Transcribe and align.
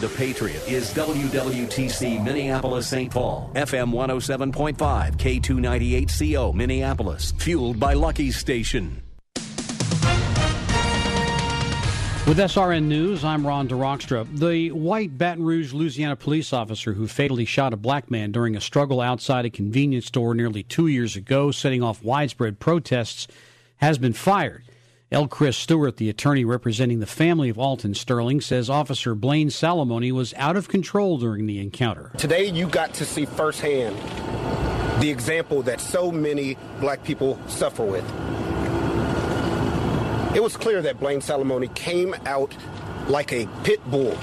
The 0.00 0.08
Patriot 0.08 0.68
is 0.68 0.92
WWTC 0.92 2.24
Minneapolis 2.24 2.88
St. 2.88 3.12
Paul, 3.12 3.52
FM 3.54 3.92
107.5, 3.92 4.76
K298CO 4.76 6.52
Minneapolis, 6.52 7.32
fueled 7.38 7.78
by 7.78 7.94
Lucky 7.94 8.32
Station. 8.32 9.00
With 12.26 12.38
SRN 12.38 12.86
News, 12.86 13.22
I'm 13.22 13.46
Ron 13.46 13.68
DeRockstra. 13.68 14.26
The 14.36 14.72
white 14.72 15.16
Baton 15.16 15.44
Rouge, 15.44 15.72
Louisiana 15.72 16.16
police 16.16 16.52
officer 16.52 16.94
who 16.94 17.06
fatally 17.06 17.44
shot 17.44 17.72
a 17.72 17.76
black 17.76 18.10
man 18.10 18.32
during 18.32 18.56
a 18.56 18.60
struggle 18.60 19.00
outside 19.00 19.44
a 19.44 19.50
convenience 19.50 20.06
store 20.06 20.34
nearly 20.34 20.64
two 20.64 20.88
years 20.88 21.14
ago, 21.14 21.52
setting 21.52 21.84
off 21.84 22.02
widespread 22.02 22.58
protests, 22.58 23.28
has 23.76 23.96
been 23.98 24.12
fired. 24.12 24.64
L. 25.14 25.28
Chris 25.28 25.56
Stewart, 25.56 25.96
the 25.96 26.10
attorney 26.10 26.44
representing 26.44 26.98
the 26.98 27.06
family 27.06 27.48
of 27.48 27.56
Alton 27.56 27.94
Sterling, 27.94 28.40
says 28.40 28.68
Officer 28.68 29.14
Blane 29.14 29.46
Salamoni 29.48 30.10
was 30.10 30.34
out 30.34 30.56
of 30.56 30.66
control 30.66 31.18
during 31.18 31.46
the 31.46 31.60
encounter. 31.60 32.10
Today, 32.18 32.46
you 32.46 32.66
got 32.66 32.92
to 32.94 33.04
see 33.04 33.24
firsthand 33.24 33.96
the 35.00 35.08
example 35.08 35.62
that 35.62 35.80
so 35.80 36.10
many 36.10 36.56
black 36.80 37.04
people 37.04 37.38
suffer 37.46 37.84
with. 37.84 38.04
It 40.34 40.42
was 40.42 40.56
clear 40.56 40.82
that 40.82 40.98
Blane 40.98 41.20
Salamoni 41.20 41.72
came 41.76 42.16
out 42.26 42.52
like 43.06 43.32
a 43.32 43.46
pit 43.62 43.88
bull 43.88 44.18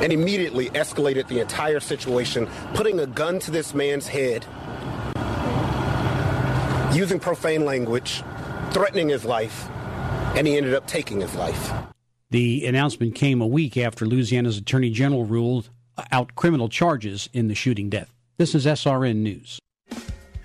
and 0.00 0.12
immediately 0.12 0.70
escalated 0.70 1.26
the 1.26 1.40
entire 1.40 1.80
situation, 1.80 2.48
putting 2.74 3.00
a 3.00 3.08
gun 3.08 3.40
to 3.40 3.50
this 3.50 3.74
man's 3.74 4.06
head, 4.06 4.46
using 6.94 7.18
profane 7.18 7.64
language 7.64 8.22
threatening 8.74 9.08
his 9.08 9.24
life, 9.24 9.70
and 10.36 10.46
he 10.48 10.56
ended 10.56 10.74
up 10.74 10.86
taking 10.86 11.20
his 11.20 11.34
life. 11.36 11.72
The 12.30 12.66
announcement 12.66 13.14
came 13.14 13.40
a 13.40 13.46
week 13.46 13.76
after 13.76 14.04
Louisiana's 14.04 14.58
Attorney 14.58 14.90
General 14.90 15.24
ruled 15.24 15.70
out 16.10 16.34
criminal 16.34 16.68
charges 16.68 17.28
in 17.32 17.46
the 17.46 17.54
shooting 17.54 17.88
death. 17.88 18.12
This 18.36 18.52
is 18.52 18.66
SRN 18.66 19.16
News. 19.16 19.60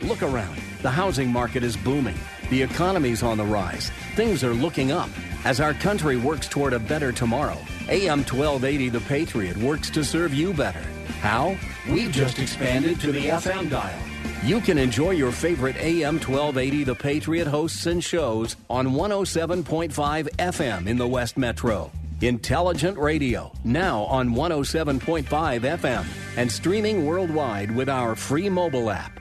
Look 0.01 0.21
around. 0.21 0.61
The 0.83 0.91
housing 0.91 1.29
market 1.29 1.63
is 1.63 1.75
booming. 1.75 2.17
The 2.51 2.61
economy's 2.61 3.23
on 3.23 3.37
the 3.37 3.45
rise. 3.45 3.91
Things 4.15 4.43
are 4.43 4.53
looking 4.53 4.91
up. 4.91 5.09
As 5.43 5.59
our 5.59 5.73
country 5.73 6.15
works 6.15 6.47
toward 6.47 6.73
a 6.73 6.79
better 6.79 7.11
tomorrow, 7.11 7.57
AM 7.89 8.19
1280 8.19 8.89
The 8.89 9.01
Patriot 9.01 9.57
works 9.57 9.89
to 9.89 10.03
serve 10.03 10.35
you 10.35 10.53
better. 10.53 10.83
How? 11.21 11.57
We've 11.89 12.11
just 12.11 12.37
expanded 12.37 12.99
to 13.01 13.11
the 13.11 13.25
FM 13.25 13.71
dial. 13.71 14.08
You 14.45 14.61
can 14.61 14.77
enjoy 14.77 15.11
your 15.11 15.33
favorite 15.33 15.75
AM 15.75 16.13
1280 16.15 16.85
The 16.85 16.95
Patriot 16.95 17.45
hosts 17.45 17.85
and 17.87 18.01
shows 18.01 18.55
on 18.69 18.87
107.5 18.87 19.91
FM 20.37 20.87
in 20.87 20.97
the 20.97 21.07
West 21.07 21.37
Metro. 21.37 21.91
Intelligent 22.21 22.97
radio, 22.97 23.51
now 23.65 24.03
on 24.03 24.29
107.5 24.29 25.25
FM 25.27 26.05
and 26.37 26.49
streaming 26.49 27.05
worldwide 27.05 27.75
with 27.75 27.89
our 27.89 28.15
free 28.15 28.47
mobile 28.47 28.89
app. 28.89 29.19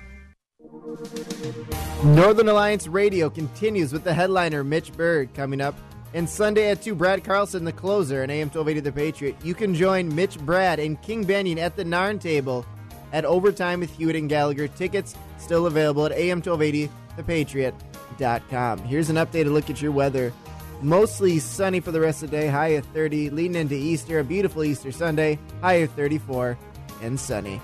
Northern 2.05 2.48
Alliance 2.48 2.86
Radio 2.86 3.29
continues 3.29 3.92
with 3.92 4.05
the 4.05 4.14
headliner 4.14 4.62
Mitch 4.62 4.92
Berg 4.92 5.35
coming 5.35 5.61
up. 5.61 5.74
And 6.14 6.29
Sunday 6.29 6.70
at 6.70 6.80
2, 6.80 6.95
Brad 6.95 7.24
Carlson, 7.24 7.64
the 7.64 7.73
closer, 7.73 8.23
and 8.23 8.30
AM 8.30 8.50
1280 8.50 8.80
The 8.80 8.92
Patriot. 8.92 9.36
You 9.42 9.55
can 9.55 9.74
join 9.74 10.14
Mitch 10.14 10.39
Brad 10.39 10.79
and 10.79 11.00
King 11.02 11.27
Banaian 11.27 11.58
at 11.58 11.77
the 11.77 11.85
Narn 11.85 12.20
table 12.20 12.64
at 13.13 13.24
Overtime 13.24 13.80
with 13.80 13.96
Hewitt 13.96 14.14
and 14.17 14.29
Gallagher. 14.29 14.69
Tickets 14.69 15.17
still 15.39 15.67
available 15.67 16.07
at 16.07 16.13
am1280thepatriot.com. 16.13 18.79
Here's 18.80 19.11
an 19.11 19.17
updated 19.17 19.52
look 19.52 19.69
at 19.70 19.83
your 19.83 19.92
weather. 19.92 20.33
Mostly 20.80 21.41
sunny 21.41 21.80
for 21.80 21.91
the 21.91 22.01
rest 22.01 22.23
of 22.23 22.30
the 22.30 22.36
day, 22.36 22.47
high 22.47 22.68
of 22.68 22.86
30, 22.86 23.30
leading 23.30 23.57
into 23.57 23.74
Easter, 23.74 24.20
a 24.20 24.24
beautiful 24.24 24.63
Easter 24.63 24.92
Sunday, 24.92 25.36
high 25.61 25.74
of 25.74 25.91
34, 25.92 26.57
and 27.02 27.18
sunny. 27.18 27.61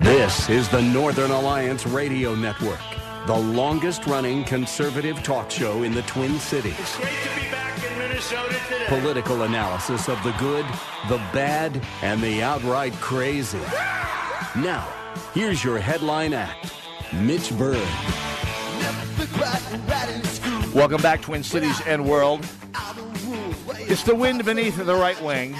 This 0.00 0.50
is 0.50 0.68
the 0.68 0.82
Northern 0.82 1.30
Alliance 1.30 1.86
Radio 1.86 2.34
Network, 2.34 2.78
the 3.26 3.36
longest 3.36 4.06
running 4.06 4.44
conservative 4.44 5.22
talk 5.22 5.50
show 5.50 5.82
in 5.82 5.92
the 5.92 6.02
Twin 6.02 6.38
Cities. 6.38 6.78
It's 6.78 6.98
great 6.98 7.22
to 7.22 7.34
be 7.34 7.50
back 7.50 7.66
in 7.66 7.75
Minnesota 7.75 7.75
today. 7.75 7.75
Political 8.88 9.42
analysis 9.42 10.08
of 10.08 10.22
the 10.22 10.32
good, 10.38 10.64
the 11.08 11.18
bad, 11.34 11.82
and 12.00 12.22
the 12.22 12.42
outright 12.42 12.94
crazy. 12.94 13.60
Now, 14.56 14.88
here's 15.34 15.62
your 15.62 15.78
headline 15.78 16.32
act 16.32 16.72
Mitch 17.12 17.56
Berg. 17.58 17.86
Welcome 20.74 21.02
back, 21.02 21.20
Twin 21.20 21.42
Cities 21.42 21.78
and 21.86 22.08
world. 22.08 22.46
It's 23.80 24.02
the 24.02 24.14
wind 24.14 24.46
beneath 24.46 24.76
the 24.76 24.94
right 24.94 25.20
wing. 25.22 25.54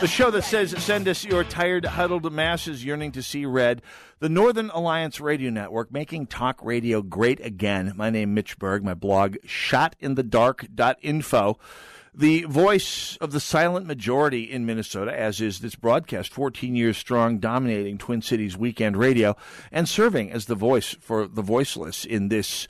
The 0.00 0.06
show 0.06 0.30
that 0.30 0.44
says, 0.44 0.70
send 0.82 1.06
us 1.08 1.26
your 1.26 1.44
tired, 1.44 1.84
huddled 1.84 2.32
masses 2.32 2.82
yearning 2.82 3.12
to 3.12 3.22
see 3.22 3.44
red. 3.44 3.82
The 4.20 4.30
Northern 4.30 4.70
Alliance 4.70 5.20
Radio 5.20 5.50
Network, 5.50 5.92
making 5.92 6.28
talk 6.28 6.64
radio 6.64 7.02
great 7.02 7.38
again. 7.44 7.92
My 7.96 8.08
name 8.08 8.32
Mitch 8.32 8.58
Berg, 8.58 8.82
my 8.82 8.94
blog, 8.94 9.36
shotinthedark.info. 9.46 11.58
The 12.14 12.42
voice 12.44 13.18
of 13.20 13.32
the 13.32 13.40
silent 13.40 13.84
majority 13.84 14.44
in 14.44 14.64
Minnesota, 14.64 15.14
as 15.14 15.42
is 15.42 15.60
this 15.60 15.74
broadcast, 15.74 16.32
14 16.32 16.74
years 16.74 16.96
strong, 16.96 17.38
dominating 17.38 17.98
Twin 17.98 18.22
Cities 18.22 18.56
weekend 18.56 18.96
radio, 18.96 19.36
and 19.70 19.86
serving 19.86 20.32
as 20.32 20.46
the 20.46 20.54
voice 20.54 20.96
for 20.98 21.28
the 21.28 21.42
voiceless 21.42 22.06
in 22.06 22.28
this 22.28 22.66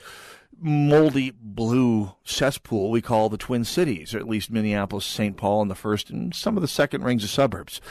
moldy 0.61 1.33
blue 1.41 2.13
cesspool 2.23 2.91
we 2.91 3.01
call 3.01 3.29
the 3.29 3.37
Twin 3.37 3.65
Cities, 3.65 4.13
or 4.13 4.19
at 4.19 4.27
least 4.27 4.51
Minneapolis, 4.51 5.05
St. 5.05 5.35
Paul, 5.35 5.63
and 5.63 5.71
the 5.71 5.75
first 5.75 6.09
and 6.09 6.33
some 6.33 6.55
of 6.55 6.61
the 6.61 6.67
second 6.67 7.03
rings 7.03 7.23
of 7.23 7.29
suburbs. 7.29 7.81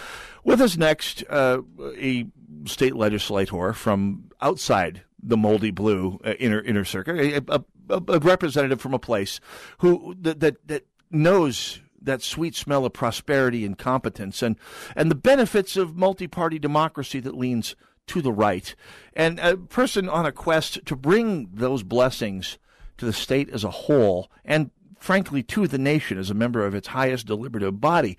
With 0.45 0.61
us 0.61 0.77
next, 0.77 1.25
uh, 1.29 1.63
a 1.99 2.27
state 2.65 2.95
legislator 2.95 3.73
from 3.73 4.31
outside 4.41 5.03
the 5.23 5.37
moldy 5.37 5.71
blue 5.71 6.19
uh, 6.25 6.33
inner 6.33 6.61
inner 6.61 6.85
circuit, 6.85 7.45
a, 7.49 7.55
a, 7.89 8.03
a, 8.09 8.19
representative 8.21 8.81
from 8.81 8.95
a 8.95 8.99
place 8.99 9.41
who 9.79 10.15
that 10.21 10.41
that, 10.41 10.67
that 10.69 10.87
knows 11.11 11.81
that 12.01 12.23
sweet 12.23 12.55
smell 12.55 12.87
of 12.87 12.93
prosperity 12.93 13.65
and 13.65 13.77
competence 13.77 14.43
and 14.43 14.57
and 14.97 15.11
the 15.11 15.17
benefits 15.17 15.77
of 15.77 15.97
multi-party 15.97 16.59
democracy 16.59 17.21
that 17.21 17.37
leans 17.37 17.77
to 18.09 18.21
the 18.21 18.33
right, 18.33 18.75
and 19.15 19.39
a 19.39 19.57
person 19.57 20.09
on 20.09 20.27
a 20.27 20.33
quest 20.33 20.85
to 20.87 20.97
bring 20.97 21.49
those 21.53 21.83
blessings 21.83 22.59
to 22.99 23.07
the 23.07 23.13
state 23.13 23.49
as 23.51 23.65
a 23.65 23.71
whole, 23.71 24.31
and 24.45 24.71
frankly 24.99 25.43
to 25.43 25.67
the 25.67 25.79
nation 25.79 26.19
as 26.19 26.31
a 26.31 26.35
member 26.35 26.65
of 26.65 26.75
its 26.75 26.89
highest 26.89 27.27
deliberative 27.27 27.81
body. 27.81 28.19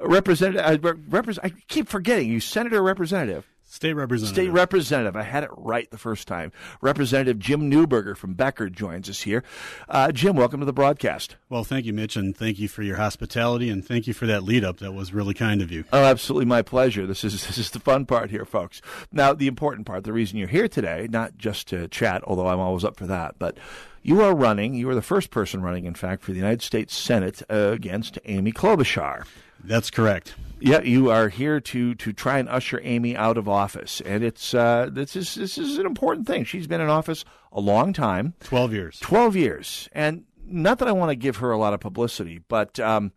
Representative, 0.00 0.84
uh, 0.84 0.92
repre- 0.94 1.38
I 1.42 1.50
keep 1.68 1.88
forgetting 1.88 2.28
you, 2.28 2.40
Senator 2.40 2.82
Representative. 2.82 3.46
State 3.72 3.94
representative. 3.94 4.34
State 4.34 4.50
representative. 4.50 5.16
I 5.16 5.22
had 5.22 5.44
it 5.44 5.50
right 5.56 5.90
the 5.90 5.96
first 5.96 6.28
time. 6.28 6.52
Representative 6.82 7.38
Jim 7.38 7.70
Newberger 7.70 8.14
from 8.14 8.34
Becker 8.34 8.68
joins 8.68 9.08
us 9.08 9.22
here. 9.22 9.42
Uh, 9.88 10.12
Jim, 10.12 10.36
welcome 10.36 10.60
to 10.60 10.66
the 10.66 10.74
broadcast. 10.74 11.36
Well, 11.48 11.64
thank 11.64 11.86
you, 11.86 11.94
Mitch, 11.94 12.14
and 12.14 12.36
thank 12.36 12.58
you 12.58 12.68
for 12.68 12.82
your 12.82 12.96
hospitality, 12.96 13.70
and 13.70 13.82
thank 13.82 14.06
you 14.06 14.12
for 14.12 14.26
that 14.26 14.42
lead 14.42 14.62
up. 14.62 14.80
That 14.80 14.92
was 14.92 15.14
really 15.14 15.32
kind 15.32 15.62
of 15.62 15.72
you. 15.72 15.84
Oh, 15.90 16.04
absolutely, 16.04 16.44
my 16.44 16.60
pleasure. 16.60 17.06
This 17.06 17.24
is 17.24 17.46
this 17.46 17.56
is 17.56 17.70
the 17.70 17.80
fun 17.80 18.04
part 18.04 18.28
here, 18.28 18.44
folks. 18.44 18.82
Now, 19.10 19.32
the 19.32 19.46
important 19.46 19.86
part, 19.86 20.04
the 20.04 20.12
reason 20.12 20.36
you're 20.36 20.48
here 20.48 20.68
today, 20.68 21.08
not 21.10 21.38
just 21.38 21.66
to 21.68 21.88
chat, 21.88 22.22
although 22.24 22.48
I'm 22.48 22.60
always 22.60 22.84
up 22.84 22.98
for 22.98 23.06
that, 23.06 23.36
but 23.38 23.56
you 24.02 24.20
are 24.20 24.34
running. 24.34 24.74
You 24.74 24.90
are 24.90 24.94
the 24.94 25.00
first 25.00 25.30
person 25.30 25.62
running, 25.62 25.86
in 25.86 25.94
fact, 25.94 26.24
for 26.24 26.32
the 26.32 26.38
United 26.38 26.60
States 26.60 26.94
Senate 26.94 27.40
uh, 27.48 27.70
against 27.72 28.18
Amy 28.26 28.52
Klobuchar. 28.52 29.24
That's 29.64 29.90
correct. 29.90 30.34
Yeah, 30.60 30.82
you 30.82 31.10
are 31.10 31.28
here 31.28 31.60
to 31.60 31.94
to 31.96 32.12
try 32.12 32.38
and 32.38 32.48
usher 32.48 32.80
Amy 32.84 33.16
out 33.16 33.36
of 33.36 33.48
office, 33.48 34.00
and 34.00 34.22
it's 34.22 34.54
uh, 34.54 34.88
this 34.92 35.16
is 35.16 35.34
this 35.34 35.58
is 35.58 35.78
an 35.78 35.86
important 35.86 36.26
thing. 36.26 36.44
She's 36.44 36.68
been 36.68 36.80
in 36.80 36.88
office 36.88 37.24
a 37.50 37.60
long 37.60 37.92
time, 37.92 38.34
twelve 38.40 38.72
years, 38.72 39.00
twelve 39.00 39.34
years, 39.34 39.88
and 39.92 40.24
not 40.46 40.78
that 40.78 40.86
I 40.86 40.92
want 40.92 41.10
to 41.10 41.16
give 41.16 41.38
her 41.38 41.50
a 41.50 41.58
lot 41.58 41.74
of 41.74 41.80
publicity, 41.80 42.40
but 42.46 42.78
um, 42.78 43.10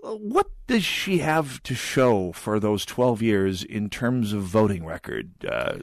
what 0.00 0.50
does 0.66 0.84
she 0.84 1.18
have 1.18 1.62
to 1.64 1.74
show 1.74 2.32
for 2.32 2.58
those 2.58 2.84
twelve 2.84 3.22
years 3.22 3.62
in 3.62 3.90
terms 3.90 4.32
of 4.32 4.42
voting 4.42 4.84
record? 4.84 5.30
Uh, 5.44 5.78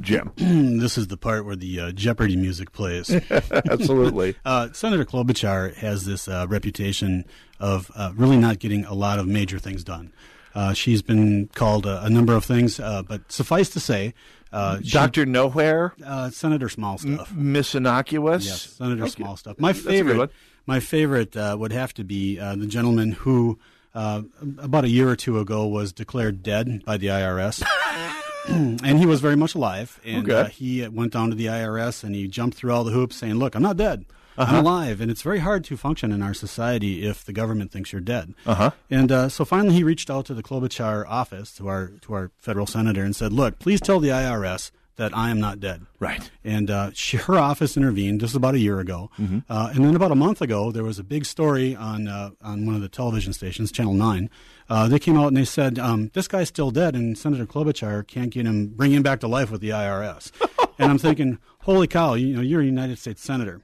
Jim. 0.00 0.32
this 0.36 0.96
is 0.96 1.08
the 1.08 1.16
part 1.16 1.44
where 1.44 1.56
the 1.56 1.80
uh, 1.80 1.92
Jeopardy 1.92 2.36
music 2.36 2.72
plays. 2.72 3.10
Absolutely. 3.50 4.34
uh, 4.44 4.68
Senator 4.72 5.04
Klobuchar 5.04 5.74
has 5.76 6.04
this 6.04 6.28
uh, 6.28 6.46
reputation 6.48 7.24
of 7.58 7.90
uh, 7.94 8.12
really 8.14 8.36
not 8.36 8.58
getting 8.58 8.84
a 8.84 8.94
lot 8.94 9.18
of 9.18 9.26
major 9.26 9.58
things 9.58 9.84
done. 9.84 10.12
Uh, 10.54 10.72
she's 10.72 11.02
been 11.02 11.48
called 11.54 11.86
a, 11.86 12.04
a 12.04 12.10
number 12.10 12.34
of 12.34 12.44
things, 12.44 12.80
uh, 12.80 13.02
but 13.02 13.30
suffice 13.30 13.70
to 13.70 13.78
say, 13.80 14.14
uh, 14.52 14.78
Doctor 14.88 15.24
Nowhere, 15.24 15.94
uh, 16.04 16.30
Senator 16.30 16.68
Small 16.68 16.98
Stuff. 16.98 17.32
Miss 17.32 17.74
Innocuous. 17.74 18.44
Yes, 18.46 18.62
Senator 18.62 19.02
Okay. 19.02 19.10
Small 19.10 19.36
Stuff. 19.36 19.60
My 19.60 19.72
That's 19.72 19.86
a 19.86 19.88
good 19.88 19.88
one. 19.88 20.06
favorite, 20.06 20.30
my 20.66 20.80
favorite 20.80 21.36
uh, 21.36 21.56
would 21.58 21.72
have 21.72 21.94
to 21.94 22.04
be 22.04 22.38
uh, 22.40 22.56
the 22.56 22.66
gentleman 22.66 23.12
who, 23.12 23.60
uh, 23.94 24.22
about 24.58 24.84
a 24.84 24.88
year 24.88 25.08
or 25.08 25.14
two 25.14 25.38
ago, 25.38 25.66
was 25.68 25.92
declared 25.92 26.42
dead 26.42 26.84
by 26.84 26.96
the 26.96 27.06
IRS. 27.08 27.62
and 28.48 28.98
he 28.98 29.06
was 29.06 29.20
very 29.20 29.36
much 29.36 29.54
alive. 29.54 30.00
And 30.04 30.28
Okay. 30.30 30.40
uh, 30.40 30.44
he 30.46 30.86
went 30.88 31.12
down 31.12 31.30
to 31.30 31.36
the 31.36 31.46
IRS 31.46 32.04
and 32.04 32.14
he 32.14 32.26
jumped 32.28 32.56
through 32.56 32.72
all 32.72 32.84
the 32.84 32.92
hoops, 32.92 33.16
saying, 33.16 33.34
"Look, 33.34 33.54
I'm 33.54 33.62
not 33.62 33.76
dead. 33.76 34.04
Uh-huh. 34.38 34.56
I'm 34.56 34.64
alive." 34.64 35.00
And 35.00 35.10
it's 35.10 35.22
very 35.22 35.40
hard 35.40 35.64
to 35.64 35.76
function 35.76 36.12
in 36.12 36.22
our 36.22 36.32
society 36.34 37.04
if 37.06 37.24
the 37.24 37.32
government 37.32 37.70
thinks 37.72 37.92
you're 37.92 38.00
dead. 38.00 38.34
Uh-huh. 38.46 38.70
And 38.90 39.12
uh, 39.12 39.28
so 39.28 39.44
finally, 39.44 39.74
he 39.74 39.84
reached 39.84 40.10
out 40.10 40.24
to 40.26 40.34
the 40.34 40.42
Klobuchar 40.42 41.04
office, 41.08 41.52
to 41.56 41.68
our 41.68 41.88
to 42.02 42.14
our 42.14 42.30
federal 42.38 42.66
senator, 42.66 43.04
and 43.04 43.14
said, 43.14 43.32
"Look, 43.32 43.58
please 43.58 43.80
tell 43.80 44.00
the 44.00 44.08
IRS 44.08 44.70
that 44.96 45.16
I 45.16 45.30
am 45.30 45.40
not 45.40 45.60
dead." 45.60 45.86
Right. 45.98 46.30
And 46.44 46.70
uh, 46.70 46.90
she, 46.94 47.16
her 47.16 47.38
office 47.38 47.76
intervened 47.76 48.20
just 48.20 48.34
about 48.34 48.54
a 48.54 48.58
year 48.58 48.80
ago, 48.80 49.10
Mm-hmm. 49.18 49.38
uh, 49.48 49.70
and 49.74 49.84
then 49.84 49.94
about 49.96 50.12
a 50.12 50.14
month 50.16 50.40
ago, 50.42 50.70
there 50.72 50.84
was 50.84 50.98
a 50.98 51.04
big 51.04 51.24
story 51.24 51.74
on 51.76 52.08
uh, 52.08 52.30
on 52.42 52.66
one 52.66 52.74
of 52.74 52.80
the 52.82 52.88
television 52.88 53.32
stations, 53.32 53.70
Channel 53.72 53.94
Nine. 53.94 54.30
Uh, 54.68 54.86
they 54.88 54.98
came 55.00 55.16
out 55.18 55.28
and 55.28 55.36
they 55.36 55.44
said, 55.44 55.78
um, 55.78 56.10
"This 56.14 56.28
guy's 56.28 56.48
still 56.48 56.70
dead, 56.70 56.94
and 56.94 57.16
Senator 57.18 57.46
Klobuchar 57.46 58.06
can't 58.06 58.30
get 58.30 58.46
him, 58.46 58.68
bring 58.68 58.92
him 58.92 59.02
back 59.02 59.20
to 59.20 59.28
life 59.28 59.50
with 59.50 59.60
the 59.60 59.70
IRS." 59.70 60.30
and 60.78 60.90
I'm 60.90 60.98
thinking, 60.98 61.38
"Holy 61.60 61.86
cow! 61.86 62.14
You 62.14 62.34
know, 62.36 62.42
you're 62.42 62.60
a 62.62 62.64
United 62.64 62.98
States 62.98 63.22
senator." 63.22 63.62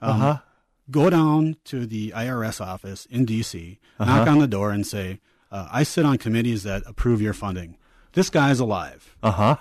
Um, 0.00 0.10
Uh-huh. 0.22 0.38
Go 0.88 1.10
down 1.10 1.56
to 1.64 1.84
the 1.84 2.12
IRS 2.14 2.60
office 2.64 3.06
in 3.10 3.24
D.C., 3.24 3.80
Uh-huh. 3.98 4.16
knock 4.18 4.28
on 4.28 4.38
the 4.38 4.46
door, 4.46 4.70
and 4.70 4.86
say, 4.86 5.18
uh, 5.50 5.66
"I 5.70 5.82
sit 5.82 6.04
on 6.06 6.16
committees 6.16 6.62
that 6.62 6.84
approve 6.86 7.20
your 7.20 7.32
funding. 7.34 7.76
This 8.12 8.30
guy's 8.30 8.60
alive. 8.60 9.16
Uh 9.22 9.32
huh. 9.32 9.56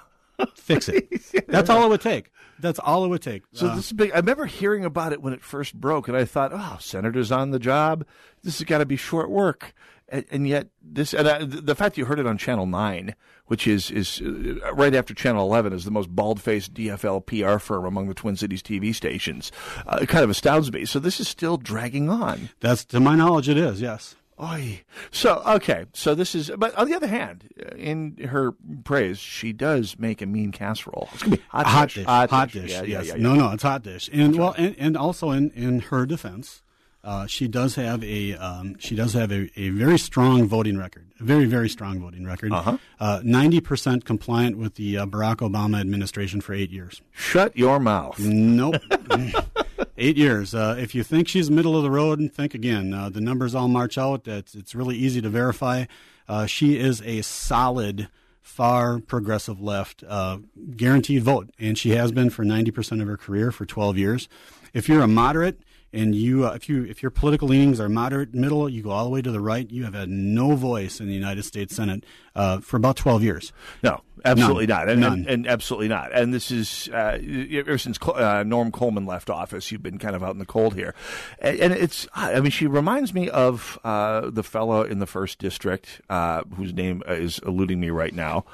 Fix 0.56 0.90
it." 0.90 1.10
That's 1.48 1.70
all 1.70 1.86
it 1.86 1.90
would 1.90 2.02
take. 2.02 2.32
That's 2.60 2.80
all 2.80 3.04
it 3.04 3.10
would 3.10 3.22
take. 3.22 3.44
So 3.54 3.68
Uh, 3.68 3.76
this 3.76 3.88
is 3.88 3.94
big. 3.94 4.12
I 4.14 4.18
remember 4.18 4.46
hearing 4.46 4.86
about 4.86 5.12
it 5.12 5.22
when 5.22 5.34
it 5.34 5.42
first 5.44 5.74
broke, 5.76 6.08
and 6.08 6.16
I 6.16 6.26
thought, 6.26 6.52
"Oh, 6.54 6.78
senator's 6.80 7.32
on 7.32 7.52
the 7.52 7.60
job. 7.60 8.06
This 8.44 8.60
has 8.60 8.66
got 8.66 8.78
to 8.80 8.86
be 8.86 8.96
short 8.96 9.30
work." 9.30 9.74
And, 10.08 10.24
and 10.30 10.48
yet, 10.48 10.68
this 10.84 11.14
and 11.14 11.28
I, 11.28 11.44
the 11.44 11.74
fact 11.76 11.98
you 11.98 12.06
heard 12.06 12.20
it 12.20 12.28
on 12.28 12.38
Channel 12.38 12.68
Nine, 12.68 13.16
which 13.48 13.66
is 13.68 13.90
is 13.90 14.22
uh, 14.22 14.72
right 14.74 14.94
after 14.94 15.14
Channel 15.16 15.46
Eleven, 15.48 15.74
is 15.74 15.84
the 15.84 15.92
most 15.92 16.16
bald-faced 16.16 16.74
DFL 16.76 17.26
PR 17.26 17.58
firm 17.58 17.86
among 17.86 18.08
the 18.08 18.14
Twin 18.14 18.36
Cities 18.36 18.62
TV 18.62 18.94
stations. 18.94 19.52
Uh, 19.88 20.00
it 20.04 20.08
kind 20.10 20.24
of 20.24 20.30
astounds 20.30 20.72
me. 20.72 20.86
So 20.86 21.00
this 21.00 21.20
is 21.20 21.28
still 21.28 21.58
dragging 21.58 22.08
on. 22.10 22.50
That's 22.60 22.86
to 22.86 23.00
my 23.00 23.16
knowledge, 23.16 23.50
it 23.50 23.58
is. 23.58 23.82
Yes. 23.82 24.16
Oy. 24.42 24.82
So 25.12 25.42
okay, 25.48 25.86
so 25.94 26.14
this 26.14 26.36
is. 26.36 26.52
But 26.58 26.76
on 26.76 26.90
the 26.90 26.96
other 26.96 27.08
hand, 27.08 27.50
uh, 27.58 27.76
in 27.78 28.18
her 28.18 28.54
praise, 28.84 29.18
she 29.18 29.54
does 29.54 29.98
make 29.98 30.22
a 30.22 30.26
mean 30.26 30.52
casserole. 30.52 31.08
It's 31.14 31.24
gonna 31.24 31.38
be 31.38 31.44
hot, 31.48 31.66
hot 31.66 31.88
dish. 31.88 31.96
dish, 31.96 32.06
hot, 32.06 32.52
dish. 32.52 32.72
Yeah, 32.72 32.82
yes. 32.84 33.08
yeah, 33.08 33.16
yeah. 33.16 33.22
No, 33.22 33.36
no, 33.36 33.52
it's 33.52 33.64
hot 33.64 33.84
dish. 33.84 34.10
And 34.12 34.38
well, 34.38 34.54
and, 34.58 34.76
and 34.78 34.98
also 34.98 35.32
in 35.32 35.52
in 35.52 35.80
her 35.80 36.06
defense, 36.06 36.64
uh, 37.06 37.28
she 37.28 37.48
does 37.48 37.76
have 37.76 38.04
a 38.04 38.34
um, 38.36 38.76
she 38.78 38.94
does 38.94 39.14
have 39.14 39.32
a, 39.32 39.50
a 39.56 39.70
very 39.70 39.98
strong 39.98 40.46
voting 40.50 40.78
record, 40.78 41.08
a 41.22 41.24
very 41.24 41.46
very 41.46 41.70
strong 41.70 42.02
voting 42.02 42.26
record. 42.26 42.52
Uh-huh. 42.52 43.22
Ninety 43.24 43.62
percent 43.62 44.04
compliant 44.04 44.58
with 44.58 44.76
the 44.76 44.98
uh, 44.98 45.06
Barack 45.06 45.38
Obama 45.38 45.80
administration 45.80 46.42
for 46.42 46.54
eight 46.54 46.72
years. 46.72 47.02
Shut 47.12 47.56
your 47.56 47.80
mouth. 47.80 48.20
Nope. 48.20 48.82
Eight 49.98 50.18
years. 50.18 50.54
Uh, 50.54 50.76
if 50.78 50.96
you 50.96 51.04
think 51.04 51.28
she's 51.28 51.50
middle 51.50 51.76
of 51.76 51.84
the 51.84 51.92
road, 51.92 52.32
think 52.34 52.54
again. 52.54 52.94
Uh, 52.94 53.10
the 53.10 53.22
numbers 53.22 53.56
all 53.56 53.68
march 53.68 53.98
out. 53.98 54.28
It's, 54.28 54.56
it's 54.56 54.76
really 54.76 54.96
easy 54.96 55.22
to 55.22 55.30
verify. 55.30 55.86
Uh, 56.28 56.46
she 56.46 56.78
is 56.78 57.02
a 57.02 57.22
solid, 57.22 58.10
far 58.42 59.00
progressive 59.00 59.62
left, 59.62 60.04
uh, 60.08 60.40
guaranteed 60.76 61.24
vote, 61.24 61.50
and 61.60 61.78
she 61.78 61.92
has 61.92 62.12
been 62.12 62.30
for 62.30 62.44
90% 62.44 63.02
of 63.02 63.08
her 63.08 63.18
career 63.18 63.52
for 63.52 63.66
12 63.66 63.98
years. 63.98 64.30
If 64.74 64.90
you're 64.90 65.02
a 65.02 65.08
moderate 65.08 65.62
and 65.94 66.14
you, 66.14 66.46
uh, 66.46 66.52
if 66.54 66.68
you, 66.68 66.84
if 66.84 67.02
your 67.02 67.10
political 67.10 67.48
leanings 67.48 67.80
are 67.80 67.88
moderate, 67.88 68.34
middle, 68.34 68.68
you 68.68 68.82
go 68.84 68.90
all 68.90 69.06
the 69.06 69.10
way 69.10 69.22
to 69.22 69.32
the 69.32 69.40
right. 69.40 69.70
You 69.70 69.86
have 69.86 69.94
had 69.94 70.10
no 70.10 70.56
voice 70.56 71.00
in 71.00 71.08
the 71.08 71.14
United 71.14 71.44
States 71.44 71.76
Senate 71.76 72.04
uh, 72.36 72.60
for 72.60 72.76
about 72.78 72.98
12 72.98 73.24
years. 73.24 73.54
No, 73.82 74.02
absolutely 74.26 74.68
None. 74.68 74.78
not, 74.80 74.90
and, 74.90 75.02
None. 75.02 75.14
and, 75.14 75.28
and 75.28 75.48
absolutely 75.48 75.88
not. 75.88 76.12
And 76.14 76.34
this 76.34 76.52
is 76.52 76.90
uh, 76.90 77.20
ever 77.52 77.78
since 77.78 77.98
uh, 78.02 78.44
Norm 78.46 78.72
Coleman 78.72 79.06
left 79.06 79.30
office, 79.30 79.72
you've 79.72 79.84
been 79.84 79.98
kind 80.00 80.16
of 80.16 80.24
out 80.24 80.32
in 80.32 80.40
the 80.40 80.46
cold 80.46 80.76
here, 80.76 80.94
and, 81.40 81.60
and 81.60 81.74
it's. 81.74 82.08
I 82.14 82.40
mean, 82.40 82.52
she 82.52 82.68
reminds 82.68 83.14
me 83.14 83.30
of 83.30 83.80
uh, 83.84 84.30
the 84.30 84.44
fellow 84.44 84.84
in 84.84 85.00
the 85.00 85.06
first 85.06 85.40
district 85.40 86.02
uh, 86.10 86.44
whose 86.56 86.74
name 86.74 87.04
is 87.08 87.40
eluding 87.46 87.80
me 87.80 87.90
right 87.90 88.14
now, 88.14 88.46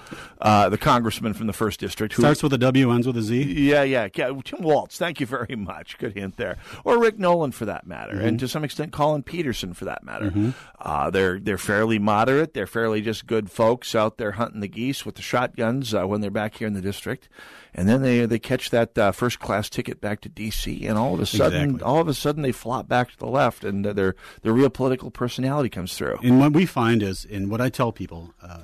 uh, 0.42 0.70
the 0.70 0.78
congressman 0.78 1.34
from 1.34 1.48
the 1.48 1.54
first 1.54 1.80
district 1.80 2.14
who 2.16 2.22
Starts 2.22 2.44
with 2.44 2.54
a 2.54 2.58
W, 2.58 2.92
ends 2.92 3.08
with 3.08 3.18
a 3.18 3.22
Z. 3.22 3.42
yeah, 3.42 3.84
yeah, 3.84 4.08
yeah. 4.14 4.32
Tim 4.44 4.62
Walz. 4.62 4.98
Thank 4.98 5.20
you 5.20 5.26
very 5.26 5.56
much. 5.56 5.98
Good 5.98 6.14
hint 6.14 6.38
there. 6.38 6.58
Or 6.84 7.00
Rick 7.00 7.18
Nolan, 7.20 7.52
for 7.52 7.66
that 7.66 7.88
matter, 7.88 8.20
and 8.20 8.40
to 8.40 8.48
some 8.48 8.64
extent 8.64 8.92
Collin 8.92 9.24
Peterson, 9.24 9.74
for 9.74 9.86
that 9.86 10.04
matter. 10.04 10.54
Uh, 10.80 11.10
they're 11.10 11.40
they're 11.40 11.58
fairly 11.58 12.00
moderate. 12.00 12.54
They're 12.54 12.68
fairly 12.68 13.02
just 13.02 13.28
good 13.28 13.52
folks 13.52 13.96
out 13.96 14.18
there 14.18 14.32
hunting 14.34 14.62
the 14.62 14.68
geese 14.68 15.06
with 15.06 15.16
the 15.16 15.22
shotguns 15.62 15.94
uh, 15.94 16.06
when 16.08 16.22
they're 16.22 16.32
back 16.32 16.56
here 16.56 16.68
in 16.68 16.74
the 16.74 16.82
district, 16.82 17.30
and 17.74 17.88
then 17.88 18.02
they 18.02 18.26
they 18.26 18.40
catch 18.40 18.70
that 18.72 18.98
uh, 18.98 19.12
first 19.12 19.40
class 19.40 19.70
ticket 19.70 20.02
back 20.02 20.22
to 20.22 20.30
D.C. 20.30 20.86
and 20.86 20.98
all 20.98 21.14
of 21.14 21.20
a 21.20 21.26
sudden, 21.26 21.62
Exactly. 21.64 21.84
all 21.84 22.00
of 22.02 22.08
a 22.08 22.14
sudden 22.14 22.42
they 22.42 22.52
flop 22.52 22.88
back 22.88 23.12
to 23.12 23.18
the 23.18 23.28
left, 23.28 23.64
and 23.64 23.86
uh, 23.86 23.94
their 23.94 24.16
their 24.42 24.54
real 24.54 24.70
political 24.70 25.12
personality 25.12 25.70
comes 25.70 25.96
through. 25.96 26.18
And 26.24 26.40
what 26.40 26.54
we 26.54 26.66
find 26.66 27.04
is, 27.04 27.26
and 27.30 27.50
what 27.50 27.62
I 27.62 27.70
tell 27.70 27.92
people, 27.92 28.34
uh, 28.42 28.64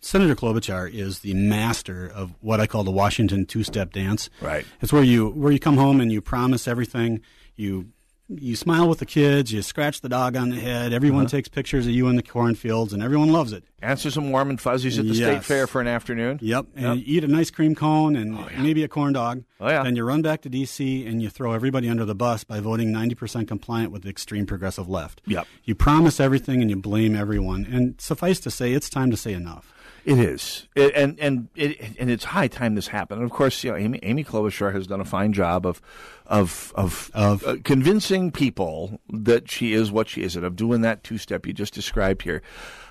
Senator 0.00 0.34
Klobuchar 0.36 0.92
is 0.92 1.20
the 1.20 1.34
master 1.34 2.06
of 2.06 2.34
what 2.40 2.60
I 2.60 2.66
call 2.66 2.84
the 2.84 2.90
Washington 2.92 3.44
two-step 3.46 3.92
dance. 3.92 4.30
Right. 4.40 4.64
It's 4.80 4.92
where 4.92 5.02
you 5.02 5.28
where 5.30 5.52
you 5.52 5.58
come 5.58 5.76
home 5.76 6.00
and 6.00 6.12
you 6.12 6.20
promise 6.20 6.68
everything. 6.68 7.20
You 7.56 7.90
you 8.28 8.56
smile 8.56 8.88
with 8.88 8.98
the 9.00 9.06
kids. 9.06 9.52
You 9.52 9.60
scratch 9.62 10.00
the 10.00 10.08
dog 10.08 10.36
on 10.36 10.48
the 10.50 10.56
head. 10.56 10.92
Everyone 10.92 11.22
Uh-huh. 11.26 11.30
takes 11.36 11.48
pictures 11.48 11.86
of 11.86 11.92
you 11.92 12.08
in 12.08 12.16
the 12.16 12.22
cornfields, 12.22 12.92
and 12.92 13.02
everyone 13.02 13.30
loves 13.30 13.52
it. 13.52 13.64
Answer 13.82 14.10
some 14.10 14.30
warm 14.30 14.48
and 14.48 14.58
fuzzies 14.58 14.98
at 14.98 15.06
the 15.06 15.14
state 15.14 15.44
fair 15.44 15.66
for 15.66 15.80
an 15.82 15.86
afternoon. 15.86 16.38
Yep. 16.40 16.66
And 16.74 16.98
you 17.00 17.04
eat 17.18 17.24
an 17.24 17.34
ice 17.34 17.50
cream 17.50 17.74
cone 17.74 18.16
and 18.16 18.38
maybe 18.56 18.82
a 18.82 18.88
corn 18.88 19.12
dog. 19.12 19.44
Oh, 19.60 19.68
yeah. 19.68 19.82
Then 19.82 19.94
you 19.94 20.04
run 20.04 20.22
back 20.22 20.40
to 20.42 20.48
D.C. 20.48 21.06
and 21.06 21.22
you 21.22 21.28
throw 21.28 21.52
everybody 21.52 21.88
under 21.90 22.06
the 22.06 22.14
bus 22.14 22.44
by 22.44 22.60
voting 22.60 22.90
90% 22.92 23.46
compliant 23.46 23.92
with 23.92 24.02
the 24.02 24.08
extreme 24.08 24.46
progressive 24.46 24.88
left. 24.88 25.20
Yep. 25.26 25.46
You 25.64 25.74
promise 25.74 26.18
everything 26.18 26.62
and 26.62 26.70
you 26.70 26.76
blame 26.76 27.14
everyone. 27.14 27.66
And 27.70 28.00
suffice 28.00 28.40
to 28.40 28.50
say, 28.50 28.72
it's 28.72 28.88
time 28.88 29.10
to 29.10 29.16
say 29.18 29.34
enough. 29.34 29.70
It 30.04 30.18
is, 30.18 30.68
it, 30.74 30.92
and 30.94 31.18
and 31.18 31.48
it, 31.54 31.96
and 31.98 32.10
it's 32.10 32.24
high 32.24 32.46
time 32.48 32.74
this 32.74 32.88
happened. 32.88 33.22
And 33.22 33.30
of 33.30 33.34
course, 33.34 33.64
you 33.64 33.70
know, 33.70 33.76
Amy 33.78 33.98
Amy 34.02 34.22
Klobuchar 34.22 34.70
has 34.74 34.86
done 34.86 35.00
a 35.00 35.04
fine 35.04 35.32
job 35.32 35.64
of 35.64 35.80
of 36.26 36.72
of, 36.76 37.10
Of- 37.14 37.46
uh, 37.46 37.56
convincing 37.64 38.30
people 38.30 39.00
that 39.08 39.50
she 39.50 39.72
is 39.72 39.90
what 39.90 40.08
she 40.10 40.22
is, 40.22 40.36
and 40.36 40.44
of 40.44 40.56
doing 40.56 40.82
that 40.82 41.04
two 41.04 41.16
step 41.16 41.46
you 41.46 41.54
just 41.54 41.72
described 41.72 42.20
here. 42.22 42.42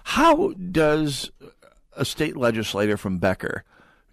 How 0.05 0.53
does 0.53 1.31
a 1.95 2.03
state 2.03 2.35
legislator 2.35 2.97
from 2.97 3.19
Becker 3.19 3.63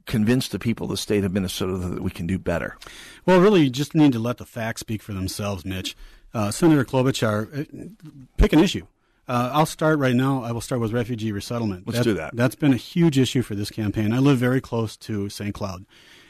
convince 0.04 0.48
the 0.48 0.58
people 0.58 0.84
of 0.84 0.90
the 0.90 0.96
state 0.98 1.24
of 1.24 1.32
Minnesota 1.32 1.78
that 1.78 2.02
we 2.02 2.10
can 2.10 2.26
do 2.26 2.38
better? 2.38 2.76
Well, 3.24 3.40
really, 3.40 3.62
you 3.62 3.70
just 3.70 3.94
need 3.94 4.12
to 4.12 4.18
let 4.18 4.36
the 4.36 4.44
facts 4.44 4.80
speak 4.80 5.00
for 5.02 5.14
themselves, 5.14 5.64
Mitch. 5.64 5.96
Uh, 6.34 6.50
Senator 6.50 6.84
Klobuchar, 6.84 7.60
uh, 7.60 7.88
pick 8.36 8.52
an 8.52 8.58
issue. 8.58 8.86
Uh, 9.30 9.50
I'll 9.52 9.66
start 9.66 10.00
right 10.00 10.14
now. 10.16 10.42
I 10.42 10.50
will 10.50 10.60
start 10.60 10.80
with 10.80 10.92
refugee 10.92 11.30
resettlement. 11.30 11.86
Let's 11.86 12.00
do 12.00 12.14
that. 12.14 12.34
That's 12.34 12.56
been 12.56 12.72
a 12.72 12.76
huge 12.76 13.16
issue 13.16 13.42
for 13.42 13.54
this 13.54 13.70
campaign. 13.70 14.12
I 14.12 14.18
live 14.18 14.38
very 14.38 14.60
close 14.60 14.96
to 15.08 15.28
St. 15.28 15.54
Cloud, 15.54 15.86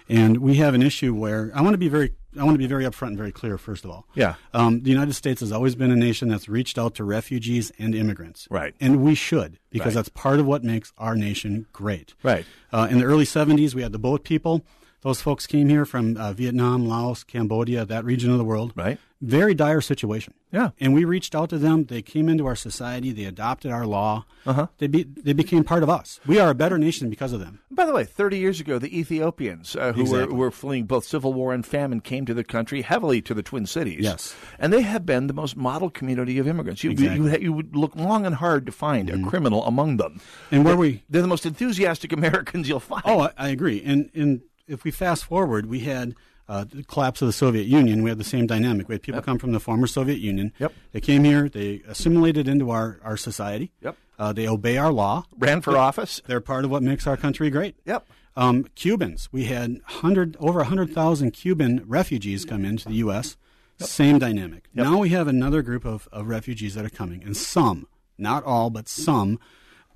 and 0.06 0.36
we 0.38 0.56
have 0.56 0.74
an 0.74 0.82
issue 0.82 1.14
where 1.14 1.50
I 1.54 1.62
want 1.62 1.72
to 1.72 1.78
be 1.78 1.88
very, 1.88 2.12
I 2.38 2.44
want 2.44 2.54
to 2.54 2.58
be 2.58 2.66
very 2.66 2.84
upfront 2.84 3.08
and 3.08 3.16
very 3.16 3.32
clear. 3.32 3.56
First 3.56 3.86
of 3.86 3.90
all, 3.90 4.06
Yeah. 4.14 4.34
um, 4.52 4.82
the 4.82 4.90
United 4.90 5.14
States 5.14 5.40
has 5.40 5.50
always 5.50 5.74
been 5.74 5.90
a 5.90 5.96
nation 5.96 6.28
that's 6.28 6.46
reached 6.46 6.78
out 6.78 6.94
to 6.96 7.04
refugees 7.04 7.72
and 7.78 7.94
immigrants, 7.94 8.46
Right. 8.50 8.74
And 8.82 9.02
we 9.02 9.14
should 9.14 9.58
because 9.70 9.86
Right. 9.86 9.94
that's 9.94 10.10
part 10.10 10.38
of 10.38 10.44
what 10.44 10.62
makes 10.62 10.92
our 10.98 11.16
nation 11.16 11.64
great, 11.72 12.12
Right. 12.22 12.44
uh, 12.70 12.86
in 12.90 12.98
the 12.98 13.04
early 13.04 13.24
70s, 13.24 13.74
we 13.74 13.80
had 13.82 13.92
the 13.92 13.98
boat 13.98 14.24
people. 14.24 14.62
Those 15.02 15.22
folks 15.22 15.46
came 15.46 15.70
here 15.70 15.86
from 15.86 16.18
uh, 16.18 16.34
Vietnam, 16.34 16.86
Laos, 16.86 17.24
Cambodia, 17.24 17.86
that 17.86 18.04
region 18.04 18.30
of 18.30 18.36
the 18.36 18.44
world. 18.44 18.74
Right. 18.76 18.98
Very 19.22 19.54
dire 19.54 19.80
situation. 19.80 20.34
Yeah. 20.52 20.70
And 20.80 20.92
we 20.92 21.04
reached 21.04 21.34
out 21.34 21.50
to 21.50 21.58
them. 21.58 21.84
They 21.84 22.02
came 22.02 22.28
into 22.28 22.46
our 22.46 22.56
society. 22.56 23.12
They 23.12 23.24
adopted 23.24 23.70
our 23.70 23.86
law. 23.86 24.24
Uh-huh. 24.46 24.66
They, 24.78 24.88
be, 24.88 25.04
they 25.04 25.32
became 25.32 25.62
part 25.64 25.82
of 25.82 25.90
us. 25.90 26.18
We 26.26 26.38
are 26.40 26.50
a 26.50 26.54
better 26.54 26.76
nation 26.78 27.08
because 27.08 27.32
of 27.32 27.40
them. 27.40 27.60
By 27.70 27.86
the 27.86 27.92
way, 27.94 28.04
30 28.04 28.38
years 28.38 28.58
ago, 28.60 28.78
the 28.78 28.98
Ethiopians 28.98 29.76
uh, 29.76 29.92
who 29.92 30.00
Exactly. 30.02 30.34
were, 30.34 30.46
were 30.46 30.50
fleeing 30.50 30.86
both 30.86 31.04
civil 31.04 31.32
war 31.32 31.52
and 31.52 31.64
famine 31.64 32.00
came 32.00 32.26
to 32.26 32.34
the 32.34 32.42
country 32.44 32.82
heavily 32.82 33.22
to 33.22 33.34
the 33.34 33.42
Twin 33.42 33.66
Cities. 33.66 34.00
Yes. 34.04 34.34
And 34.58 34.72
they 34.72 34.82
have 34.82 35.06
been 35.06 35.28
the 35.28 35.32
most 35.34 35.56
model 35.56 35.88
community 35.90 36.38
of 36.38 36.48
immigrants. 36.48 36.82
You, 36.82 36.90
Exactly. 36.90 37.18
Mm-hmm. 37.30 37.34
you, 37.34 37.40
you 37.40 37.52
would 37.52 37.76
look 37.76 37.94
long 37.94 38.26
and 38.26 38.34
hard 38.34 38.66
to 38.66 38.72
find 38.72 39.08
a 39.08 39.22
criminal 39.22 39.64
among 39.66 39.98
them. 39.98 40.20
And 40.50 40.64
where 40.64 40.74
They- 40.74 40.80
we- 40.80 41.02
They're 41.08 41.22
the 41.22 41.28
most 41.28 41.46
enthusiastic 41.46 42.12
Americans 42.20 42.68
you'll 42.68 42.80
find. 42.80 43.02
Oh, 43.04 43.20
I, 43.20 43.32
I 43.38 43.48
agree. 43.50 43.82
And, 43.84 44.10
and 44.14 44.40
if 44.66 44.84
we 44.84 44.90
fast 44.90 45.24
forward, 45.24 45.66
we 45.66 45.80
had 45.80 46.14
uh, 46.50 46.64
the 46.64 46.82
collapse 46.82 47.22
of 47.22 47.26
the 47.26 47.32
Soviet 47.32 47.66
Union. 47.66 48.02
We 48.02 48.10
had 48.10 48.18
the 48.18 48.24
same 48.24 48.46
dynamic. 48.46 48.88
We 48.88 48.94
had 48.96 49.02
people 49.02 49.18
Yep. 49.18 49.24
come 49.24 49.38
from 49.38 49.52
the 49.52 49.60
former 49.60 49.86
Soviet 49.86 50.18
Union. 50.18 50.52
Yep. 50.58 50.72
They 50.92 51.00
came 51.00 51.24
here. 51.24 51.48
They 51.48 51.82
assimilated 51.86 52.48
into 52.48 52.70
our, 52.70 52.98
our 53.04 53.16
society. 53.16 53.70
Yep. 53.80 53.96
Uh, 54.18 54.32
they 54.32 54.46
obey 54.48 54.76
our 54.76 54.92
law. 54.92 55.24
Ran 55.38 55.60
for 55.62 55.76
office. 55.78 56.20
They're 56.26 56.40
part 56.40 56.64
of 56.64 56.70
what 56.70 56.82
makes 56.82 57.06
our 57.06 57.16
country 57.16 57.48
great. 57.50 57.76
Yep. 57.86 58.06
Um, 58.36 58.64
Cubans. 58.74 59.28
We 59.32 59.44
had 59.44 59.80
hundred 59.84 60.36
over 60.40 60.64
hundred 60.64 60.92
thousand 60.92 61.30
Cuban 61.32 61.84
refugees 61.86 62.44
come 62.44 62.64
into 62.64 62.88
the 62.88 62.94
U.S. 62.96 63.36
Same 63.78 64.18
dynamic. 64.18 64.64
Now 64.74 64.98
we 64.98 65.08
have 65.10 65.26
another 65.28 65.62
group 65.62 65.84
of, 65.86 66.06
of 66.12 66.28
refugees 66.28 66.74
that 66.74 66.84
are 66.84 66.90
coming, 66.90 67.22
and 67.24 67.34
some, 67.36 67.86
not 68.18 68.44
all, 68.44 68.68
but 68.70 68.88
some, 68.88 69.38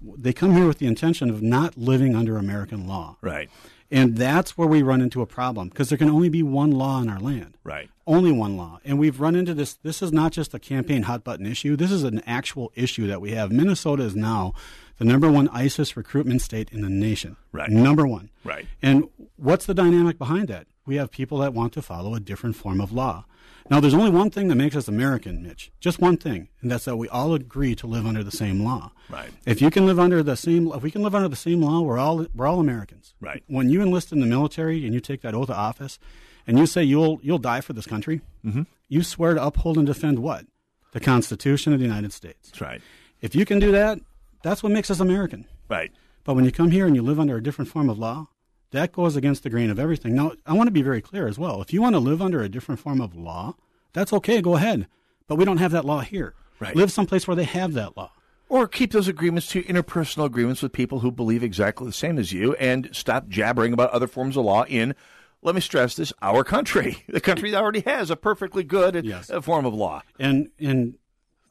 they 0.00 0.32
come 0.32 0.54
here 0.54 0.66
with 0.66 0.78
the 0.78 0.86
intention 0.86 1.28
of 1.30 1.42
not 1.42 1.76
living 1.76 2.14
under 2.16 2.36
American 2.38 2.86
law. 2.86 3.18
Right. 3.20 3.50
And 3.94 4.16
that's 4.16 4.58
where 4.58 4.66
we 4.66 4.82
run 4.82 5.00
into 5.00 5.22
a 5.22 5.26
problem 5.26 5.68
because 5.68 5.88
there 5.88 5.98
can 5.98 6.10
only 6.10 6.28
be 6.28 6.42
one 6.42 6.72
law 6.72 7.00
in 7.00 7.08
our 7.08 7.20
land. 7.20 7.56
Right. 7.62 7.88
Only 8.08 8.32
one 8.32 8.56
law. 8.56 8.80
And 8.84 8.98
we've 8.98 9.20
run 9.20 9.36
into 9.36 9.54
this. 9.54 9.74
This 9.74 10.02
is 10.02 10.12
not 10.12 10.32
just 10.32 10.52
a 10.52 10.58
campaign 10.58 11.04
hot 11.04 11.22
button 11.22 11.46
issue. 11.46 11.76
This 11.76 11.92
is 11.92 12.02
an 12.02 12.20
actual 12.26 12.72
issue 12.74 13.06
that 13.06 13.20
we 13.20 13.30
have. 13.30 13.52
Minnesota 13.52 14.02
is 14.02 14.16
now 14.16 14.52
the 14.98 15.04
number 15.04 15.30
one 15.30 15.48
ISIS 15.48 15.96
recruitment 15.96 16.42
state 16.42 16.70
in 16.72 16.80
the 16.80 16.90
nation. 16.90 17.36
Right. 17.52 17.70
Number 17.70 18.04
one. 18.04 18.30
Right. 18.42 18.66
And 18.82 19.08
what's 19.36 19.66
the 19.66 19.74
dynamic 19.74 20.18
behind 20.18 20.48
that? 20.48 20.66
We 20.86 20.96
have 20.96 21.12
people 21.12 21.38
that 21.38 21.54
want 21.54 21.72
to 21.74 21.82
follow 21.82 22.16
a 22.16 22.20
different 22.20 22.56
form 22.56 22.80
of 22.80 22.92
law. 22.92 23.26
Now, 23.70 23.80
there's 23.80 23.94
only 23.94 24.10
one 24.10 24.30
thing 24.30 24.48
that 24.48 24.56
makes 24.56 24.76
us 24.76 24.88
American, 24.88 25.42
Mitch. 25.42 25.72
Just 25.80 25.98
one 25.98 26.18
thing, 26.18 26.48
and 26.60 26.70
that's 26.70 26.84
that 26.84 26.96
we 26.96 27.08
all 27.08 27.32
agree 27.34 27.74
to 27.76 27.86
live 27.86 28.06
under 28.06 28.22
the 28.22 28.30
same 28.30 28.62
law. 28.62 28.92
Right. 29.08 29.30
If 29.46 29.62
you 29.62 29.70
can 29.70 29.86
live 29.86 29.98
under 29.98 30.22
the 30.22 30.36
same, 30.36 30.70
if 30.72 30.82
we 30.82 30.90
can 30.90 31.02
live 31.02 31.14
under 31.14 31.28
the 31.28 31.36
same 31.36 31.62
law, 31.62 31.80
we're 31.80 31.98
all 31.98 32.26
we're 32.34 32.46
all 32.46 32.60
Americans. 32.60 33.14
Right. 33.20 33.42
When 33.46 33.70
you 33.70 33.80
enlist 33.80 34.12
in 34.12 34.20
the 34.20 34.26
military 34.26 34.84
and 34.84 34.92
you 34.92 35.00
take 35.00 35.22
that 35.22 35.34
oath 35.34 35.48
of 35.48 35.56
office, 35.56 35.98
and 36.46 36.58
you 36.58 36.66
say 36.66 36.82
you'll 36.84 37.20
you'll 37.22 37.38
die 37.38 37.62
for 37.62 37.72
this 37.72 37.86
country, 37.86 38.20
Mm-hmm. 38.44 38.62
you 38.88 39.02
swear 39.02 39.32
to 39.32 39.42
uphold 39.42 39.78
and 39.78 39.86
defend 39.86 40.18
what? 40.18 40.44
The 40.92 41.00
Constitution 41.00 41.72
of 41.72 41.78
the 41.78 41.86
United 41.86 42.12
States. 42.12 42.50
That's 42.50 42.60
right. 42.60 42.82
If 43.22 43.34
you 43.34 43.46
can 43.46 43.58
do 43.60 43.72
that, 43.72 43.98
that's 44.42 44.62
what 44.62 44.72
makes 44.72 44.90
us 44.90 45.00
American. 45.00 45.46
Right. 45.70 45.90
But 46.24 46.34
when 46.34 46.44
you 46.44 46.52
come 46.52 46.70
here 46.70 46.86
and 46.86 46.94
you 46.94 47.00
live 47.02 47.18
under 47.18 47.36
a 47.38 47.42
different 47.42 47.70
form 47.70 47.88
of 47.88 47.98
law, 47.98 48.28
that 48.74 48.92
goes 48.92 49.16
against 49.16 49.42
the 49.42 49.50
grain 49.50 49.70
of 49.70 49.78
everything. 49.78 50.14
Now, 50.14 50.32
I 50.46 50.52
want 50.52 50.66
to 50.66 50.72
be 50.72 50.82
very 50.82 51.00
clear 51.00 51.26
as 51.26 51.38
well. 51.38 51.62
If 51.62 51.72
you 51.72 51.80
want 51.80 51.94
to 51.94 52.00
live 52.00 52.20
under 52.20 52.42
a 52.42 52.48
different 52.48 52.80
form 52.80 53.00
of 53.00 53.14
law, 53.16 53.54
that's 53.92 54.12
okay, 54.12 54.40
go 54.42 54.56
ahead. 54.56 54.86
But 55.26 55.36
we 55.36 55.44
don't 55.44 55.58
have 55.58 55.72
that 55.72 55.84
law 55.84 56.00
here. 56.00 56.34
Right. 56.60 56.76
Live 56.76 56.92
someplace 56.92 57.26
where 57.26 57.34
they 57.36 57.44
have 57.44 57.72
that 57.74 57.96
law. 57.96 58.12
Or 58.48 58.68
keep 58.68 58.92
those 58.92 59.08
agreements 59.08 59.48
to 59.48 59.62
interpersonal 59.62 60.26
agreements 60.26 60.62
with 60.62 60.72
people 60.72 61.00
who 61.00 61.10
believe 61.10 61.42
exactly 61.42 61.86
the 61.86 61.92
same 61.92 62.18
as 62.18 62.32
you 62.32 62.54
and 62.56 62.90
stop 62.92 63.28
jabbering 63.28 63.72
about 63.72 63.90
other 63.90 64.06
forms 64.06 64.36
of 64.36 64.44
law 64.44 64.64
in, 64.66 64.94
let 65.42 65.54
me 65.54 65.60
stress 65.60 65.96
this, 65.96 66.12
our 66.20 66.44
country. 66.44 67.04
The 67.08 67.20
country 67.20 67.50
that 67.50 67.62
already 67.62 67.80
has 67.80 68.10
a 68.10 68.16
perfectly 68.16 68.64
good 68.64 69.04
Yes. 69.04 69.30
uh, 69.30 69.40
form 69.40 69.64
of 69.66 69.74
law. 69.74 70.02
And 70.18 70.50
and 70.58 70.94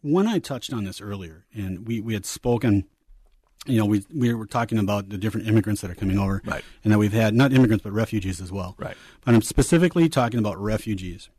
when 0.02 0.28
I 0.28 0.40
touched 0.40 0.74
on 0.74 0.84
this 0.84 1.00
earlier, 1.00 1.46
and 1.54 1.88
we, 1.88 2.02
we 2.02 2.14
had 2.14 2.26
spoken, 2.26 2.86
you 3.66 3.78
know, 3.80 3.86
we 3.86 4.04
we 4.14 4.34
were 4.34 4.46
talking 4.46 4.78
about 4.78 5.10
the 5.10 5.18
different 5.18 5.48
immigrants 5.48 5.82
that 5.82 5.92
are 5.92 5.96
coming 5.96 6.18
over, 6.18 6.42
Right. 6.46 6.64
And 6.84 6.92
that 6.92 6.98
we've 7.00 7.14
had 7.14 7.34
not 7.34 7.54
immigrants 7.54 7.84
but 7.84 7.92
refugees 7.94 8.42
as 8.42 8.52
well, 8.52 8.76
Right. 8.78 8.96
But 9.24 9.34
I'm 9.36 9.42
specifically 9.42 10.10
talking 10.10 10.40
about 10.40 10.58
refugees. 10.62 11.30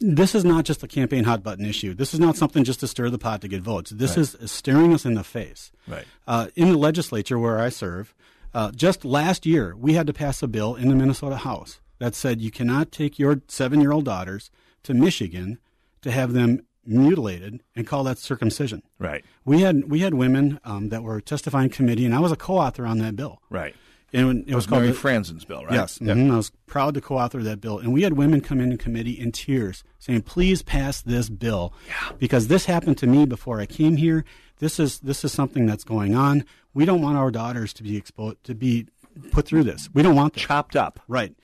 This 0.00 0.34
is 0.34 0.44
not 0.44 0.64
just 0.64 0.82
a 0.84 0.86
campaign 0.88 1.24
hot 1.24 1.42
button 1.42 1.64
issue. 1.66 1.92
This 1.92 2.14
is 2.14 2.20
not 2.20 2.36
something 2.36 2.62
just 2.62 2.80
to 2.80 2.86
stir 2.86 3.10
the 3.10 3.18
pot 3.18 3.40
to 3.40 3.48
get 3.48 3.62
votes. 3.62 3.90
This 3.90 4.16
Right. 4.16 4.42
is 4.42 4.50
staring 4.52 4.94
us 4.94 5.04
in 5.04 5.14
the 5.14 5.24
face. 5.24 5.72
Right. 5.88 6.04
Uh, 6.26 6.48
in 6.54 6.70
the 6.70 6.78
legislature 6.78 7.38
where 7.38 7.58
I 7.58 7.68
serve, 7.68 8.14
uh, 8.54 8.70
just 8.70 9.04
last 9.04 9.44
year 9.44 9.74
we 9.76 9.94
had 9.94 10.06
to 10.06 10.12
pass 10.12 10.42
a 10.42 10.46
bill 10.48 10.76
in 10.76 10.88
the 10.88 10.94
Minnesota 10.94 11.38
House 11.38 11.80
that 11.98 12.14
said 12.14 12.40
you 12.40 12.50
cannot 12.52 12.92
take 12.92 13.18
your 13.18 13.42
seven-year-old 13.48 14.04
daughters 14.04 14.50
to 14.84 14.94
Michigan 14.94 15.58
to 16.02 16.12
have 16.12 16.32
them 16.32 16.60
mutilated 16.88 17.62
and 17.76 17.86
call 17.86 18.02
that 18.04 18.18
circumcision. 18.18 18.82
Right. 18.98 19.24
We 19.44 19.60
had 19.60 19.90
we 19.90 20.00
had 20.00 20.14
women 20.14 20.58
um, 20.64 20.88
that 20.88 21.02
were 21.02 21.20
testifying 21.20 21.70
committee, 21.70 22.04
and 22.04 22.14
I 22.14 22.20
was 22.20 22.32
a 22.32 22.36
co-author 22.36 22.86
on 22.86 22.98
that 22.98 23.14
bill. 23.16 23.40
Right. 23.50 23.74
And 24.10 24.48
it 24.48 24.54
was 24.54 24.66
called 24.66 24.80
Mary 24.82 24.92
the- 24.92 24.98
Franson's 24.98 25.44
bill, 25.44 25.64
right? 25.66 25.74
Yes, 25.74 25.98
Yep. 26.00 26.16
mhm. 26.16 26.32
I 26.32 26.36
was 26.36 26.50
proud 26.66 26.94
to 26.94 27.00
co-author 27.02 27.42
that 27.42 27.60
bill, 27.60 27.78
and 27.78 27.92
we 27.92 28.02
had 28.02 28.14
women 28.14 28.40
come 28.40 28.58
in 28.58 28.72
in 28.72 28.78
committee 28.78 29.10
in 29.18 29.32
tears, 29.32 29.84
saying, 29.98 30.22
"Please 30.22 30.62
pass 30.62 31.02
this 31.02 31.28
bill, 31.28 31.74
because 32.18 32.48
this 32.48 32.64
happened 32.64 32.96
to 32.98 33.06
me 33.06 33.26
before 33.26 33.60
I 33.60 33.66
came 33.66 33.96
here. 33.96 34.24
This 34.60 34.80
is 34.80 35.00
this 35.00 35.24
is 35.24 35.32
something 35.32 35.66
that's 35.66 35.84
going 35.84 36.14
on. 36.14 36.44
We 36.72 36.86
don't 36.86 37.02
want 37.02 37.18
our 37.18 37.30
daughters 37.30 37.72
to 37.74 37.82
be 37.82 37.96
exposed 37.98 38.42
to 38.44 38.54
be 38.54 38.86
put 39.30 39.44
through 39.46 39.64
this. 39.64 39.90
We 39.92 40.02
don't 40.02 40.16
want 40.16 40.34
this. 40.34 40.42
Chopped 40.44 40.74
up. 40.74 41.00
right." 41.06 41.34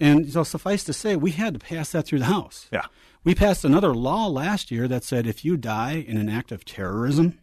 And 0.00 0.30
so, 0.32 0.42
suffice 0.42 0.82
to 0.84 0.92
say, 0.92 1.14
we 1.14 1.30
had 1.30 1.54
to 1.54 1.60
pass 1.60 1.92
that 1.92 2.06
through 2.06 2.18
the 2.18 2.24
House. 2.24 2.66
Yeah. 2.72 2.86
We 3.24 3.34
passed 3.34 3.64
another 3.64 3.94
law 3.94 4.26
last 4.26 4.70
year 4.70 4.88
that 4.88 5.04
said 5.04 5.26
if 5.26 5.44
you 5.44 5.56
die 5.56 6.04
in 6.06 6.16
an 6.16 6.28
act 6.28 6.50
of 6.50 6.64
terrorism 6.64 7.38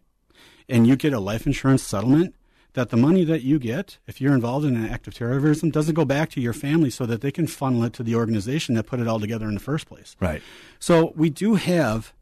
and 0.68 0.86
you 0.86 0.94
get 0.94 1.12
a 1.12 1.20
life 1.20 1.46
insurance 1.46 1.82
settlement, 1.82 2.34
that 2.74 2.90
the 2.90 2.96
money 2.96 3.24
that 3.24 3.42
you 3.42 3.58
get, 3.58 3.98
if 4.06 4.20
you're 4.20 4.34
involved 4.34 4.64
in 4.64 4.76
an 4.76 4.88
act 4.88 5.08
of 5.08 5.14
terrorism, 5.14 5.70
doesn't 5.70 5.94
go 5.94 6.04
back 6.04 6.30
to 6.30 6.40
your 6.40 6.52
family 6.52 6.90
so 6.90 7.04
that 7.06 7.20
they 7.20 7.32
can 7.32 7.46
funnel 7.46 7.82
it 7.84 7.92
to 7.94 8.02
the 8.02 8.14
organization 8.14 8.74
that 8.74 8.84
put 8.84 9.00
it 9.00 9.08
all 9.08 9.18
together 9.18 9.48
in 9.48 9.54
the 9.54 9.60
first 9.60 9.86
place. 9.86 10.16
Right. 10.20 10.42
So 10.78 11.12
we 11.16 11.30
do 11.30 11.54
have 11.54 12.12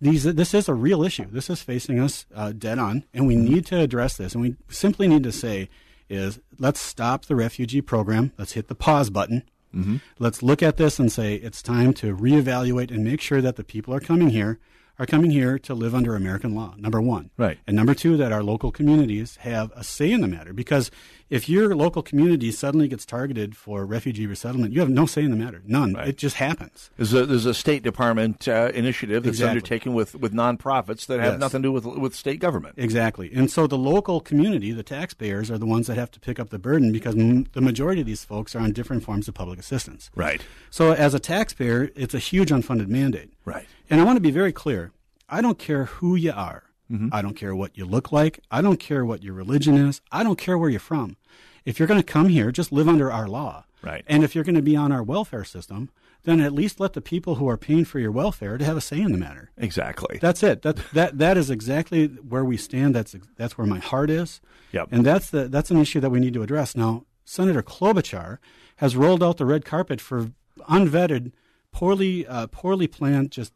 these. 0.00 0.24
This 0.24 0.54
is 0.54 0.68
a 0.68 0.74
real 0.74 1.02
issue. 1.02 1.26
This 1.30 1.50
is 1.50 1.62
facing 1.62 2.00
us 2.00 2.26
uh, 2.34 2.52
dead 2.52 2.78
on, 2.78 3.04
and 3.12 3.26
we 3.26 3.36
need 3.36 3.66
to 3.66 3.78
address 3.78 4.16
this. 4.16 4.34
And 4.34 4.42
we 4.42 4.56
simply 4.68 5.06
need 5.06 5.24
to 5.24 5.32
say 5.32 5.68
is 6.08 6.38
let's 6.58 6.80
stop 6.80 7.26
the 7.26 7.36
refugee 7.36 7.80
program. 7.80 8.32
Let's 8.38 8.52
hit 8.52 8.68
the 8.68 8.74
pause 8.74 9.10
button. 9.10 9.42
Mm-hmm. 9.74 9.96
Let's 10.18 10.42
look 10.42 10.62
at 10.62 10.76
this 10.76 10.98
and 10.98 11.10
say 11.10 11.34
it's 11.34 11.62
time 11.62 11.92
to 11.94 12.16
reevaluate 12.16 12.90
and 12.90 13.02
make 13.04 13.20
sure 13.20 13.40
that 13.42 13.56
the 13.56 13.64
people 13.64 13.92
are 13.94 14.00
coming 14.00 14.30
here 14.30 14.58
are 14.96 15.06
coming 15.06 15.32
here 15.32 15.58
to 15.58 15.74
live 15.74 15.92
under 15.92 16.14
American 16.14 16.54
law. 16.54 16.72
Number 16.78 17.00
one, 17.00 17.30
Right. 17.36 17.58
and 17.66 17.74
number 17.74 17.94
two, 17.94 18.16
that 18.16 18.30
our 18.30 18.44
local 18.44 18.70
communities 18.70 19.34
have 19.40 19.72
a 19.74 19.82
say 19.82 20.12
in 20.12 20.20
the 20.20 20.28
matter. 20.28 20.52
Because 20.52 20.88
if 21.30 21.48
your 21.48 21.74
local 21.74 22.02
community 22.02 22.50
suddenly 22.52 22.86
gets 22.88 23.04
targeted 23.06 23.56
for 23.56 23.84
refugee 23.86 24.26
resettlement, 24.26 24.72
you 24.72 24.80
have 24.80 24.90
no 24.90 25.06
say 25.06 25.22
in 25.24 25.30
the 25.30 25.36
matter. 25.36 25.62
None. 25.66 25.94
Right. 25.94 26.08
It 26.08 26.18
just 26.18 26.36
happens. 26.36 26.90
There's 26.96 27.12
a, 27.14 27.26
there's 27.26 27.46
a 27.46 27.54
State 27.54 27.82
Department 27.82 28.46
uh, 28.46 28.70
initiative 28.74 29.22
that's 29.24 29.36
Exactly. 29.36 29.50
undertaken 29.50 29.94
with, 29.94 30.14
with 30.14 30.32
nonprofits 30.32 31.06
that 31.06 31.20
have 31.20 31.34
Yes. 31.34 31.40
nothing 31.40 31.62
to 31.62 31.68
do 31.68 31.72
with, 31.72 31.86
with 31.86 32.14
state 32.14 32.40
government. 32.40 32.74
Exactly. 32.76 33.30
And 33.34 33.50
so 33.50 33.66
the 33.66 33.78
local 33.78 34.20
community, 34.20 34.72
the 34.72 34.82
taxpayers, 34.82 35.50
are 35.50 35.58
the 35.58 35.66
ones 35.66 35.86
that 35.86 35.96
have 35.96 36.10
to 36.12 36.20
pick 36.20 36.38
up 36.38 36.50
the 36.50 36.58
burden 36.58 36.92
because 36.92 37.14
m- 37.16 37.46
the 37.52 37.60
majority 37.60 38.00
of 38.02 38.06
these 38.06 38.24
folks 38.24 38.54
are 38.54 38.60
on 38.60 38.72
different 38.72 39.02
forms 39.02 39.26
of 39.28 39.34
public 39.34 39.58
assistance. 39.58 40.10
Right. 40.14 40.42
So 40.70 40.92
as 40.92 41.14
a 41.14 41.18
taxpayer, 41.20 41.90
it's 41.96 42.14
a 42.14 42.18
huge 42.18 42.50
unfunded 42.50 42.88
mandate. 42.88 43.32
Right. 43.44 43.66
And 43.88 44.00
I 44.00 44.04
want 44.04 44.16
to 44.16 44.20
be 44.20 44.30
very 44.30 44.52
clear. 44.52 44.92
I 45.28 45.40
don't 45.40 45.58
care 45.58 45.86
who 45.86 46.16
you 46.16 46.32
are. 46.32 46.63
I 47.12 47.22
don't 47.22 47.34
care 47.34 47.56
what 47.56 47.76
you 47.76 47.86
look 47.86 48.12
like. 48.12 48.40
I 48.50 48.60
don't 48.60 48.78
care 48.78 49.04
what 49.04 49.22
your 49.22 49.34
religion 49.34 49.76
is. 49.76 50.00
I 50.12 50.22
don't 50.22 50.38
care 50.38 50.56
where 50.56 50.70
you're 50.70 50.80
from. 50.80 51.16
If 51.64 51.78
you're 51.78 51.88
going 51.88 52.00
to 52.00 52.06
come 52.06 52.28
here, 52.28 52.52
just 52.52 52.72
live 52.72 52.88
under 52.88 53.10
our 53.10 53.26
law. 53.26 53.64
Right. 53.82 54.04
And 54.06 54.22
if 54.22 54.34
you're 54.34 54.44
going 54.44 54.54
to 54.54 54.62
be 54.62 54.76
on 54.76 54.92
our 54.92 55.02
welfare 55.02 55.44
system, 55.44 55.90
then 56.24 56.40
at 56.40 56.52
least 56.52 56.80
let 56.80 56.94
the 56.94 57.00
people 57.00 57.36
who 57.36 57.48
are 57.48 57.56
paying 57.56 57.84
for 57.84 57.98
your 57.98 58.10
welfare 58.10 58.56
to 58.56 58.64
have 58.64 58.76
a 58.76 58.80
say 58.80 59.00
in 59.00 59.12
the 59.12 59.18
matter. 59.18 59.50
Exactly. 59.56 60.18
That's 60.20 60.42
it. 60.42 60.62
That 60.62 60.76
that 60.92 61.18
that 61.18 61.36
is 61.36 61.50
exactly 61.50 62.06
where 62.06 62.44
we 62.44 62.56
stand. 62.56 62.94
That's 62.94 63.14
that's 63.36 63.58
where 63.58 63.66
my 63.66 63.78
heart 63.78 64.08
is. 64.08 64.40
Yep. 64.72 64.88
And 64.90 65.04
that's 65.04 65.30
the 65.30 65.48
that's 65.48 65.70
an 65.70 65.78
issue 65.78 66.00
that 66.00 66.10
we 66.10 66.20
need 66.20 66.34
to 66.34 66.42
address. 66.42 66.76
Now, 66.76 67.04
Senator 67.24 67.62
Klobuchar 67.62 68.38
has 68.76 68.96
rolled 68.96 69.22
out 69.22 69.36
the 69.36 69.46
red 69.46 69.64
carpet 69.64 70.00
for 70.00 70.30
unvetted, 70.68 71.32
poorly 71.72 72.26
uh, 72.26 72.46
poorly 72.46 72.86
planned, 72.86 73.30
just 73.30 73.52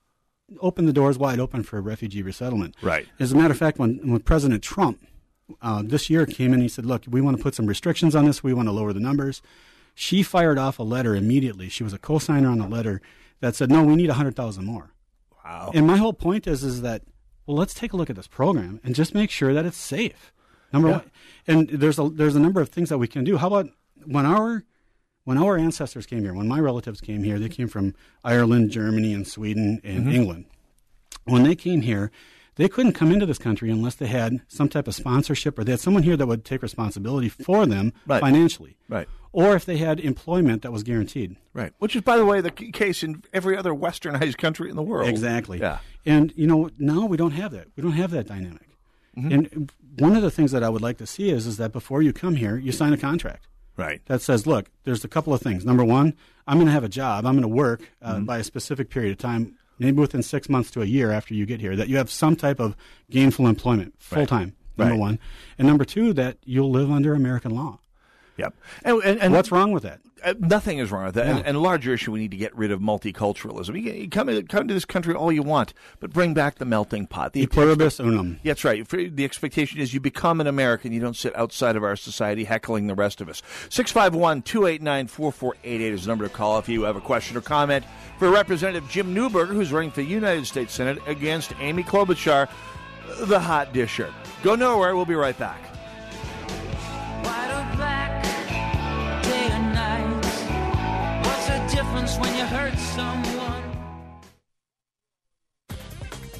open 0.60 0.86
the 0.86 0.92
doors 0.92 1.18
wide 1.18 1.40
open 1.40 1.62
for 1.62 1.80
refugee 1.80 2.22
resettlement. 2.22 2.74
Right. 2.82 3.06
As 3.18 3.32
a 3.32 3.36
matter 3.36 3.52
of 3.52 3.58
fact, 3.58 3.78
when 3.78 3.98
when 4.10 4.20
President 4.20 4.62
Trump 4.62 5.04
uh, 5.62 5.82
this 5.84 6.08
year 6.10 6.26
came 6.26 6.52
in, 6.54 6.60
he 6.60 6.68
said, 6.68 6.86
"Look, 6.86 7.04
we 7.08 7.20
want 7.20 7.36
to 7.36 7.42
put 7.42 7.54
some 7.54 7.66
restrictions 7.66 8.14
on 8.14 8.24
this. 8.24 8.42
We 8.42 8.54
want 8.54 8.68
to 8.68 8.72
lower 8.72 8.92
the 8.92 9.00
numbers." 9.00 9.42
She 9.94 10.22
fired 10.22 10.58
off 10.58 10.78
a 10.78 10.82
letter 10.84 11.16
immediately. 11.16 11.68
She 11.68 11.82
was 11.82 11.92
a 11.92 11.98
co-signer 11.98 12.48
on 12.48 12.60
a 12.60 12.68
letter 12.68 13.00
that 13.40 13.56
said, 13.56 13.70
"No, 13.70 13.82
we 13.84 13.96
need 13.96 14.10
hundred 14.10 14.36
thousand 14.36 14.64
more." 14.64 14.92
Wow. 15.44 15.70
And 15.74 15.86
my 15.86 15.96
whole 15.96 16.12
point 16.12 16.46
is 16.46 16.62
is 16.62 16.82
that 16.82 17.02
well, 17.46 17.56
let's 17.56 17.74
take 17.74 17.92
a 17.92 17.96
look 17.96 18.10
at 18.10 18.16
this 18.16 18.26
program 18.28 18.80
and 18.84 18.94
just 18.94 19.14
make 19.14 19.30
sure 19.30 19.54
that 19.54 19.64
it's 19.66 19.76
safe. 19.78 20.32
Number 20.72 20.88
Yeah. 20.88 20.96
one, 20.98 21.10
and 21.46 21.68
there's 21.70 21.98
a 21.98 22.08
there's 22.08 22.36
a 22.36 22.40
number 22.40 22.60
of 22.60 22.68
things 22.68 22.90
that 22.90 22.98
we 22.98 23.08
can 23.08 23.24
do. 23.24 23.38
How 23.38 23.46
about 23.48 23.68
when 24.04 24.26
our 24.26 24.64
when 25.28 25.36
our 25.36 25.58
ancestors 25.58 26.06
came 26.06 26.22
here, 26.22 26.32
when 26.32 26.48
my 26.48 26.58
relatives 26.58 27.02
came 27.02 27.22
here, 27.22 27.38
they 27.38 27.50
came 27.50 27.68
from 27.68 27.94
Ireland, 28.24 28.70
Germany, 28.70 29.12
and 29.12 29.26
Sweden 29.26 29.78
and 29.84 30.00
Mm-hmm. 30.06 30.10
England. 30.18 30.44
When 31.24 31.42
they 31.42 31.54
came 31.54 31.82
here, 31.82 32.10
they 32.54 32.66
couldn't 32.66 32.94
come 32.94 33.12
into 33.12 33.26
this 33.26 33.36
country 33.36 33.70
unless 33.70 33.94
they 33.96 34.06
had 34.06 34.40
some 34.48 34.70
type 34.70 34.88
of 34.88 34.94
sponsorship 34.94 35.58
or 35.58 35.64
they 35.64 35.72
had 35.72 35.80
someone 35.80 36.02
here 36.02 36.16
that 36.16 36.26
would 36.26 36.46
take 36.46 36.62
responsibility 36.62 37.28
for 37.28 37.66
them 37.66 37.92
Right. 38.06 38.22
financially. 38.22 38.78
Right. 38.88 39.06
Or 39.32 39.54
if 39.54 39.66
they 39.66 39.76
had 39.76 40.00
employment 40.00 40.62
that 40.62 40.72
was 40.72 40.82
guaranteed. 40.82 41.36
Right. 41.52 41.74
Which 41.78 41.94
is, 41.94 42.00
by 42.00 42.16
the 42.16 42.24
way, 42.24 42.40
the 42.40 42.50
case 42.50 43.02
in 43.02 43.22
every 43.34 43.54
other 43.54 43.74
westernized 43.74 44.38
country 44.44 44.70
in 44.70 44.76
the 44.76 44.82
world. 44.82 45.10
Exactly. 45.10 45.58
Yeah. 45.60 45.80
And 46.06 46.32
you 46.36 46.46
know, 46.46 46.70
now 46.78 47.04
we 47.04 47.18
don't 47.18 47.32
have 47.32 47.52
that. 47.52 47.68
We 47.76 47.82
don't 47.82 47.92
have 47.92 48.12
that 48.12 48.26
dynamic. 48.26 48.68
Mm-hmm. 49.14 49.32
And 49.32 49.72
one 49.98 50.16
of 50.16 50.22
the 50.22 50.30
things 50.30 50.52
that 50.52 50.62
I 50.64 50.70
would 50.70 50.80
like 50.82 50.96
to 50.98 51.06
see 51.06 51.28
is 51.28 51.46
is 51.46 51.58
that 51.58 51.70
before 51.72 52.00
you 52.00 52.14
come 52.14 52.36
here, 52.36 52.56
you 52.56 52.72
sign 52.72 52.94
a 52.94 52.96
contract. 52.96 53.46
Right. 53.78 54.04
That 54.06 54.20
says, 54.20 54.46
look, 54.46 54.70
there's 54.84 55.04
a 55.04 55.08
couple 55.08 55.32
of 55.32 55.40
things. 55.40 55.64
Number 55.64 55.84
one, 55.84 56.14
I'm 56.46 56.56
going 56.58 56.66
to 56.66 56.72
have 56.72 56.84
a 56.84 56.88
job. 56.88 57.24
I'm 57.24 57.32
going 57.34 57.42
to 57.42 57.48
work 57.48 57.90
uh, 58.02 58.16
Mm-hmm. 58.16 58.24
by 58.26 58.38
a 58.38 58.44
specific 58.44 58.90
period 58.90 59.12
of 59.12 59.18
time, 59.18 59.54
maybe 59.78 59.98
within 60.00 60.22
six 60.22 60.48
months 60.50 60.70
to 60.72 60.82
a 60.82 60.84
year 60.84 61.10
after 61.12 61.32
you 61.32 61.46
get 61.46 61.60
here. 61.60 61.76
That 61.76 61.88
you 61.88 61.96
have 61.96 62.10
some 62.10 62.34
type 62.36 62.58
of 62.60 62.76
gainful 63.08 63.46
employment, 63.46 63.94
full 63.98 64.26
time. 64.26 64.54
Number 64.76 64.92
Right. 64.94 65.00
one, 65.00 65.18
and 65.58 65.66
number 65.68 65.84
two, 65.84 66.12
that 66.14 66.38
you'll 66.44 66.70
live 66.70 66.90
under 66.90 67.14
American 67.14 67.52
law. 67.54 67.78
Yep. 68.38 68.54
And, 68.84 69.02
and, 69.02 69.20
and 69.20 69.32
What's 69.34 69.52
wrong 69.52 69.72
with 69.72 69.82
that? 69.82 70.00
Uh, 70.24 70.34
nothing 70.38 70.78
is 70.78 70.90
wrong 70.90 71.06
with 71.06 71.14
that. 71.14 71.26
And, 71.26 71.44
and 71.44 71.56
a 71.56 71.60
larger 71.60 71.92
issue, 71.94 72.12
we 72.12 72.20
need 72.20 72.30
to 72.30 72.36
get 72.36 72.56
rid 72.56 72.70
of 72.70 72.80
multiculturalism. 72.80 73.80
You, 73.80 73.92
you 73.92 74.08
come, 74.08 74.42
come 74.46 74.68
to 74.68 74.74
this 74.74 74.84
country 74.84 75.14
all 75.14 75.30
you 75.30 75.42
want, 75.42 75.74
but 76.00 76.12
bring 76.12 76.34
back 76.34 76.56
the 76.56 76.64
melting 76.64 77.06
pot. 77.06 77.32
The 77.32 77.46
pluribus 77.46 78.00
unum. 78.00 78.40
That's 78.44 78.64
right. 78.64 78.88
The 78.88 79.24
expectation 79.24 79.80
is 79.80 79.92
you 79.92 80.00
become 80.00 80.40
an 80.40 80.46
American. 80.46 80.92
You 80.92 81.00
don't 81.00 81.16
sit 81.16 81.36
outside 81.36 81.76
of 81.76 81.84
our 81.84 81.96
society 81.96 82.44
heckling 82.44 82.86
the 82.86 82.94
rest 82.94 83.20
of 83.20 83.28
us. 83.28 83.42
651 83.70 84.42
289 84.42 85.06
4488 85.08 85.92
is 85.92 86.02
the 86.02 86.08
number 86.08 86.28
to 86.28 86.34
call 86.34 86.58
if 86.58 86.68
you 86.68 86.82
have 86.82 86.96
a 86.96 87.00
question 87.00 87.36
or 87.36 87.40
comment 87.40 87.84
for 88.18 88.30
Representative 88.30 88.88
Jim 88.88 89.14
Newberger, 89.14 89.48
who's 89.48 89.72
running 89.72 89.90
for 89.90 90.00
the 90.00 90.08
United 90.08 90.46
States 90.46 90.72
Senate 90.72 90.98
against 91.06 91.52
Amy 91.60 91.82
Klobuchar, 91.82 92.48
the 93.22 93.38
hot 93.40 93.72
disher. 93.72 94.12
Go 94.42 94.54
nowhere. 94.54 94.94
We'll 94.94 95.04
be 95.04 95.14
right 95.14 95.38
back. 95.38 95.60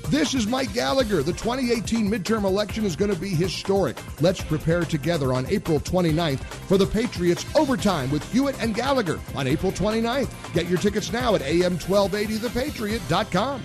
This 0.09 0.33
is 0.33 0.47
Mike 0.47 0.73
Gallagher. 0.73 1.23
The 1.23 1.35
2018 1.35 2.11
midterm 2.11 2.45
election 2.45 2.87
is 2.87 2.97
going 2.97 3.13
to 3.13 3.21
be 3.21 3.29
historic. 3.29 3.99
Let's 4.23 4.43
prepare 4.43 4.85
together 4.85 5.35
on 5.35 5.45
April 5.47 5.81
29th 5.81 6.41
for 6.41 6.79
the 6.79 6.87
Patriots 6.87 7.45
Overtime 7.55 8.11
with 8.11 8.33
Hewitt 8.33 8.59
and 8.63 8.75
Gallagher 8.75 9.21
on 9.35 9.47
April 9.47 9.71
29th. 9.71 10.55
Get 10.55 10.67
your 10.67 10.79
tickets 10.79 11.13
now 11.13 11.35
at 11.35 11.43
am1280thepatriot.com. 11.43 13.63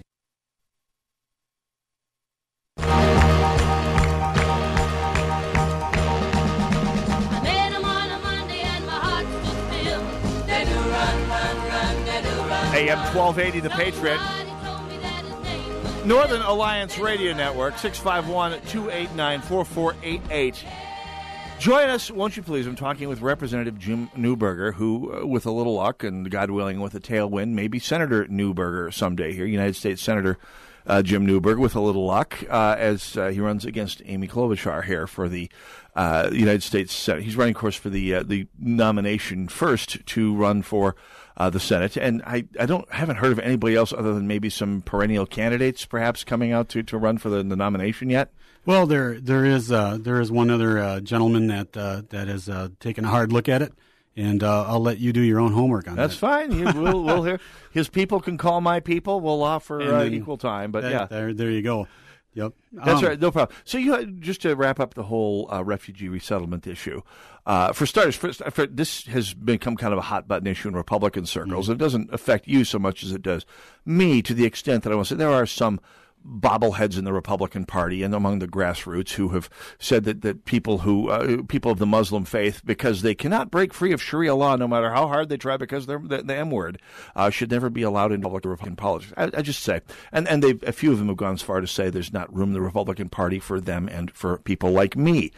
AM 12.75 12.97
1280, 13.13 13.59
The 13.59 13.69
Patriot. 13.69 14.42
Northern 16.05 16.41
Alliance 16.41 16.99
Radio 16.99 17.33
Network, 17.33 17.77
651 17.77 18.59
289 18.67 19.41
4488. 19.41 20.65
Join 21.59 21.89
us, 21.89 22.11
won't 22.11 22.35
you 22.35 22.43
please? 22.43 22.67
I'm 22.67 22.75
talking 22.75 23.07
with 23.07 23.21
Representative 23.21 23.79
Jim 23.79 24.09
Newberger, 24.09 24.73
who, 24.73 25.21
uh, 25.21 25.25
with 25.25 25.45
a 25.45 25.51
little 25.51 25.75
luck 25.75 26.03
and 26.03 26.29
God 26.29 26.51
willing, 26.51 26.81
with 26.81 26.93
a 26.93 26.99
tailwind, 26.99 27.51
maybe 27.51 27.79
Senator 27.79 28.25
Newberger 28.25 28.93
someday 28.93 29.31
here, 29.31 29.45
United 29.45 29.77
States 29.77 30.01
Senator 30.01 30.37
uh, 30.85 31.01
Jim 31.01 31.25
Newberger, 31.25 31.59
with 31.59 31.73
a 31.73 31.79
little 31.79 32.05
luck, 32.05 32.37
uh, 32.49 32.75
as 32.77 33.15
uh, 33.15 33.29
he 33.29 33.39
runs 33.39 33.63
against 33.63 34.01
Amy 34.03 34.27
Klobuchar 34.27 34.83
here 34.83 35.07
for 35.07 35.29
the 35.29 35.49
uh, 35.95 36.29
United 36.33 36.63
States 36.63 36.91
Senate. 36.93 37.23
He's 37.23 37.37
running, 37.37 37.55
of 37.55 37.61
course, 37.61 37.77
for 37.77 37.89
the 37.89 38.15
uh, 38.15 38.23
the 38.23 38.47
nomination 38.59 39.47
first 39.47 40.05
to 40.07 40.35
run 40.35 40.63
for 40.63 40.97
uh, 41.37 41.49
the 41.49 41.59
Senate, 41.59 41.97
and 41.97 42.21
I, 42.25 42.45
I 42.59 42.65
don't 42.65 42.91
haven't 42.93 43.15
heard 43.17 43.31
of 43.31 43.39
anybody 43.39 43.75
else 43.75 43.91
other 43.93 44.13
than 44.13 44.27
maybe 44.27 44.49
some 44.49 44.81
perennial 44.81 45.25
candidates 45.25 45.85
perhaps 45.85 46.23
coming 46.23 46.51
out 46.51 46.69
to, 46.69 46.83
to 46.83 46.97
run 46.97 47.17
for 47.17 47.29
the, 47.29 47.43
the 47.43 47.55
nomination 47.55 48.09
yet. 48.09 48.31
Well, 48.65 48.85
there 48.85 49.19
there 49.19 49.43
is 49.45 49.71
uh, 49.71 49.97
there 49.99 50.21
is 50.21 50.31
one 50.31 50.49
other 50.49 50.77
uh, 50.79 50.99
gentleman 51.01 51.47
that 51.47 51.75
uh, 51.75 52.03
that 52.09 52.27
has 52.27 52.47
uh, 52.49 52.69
taken 52.79 53.03
a 53.05 53.09
hard 53.09 53.33
look 53.33 53.49
at 53.49 53.61
it, 53.61 53.73
and 54.15 54.41
uh, 54.43 54.65
I'll 54.67 54.79
let 54.79 54.99
you 54.99 55.11
do 55.11 55.21
your 55.21 55.39
own 55.39 55.51
homework 55.53 55.87
on 55.87 55.95
That's 55.95 56.17
that. 56.19 56.49
That's 56.49 56.53
fine. 56.61 56.73
We'll, 56.83 57.03
we'll 57.03 57.23
hear 57.23 57.39
his 57.71 57.89
people 57.89 58.21
can 58.21 58.37
call 58.37 58.61
my 58.61 58.79
people. 58.79 59.19
We'll 59.19 59.43
offer 59.43 59.81
uh, 59.81 60.05
equal 60.05 60.37
time, 60.37 60.71
but 60.71 60.81
that- 60.83 60.91
yeah, 60.91 61.05
there 61.07 61.33
there 61.33 61.49
you 61.51 61.61
go. 61.61 61.87
Yep. 62.35 62.53
That's 62.71 62.99
Um, 63.03 63.05
right. 63.05 63.19
No 63.19 63.29
problem. 63.31 63.55
So 63.63 63.77
you 63.77 64.07
just 64.07 64.41
to 64.41 64.55
wrap 64.55 64.79
up 64.79 64.95
the 64.95 65.03
whole 65.03 65.47
uh, 65.53 65.63
refugee 65.63 66.09
resettlement 66.09 66.65
issue. 66.65 67.01
Uh, 67.45 67.73
for 67.73 67.85
starters, 67.85 68.15
for, 68.15 68.31
for, 68.31 68.65
this 68.65 69.05
has 69.05 69.33
become 69.33 69.75
kind 69.75 69.91
of 69.91 69.99
a 69.99 70.03
hot 70.03 70.27
button 70.27 70.47
issue 70.47 70.69
in 70.69 70.75
Republican 70.75 71.25
circles. 71.25 71.65
Mm-hmm. 71.65 71.73
It 71.73 71.77
doesn't 71.77 72.13
affect 72.13 72.47
you 72.47 72.63
so 72.63 72.79
much 72.79 73.03
as 73.03 73.11
it 73.11 73.21
does 73.21 73.45
me, 73.85 74.21
to 74.21 74.33
the 74.33 74.45
extent 74.45 74.83
that 74.83 74.93
I 74.93 74.95
want 74.95 75.07
to 75.09 75.15
say 75.15 75.17
there 75.17 75.29
are 75.29 75.45
some 75.45 75.79
bobbleheads 76.25 76.97
in 76.97 77.03
the 77.03 77.13
Republican 77.13 77.65
Party 77.65 78.01
and 78.01 78.15
among 78.15 78.39
the 78.39 78.47
grassroots 78.47 79.11
who 79.11 79.29
have 79.29 79.49
said 79.77 80.05
that, 80.05 80.21
that 80.21 80.45
people 80.45 80.79
who 80.79 81.09
uh, 81.09 81.43
people 81.47 81.71
of 81.71 81.79
the 81.79 81.85
Muslim 81.85 82.23
faith, 82.23 82.61
because 82.63 83.01
they 83.01 83.13
cannot 83.13 83.51
break 83.51 83.73
free 83.73 83.91
of 83.91 84.01
Sharia 84.01 84.35
law, 84.35 84.55
no 84.55 84.67
matter 84.67 84.91
how 84.91 85.07
hard 85.07 85.29
they 85.29 85.37
try, 85.37 85.57
because 85.57 85.85
they're 85.85 85.99
the, 85.99 86.23
the 86.23 86.35
M 86.35 86.49
word, 86.49 86.79
uh, 87.15 87.29
should 87.29 87.51
never 87.51 87.69
be 87.69 87.81
allowed 87.81 88.11
in 88.11 88.21
public 88.21 88.45
Republican 88.45 88.77
politics. 88.77 89.13
I, 89.17 89.31
I 89.37 89.41
just 89.41 89.63
say, 89.63 89.81
and 90.11 90.27
and 90.27 90.41
they 90.41 90.57
a 90.65 90.71
few 90.71 90.91
of 90.91 90.99
them 90.99 91.09
have 91.09 91.17
gone 91.17 91.33
as 91.33 91.41
far 91.41 91.59
to 91.59 91.67
say 91.67 91.89
there's 91.89 92.13
not 92.13 92.33
room 92.33 92.49
in 92.49 92.53
the 92.53 92.61
Republican 92.61 93.09
Party 93.09 93.39
for 93.39 93.59
them 93.59 93.89
and 93.89 94.09
for 94.11 94.37
people 94.37 94.71
like 94.71 94.95
me. 94.95 95.31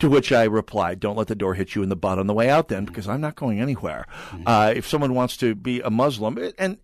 To 0.00 0.08
which 0.08 0.32
I 0.32 0.44
replied, 0.44 0.98
"Don't 0.98 1.16
let 1.16 1.28
the 1.28 1.34
door 1.34 1.54
hit 1.54 1.74
you 1.74 1.82
in 1.82 1.90
the 1.90 1.96
butt 1.96 2.18
on 2.18 2.26
the 2.26 2.34
way 2.34 2.48
out, 2.48 2.68
then, 2.68 2.84
because 2.86 3.06
I'm 3.06 3.20
not 3.20 3.36
going 3.36 3.60
anywhere. 3.60 4.06
Uh, 4.46 4.72
if 4.74 4.88
someone 4.88 5.14
wants 5.14 5.36
to 5.38 5.54
be 5.54 5.80
a 5.80 5.90
Muslim 5.90 6.38
and 6.58 6.78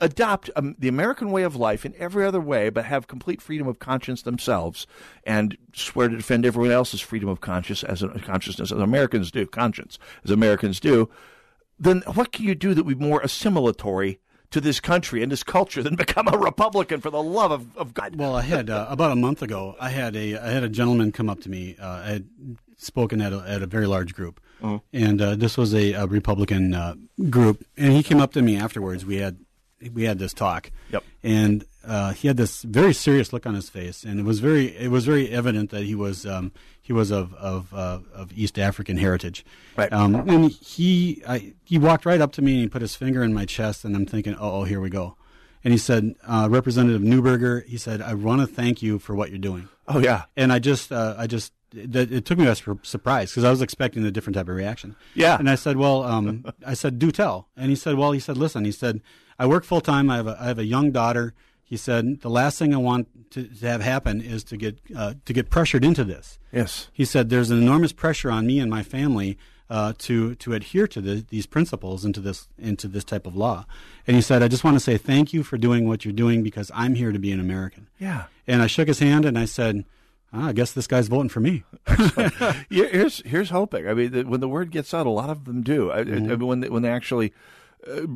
adopt 0.00 0.50
um, 0.54 0.76
the 0.78 0.86
American 0.88 1.30
way 1.30 1.42
of 1.42 1.56
life 1.56 1.84
in 1.84 1.94
every 1.98 2.24
other 2.24 2.40
way, 2.40 2.68
but 2.68 2.84
have 2.84 3.08
complete 3.08 3.42
freedom 3.42 3.66
of 3.66 3.78
conscience 3.78 4.22
themselves, 4.22 4.86
and 5.24 5.56
swear 5.72 6.08
to 6.08 6.16
defend 6.16 6.46
everyone 6.46 6.70
else's 6.70 7.00
freedom 7.00 7.28
of 7.28 7.40
conscience 7.40 7.82
as 7.82 8.02
a, 8.02 8.08
consciousness 8.20 8.70
as 8.70 8.78
Americans 8.78 9.30
do, 9.30 9.46
conscience 9.46 9.98
as 10.22 10.30
Americans 10.30 10.78
do, 10.78 11.08
then 11.78 12.02
what 12.14 12.32
can 12.32 12.44
you 12.44 12.54
do 12.54 12.74
that 12.74 12.84
would 12.84 12.98
be 12.98 13.04
more 13.04 13.20
assimilatory?" 13.22 14.18
To 14.52 14.60
this 14.62 14.80
country 14.80 15.22
and 15.22 15.30
this 15.30 15.42
culture, 15.42 15.82
than 15.82 15.94
become 16.06 16.26
a 16.26 16.38
Republican 16.38 17.00
for 17.02 17.10
the 17.10 17.22
love 17.22 17.50
of, 17.50 17.76
of 17.76 17.92
God. 17.92 18.16
Well, 18.16 18.34
I 18.34 18.42
had 18.42 18.70
uh, 18.70 18.86
about 18.88 19.12
a 19.12 19.16
month 19.16 19.42
ago. 19.42 19.76
I 19.78 19.90
had 19.90 20.16
a 20.16 20.36
I 20.38 20.50
had 20.50 20.62
a 20.62 20.68
gentleman 20.70 21.12
come 21.12 21.28
up 21.28 21.40
to 21.40 21.50
me. 21.50 21.76
Uh, 21.78 21.86
I 21.86 22.08
had 22.10 22.28
spoken 22.78 23.20
at 23.20 23.32
a, 23.32 23.40
at 23.46 23.60
a 23.62 23.66
very 23.66 23.86
large 23.86 24.14
group, 24.14 24.40
Mhm. 24.62 24.80
and 24.92 25.20
uh, 25.20 25.34
this 25.34 25.58
was 25.58 25.74
a, 25.74 25.92
a 25.92 26.06
Republican 26.06 26.72
uh, 26.74 26.94
group. 27.28 27.64
And 27.76 27.92
he 27.92 28.02
came 28.02 28.20
up 28.20 28.32
to 28.32 28.42
me 28.42 28.56
afterwards. 28.56 29.04
We 29.04 29.16
had 29.16 29.36
we 29.92 30.04
had 30.04 30.18
this 30.18 30.32
talk. 30.32 30.70
Yep. 30.92 31.04
And 31.22 31.64
uh, 31.86 32.12
he 32.14 32.26
had 32.28 32.36
this 32.38 32.62
very 32.62 32.94
serious 32.94 33.32
look 33.34 33.44
on 33.46 33.54
his 33.54 33.68
face, 33.68 34.02
and 34.02 34.18
it 34.18 34.24
was 34.24 34.40
very 34.40 34.68
it 34.76 34.90
was 34.90 35.04
very 35.04 35.28
evident 35.28 35.68
that 35.70 35.82
he 35.84 35.94
was 35.94 36.24
um, 36.24 36.52
he 36.88 36.94
was 36.94 37.10
of 37.10 37.34
of 37.34 37.72
uh, 37.74 37.98
of 38.14 38.32
East 38.34 38.58
African 38.58 38.96
heritage. 38.96 39.44
Right. 39.76 39.92
Um, 39.92 40.14
and 40.26 40.50
he 40.50 41.22
I, 41.28 41.52
he 41.62 41.78
walked 41.78 42.06
right 42.06 42.18
up 42.18 42.32
to 42.32 42.42
me 42.42 42.54
and 42.54 42.60
he 42.62 42.68
put 42.68 42.80
his 42.80 42.96
finger 42.96 43.22
in 43.22 43.34
my 43.34 43.44
chest, 43.44 43.84
and 43.84 43.94
I'm 43.94 44.06
thinking, 44.06 44.34
oh, 44.36 44.60
oh 44.60 44.64
here 44.64 44.80
we 44.80 44.88
go. 44.88 45.14
And 45.62 45.72
he 45.72 45.78
said, 45.78 46.14
uh, 46.26 46.48
Representative 46.50 47.02
Newberger, 47.02 47.62
he 47.66 47.76
said, 47.76 48.00
I 48.00 48.14
want 48.14 48.40
to 48.40 48.46
thank 48.46 48.80
you 48.80 48.98
for 48.98 49.14
what 49.14 49.28
you're 49.28 49.38
doing. 49.38 49.68
Oh 49.86 49.98
yeah. 49.98 50.22
And 50.34 50.50
I 50.50 50.60
just, 50.60 50.90
uh, 50.90 51.14
I 51.18 51.26
just, 51.26 51.52
that 51.72 52.10
it 52.10 52.24
took 52.24 52.38
me 52.38 52.46
by 52.46 52.54
sur- 52.54 52.78
surprise 52.82 53.32
because 53.32 53.44
I 53.44 53.50
was 53.50 53.60
expecting 53.60 54.02
a 54.06 54.10
different 54.10 54.36
type 54.36 54.48
of 54.48 54.54
reaction. 54.54 54.96
Yeah. 55.14 55.38
And 55.38 55.50
I 55.50 55.56
said, 55.56 55.76
well, 55.76 56.04
um, 56.04 56.46
I 56.66 56.72
said, 56.72 56.98
do 56.98 57.10
tell. 57.10 57.48
And 57.54 57.68
he 57.68 57.76
said, 57.76 57.96
well, 57.96 58.12
he 58.12 58.20
said, 58.20 58.38
listen, 58.38 58.64
he 58.64 58.72
said, 58.72 59.02
I 59.38 59.44
work 59.44 59.64
full 59.64 59.82
time. 59.82 60.08
I 60.08 60.16
have 60.16 60.26
a, 60.26 60.38
I 60.40 60.46
have 60.46 60.58
a 60.58 60.64
young 60.64 60.90
daughter. 60.90 61.34
He 61.68 61.76
said, 61.76 62.22
the 62.22 62.30
last 62.30 62.58
thing 62.58 62.72
I 62.72 62.78
want 62.78 63.30
to, 63.32 63.44
to 63.44 63.66
have 63.66 63.82
happen 63.82 64.22
is 64.22 64.42
to 64.44 64.56
get, 64.56 64.78
uh, 64.96 65.14
to 65.26 65.32
get 65.32 65.50
pressured 65.50 65.84
into 65.84 66.02
this. 66.02 66.38
Yes. 66.50 66.88
He 66.92 67.04
said, 67.04 67.28
there's 67.28 67.50
an 67.50 67.58
enormous 67.58 67.92
pressure 67.92 68.30
on 68.30 68.46
me 68.46 68.58
and 68.58 68.70
my 68.70 68.82
family 68.82 69.36
uh, 69.70 69.92
to 69.98 70.34
to 70.36 70.54
adhere 70.54 70.86
to 70.88 71.00
the, 71.00 71.26
these 71.28 71.46
principles 71.46 72.04
into 72.04 72.20
this 72.20 72.48
into 72.58 72.88
this 72.88 73.04
type 73.04 73.26
of 73.26 73.36
law. 73.36 73.66
And 74.06 74.16
he 74.16 74.22
said, 74.22 74.42
I 74.42 74.48
just 74.48 74.64
want 74.64 74.76
to 74.76 74.80
say 74.80 74.96
thank 74.96 75.32
you 75.32 75.42
for 75.42 75.58
doing 75.58 75.86
what 75.86 76.04
you're 76.04 76.12
doing 76.12 76.42
because 76.42 76.70
I'm 76.74 76.94
here 76.94 77.12
to 77.12 77.18
be 77.18 77.32
an 77.32 77.40
American. 77.40 77.88
Yeah. 77.98 78.24
And 78.46 78.62
I 78.62 78.66
shook 78.66 78.88
his 78.88 78.98
hand 78.98 79.24
and 79.26 79.38
I 79.38 79.44
said, 79.44 79.84
ah, 80.32 80.48
I 80.48 80.52
guess 80.52 80.72
this 80.72 80.86
guy's 80.86 81.08
voting 81.08 81.28
for 81.28 81.40
me. 81.40 81.64
Here's 82.70 83.20
here's 83.26 83.50
hoping. 83.50 83.86
I 83.86 83.94
mean, 83.94 84.12
the, 84.12 84.22
when 84.24 84.40
the 84.40 84.48
word 84.48 84.70
gets 84.70 84.94
out, 84.94 85.06
a 85.06 85.10
lot 85.10 85.30
of 85.30 85.44
them 85.44 85.62
do. 85.62 85.90
I, 85.90 85.98
I 86.00 86.04
mean, 86.04 86.46
when 86.46 86.60
they, 86.60 86.68
when 86.70 86.82
they 86.82 86.90
actually, 86.90 87.32
Uh, 87.86 88.06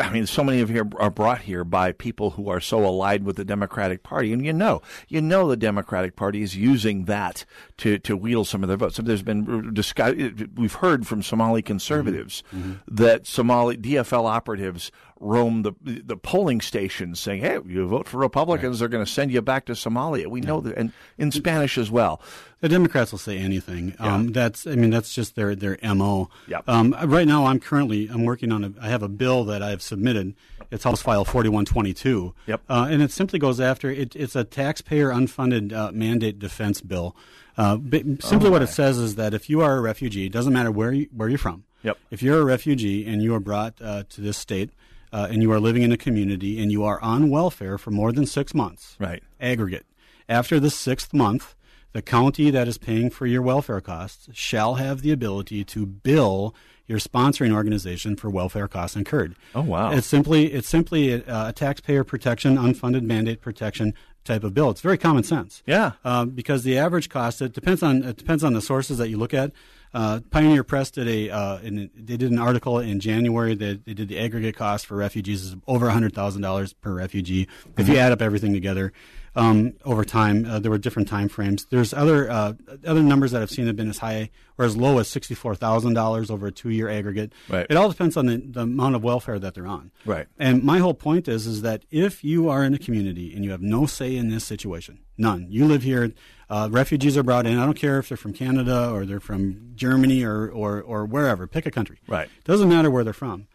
I 0.00 0.10
mean, 0.10 0.26
so 0.26 0.44
many 0.44 0.60
of 0.60 0.68
here 0.68 0.88
are 0.98 1.10
brought 1.10 1.42
here 1.42 1.64
by 1.64 1.92
people 1.92 2.30
who 2.30 2.48
are 2.48 2.60
so 2.60 2.84
allied 2.84 3.24
with 3.24 3.36
the 3.36 3.44
Democratic 3.44 4.02
Party, 4.02 4.32
and 4.32 4.44
you 4.44 4.52
know, 4.52 4.80
you 5.08 5.20
know, 5.20 5.48
the 5.48 5.56
Democratic 5.56 6.16
Party 6.16 6.42
is 6.42 6.56
using 6.56 7.04
that 7.04 7.44
to 7.78 7.98
to 7.98 8.16
wheedle 8.16 8.44
some 8.44 8.62
of 8.62 8.68
their 8.68 8.76
votes. 8.76 8.96
So 8.96 9.02
there's 9.02 9.22
been 9.22 9.74
discuss, 9.74 10.14
we've 10.54 10.74
heard 10.74 11.06
from 11.06 11.22
Somali 11.22 11.62
mm-hmm. 11.62 11.66
conservatives 11.66 12.42
that 12.86 13.26
Somali 13.26 13.76
DFL 13.76 14.26
operatives 14.26 14.92
roam 15.20 15.62
the 15.62 15.72
the 15.84 16.16
polling 16.16 16.60
stations 16.60 17.20
saying, 17.20 17.42
"Hey, 17.42 17.58
you 17.66 17.86
vote 17.86 18.08
for 18.08 18.16
Republicans, 18.18 18.78
they're 18.78 18.88
going 18.88 19.04
to 19.04 19.10
send 19.10 19.30
you 19.30 19.42
back 19.42 19.66
to 19.66 19.72
Somalia." 19.72 20.26
We 20.26 20.40
know 20.40 20.60
that, 20.60 20.76
and 20.76 20.92
in 21.18 21.30
Spanish 21.30 21.78
as 21.78 21.90
well. 21.90 22.20
The 22.60 22.68
Democrats 22.68 23.10
will 23.10 23.18
say 23.18 23.38
anything. 23.38 23.94
Um, 23.98 24.32
that's, 24.32 24.66
I 24.66 24.74
mean, 24.74 24.90
that's 24.90 25.14
just 25.14 25.34
their 25.34 25.54
their 25.54 25.78
mo. 25.94 26.28
Yep. 26.48 26.68
Um, 26.68 26.94
right 27.04 27.26
now, 27.26 27.46
I'm 27.46 27.58
currently 27.60 28.08
I'm 28.08 28.24
working 28.24 28.52
on 28.52 28.64
a. 28.64 28.72
I 28.80 28.88
have 28.88 29.02
a 29.02 29.08
bill 29.08 29.44
that 29.44 29.62
I've 29.62 29.80
submitted. 29.82 30.34
It's 30.70 30.84
House 30.84 31.02
File 31.02 31.24
4122. 31.24 32.34
Yep. 32.46 32.62
Uh, 32.68 32.88
and 32.90 33.02
it 33.02 33.10
simply 33.10 33.38
goes 33.38 33.60
after 33.60 33.90
it, 33.90 34.14
it's 34.14 34.36
a 34.36 34.44
taxpayer 34.44 35.10
unfunded 35.10 35.72
uh, 35.72 35.90
mandate 35.92 36.38
defense 36.38 36.80
bill. 36.80 37.16
Uh, 37.56 37.76
simply, 38.20 38.48
Oh, 38.48 38.50
what 38.50 38.62
it 38.62 38.68
says 38.68 38.96
is 38.98 39.16
that 39.16 39.34
if 39.34 39.50
you 39.50 39.62
are 39.62 39.76
a 39.76 39.80
refugee, 39.80 40.26
it 40.26 40.32
doesn't 40.32 40.52
matter 40.52 40.70
where 40.70 40.92
you, 40.92 41.08
where 41.14 41.28
you're 41.28 41.38
from. 41.38 41.64
Yep. 41.82 41.98
If 42.10 42.22
you're 42.22 42.40
a 42.40 42.44
refugee 42.44 43.06
and 43.06 43.22
you 43.22 43.34
are 43.34 43.40
brought 43.40 43.80
uh, 43.82 44.04
to 44.10 44.20
this 44.20 44.36
state 44.36 44.70
uh, 45.12 45.28
and 45.30 45.42
you 45.42 45.50
are 45.52 45.60
living 45.60 45.82
in 45.82 45.92
a 45.92 45.96
community 45.96 46.60
and 46.62 46.70
you 46.70 46.84
are 46.84 47.00
on 47.02 47.30
welfare 47.30 47.78
for 47.78 47.90
more 47.90 48.12
than 48.12 48.26
six 48.26 48.54
months, 48.54 48.96
right, 48.98 49.22
aggregate, 49.40 49.86
after 50.28 50.60
the 50.60 50.70
sixth 50.70 51.12
month, 51.12 51.54
the 51.92 52.02
county 52.02 52.50
that 52.50 52.68
is 52.68 52.78
paying 52.78 53.10
for 53.10 53.26
your 53.26 53.42
welfare 53.42 53.80
costs 53.80 54.28
shall 54.32 54.76
have 54.76 55.02
the 55.02 55.10
ability 55.10 55.64
to 55.64 55.84
bill 55.86 56.54
your 56.86 56.98
sponsoring 56.98 57.52
organization 57.52 58.16
for 58.16 58.28
welfare 58.30 58.68
costs 58.68 58.96
incurred. 58.96 59.36
Oh, 59.54 59.62
wow. 59.62 59.92
It's 59.92 60.06
simply 60.06 60.52
it's 60.52 60.68
simply 60.68 61.12
a, 61.12 61.22
a 61.48 61.52
taxpayer 61.52 62.04
protection, 62.04 62.56
unfunded 62.56 63.02
mandate 63.02 63.40
protection 63.40 63.94
type 64.24 64.44
of 64.44 64.54
bill. 64.54 64.70
It's 64.70 64.80
very 64.80 64.98
common 64.98 65.22
sense. 65.22 65.62
Yeah. 65.66 65.92
Um, 66.04 66.30
because 66.30 66.64
the 66.64 66.76
average 66.76 67.08
cost 67.08 67.40
it 67.42 67.52
depends 67.52 67.82
on 67.82 68.02
it 68.02 68.16
depends 68.16 68.42
on 68.42 68.54
the 68.54 68.60
sources 68.60 68.98
that 68.98 69.08
you 69.08 69.18
look 69.18 69.34
at. 69.34 69.52
Uh, 69.92 70.20
Pioneer 70.30 70.62
Press 70.62 70.90
did 70.90 71.08
a 71.08 71.30
uh, 71.30 71.58
in, 71.58 71.90
they 71.96 72.16
did 72.16 72.30
an 72.30 72.38
article 72.38 72.78
in 72.78 73.00
January 73.00 73.54
that 73.54 73.84
they 73.84 73.94
did 73.94 74.08
the 74.08 74.18
aggregate 74.18 74.56
cost 74.56 74.86
for 74.86 74.96
refugees 74.96 75.44
is 75.44 75.56
over 75.66 75.90
hundred 75.90 76.14
thousand 76.14 76.42
dollars 76.42 76.72
per 76.72 76.92
refugee. 76.94 77.48
If 77.76 77.88
you 77.88 77.96
add 77.96 78.12
up 78.12 78.22
everything 78.22 78.52
together, 78.52 78.92
um, 79.34 79.74
over 79.84 80.04
time 80.04 80.44
uh, 80.44 80.60
there 80.60 80.70
were 80.70 80.78
different 80.78 81.08
time 81.08 81.28
frames. 81.28 81.66
There's 81.70 81.92
other 81.92 82.30
uh, 82.30 82.52
other 82.86 83.02
numbers 83.02 83.32
that 83.32 83.42
I've 83.42 83.50
seen 83.50 83.66
have 83.66 83.76
been 83.76 83.90
as 83.90 83.98
high 83.98 84.30
or 84.58 84.64
as 84.64 84.76
low 84.76 84.98
as 84.98 85.08
sixty 85.08 85.34
four 85.34 85.56
thousand 85.56 85.94
dollars 85.94 86.30
over 86.30 86.46
a 86.46 86.52
two 86.52 86.70
year 86.70 86.88
aggregate. 86.88 87.32
Right. 87.48 87.66
It 87.68 87.76
all 87.76 87.88
depends 87.88 88.16
on 88.16 88.26
the, 88.26 88.36
the 88.36 88.60
amount 88.60 88.94
of 88.94 89.02
welfare 89.02 89.40
that 89.40 89.54
they're 89.54 89.66
on. 89.66 89.90
Right. 90.04 90.28
And 90.38 90.62
my 90.62 90.78
whole 90.78 90.94
point 90.94 91.26
is 91.26 91.48
is 91.48 91.62
that 91.62 91.84
if 91.90 92.22
you 92.22 92.48
are 92.48 92.64
in 92.64 92.74
a 92.74 92.78
community 92.78 93.34
and 93.34 93.44
you 93.44 93.50
have 93.50 93.62
no 93.62 93.86
say 93.86 94.14
in 94.14 94.28
this 94.28 94.44
situation, 94.44 95.00
none. 95.18 95.46
You 95.50 95.66
live 95.66 95.82
here. 95.82 96.12
Uh, 96.50 96.68
refugees 96.70 97.16
are 97.16 97.22
brought 97.22 97.46
in. 97.46 97.58
I 97.58 97.64
don't 97.64 97.78
care 97.78 97.98
if 97.98 98.08
they're 98.08 98.16
from 98.18 98.32
Canada 98.32 98.90
or 98.90 99.06
they're 99.06 99.20
from 99.20 99.70
Germany 99.76 100.24
or, 100.24 100.48
or, 100.48 100.82
or 100.82 101.06
wherever. 101.06 101.46
Pick 101.46 101.64
a 101.64 101.70
country. 101.70 101.98
Right. 102.08 102.28
Doesn't 102.44 102.68
matter 102.68 102.90
where 102.90 103.04
they're 103.04 103.12
from. 103.12 103.46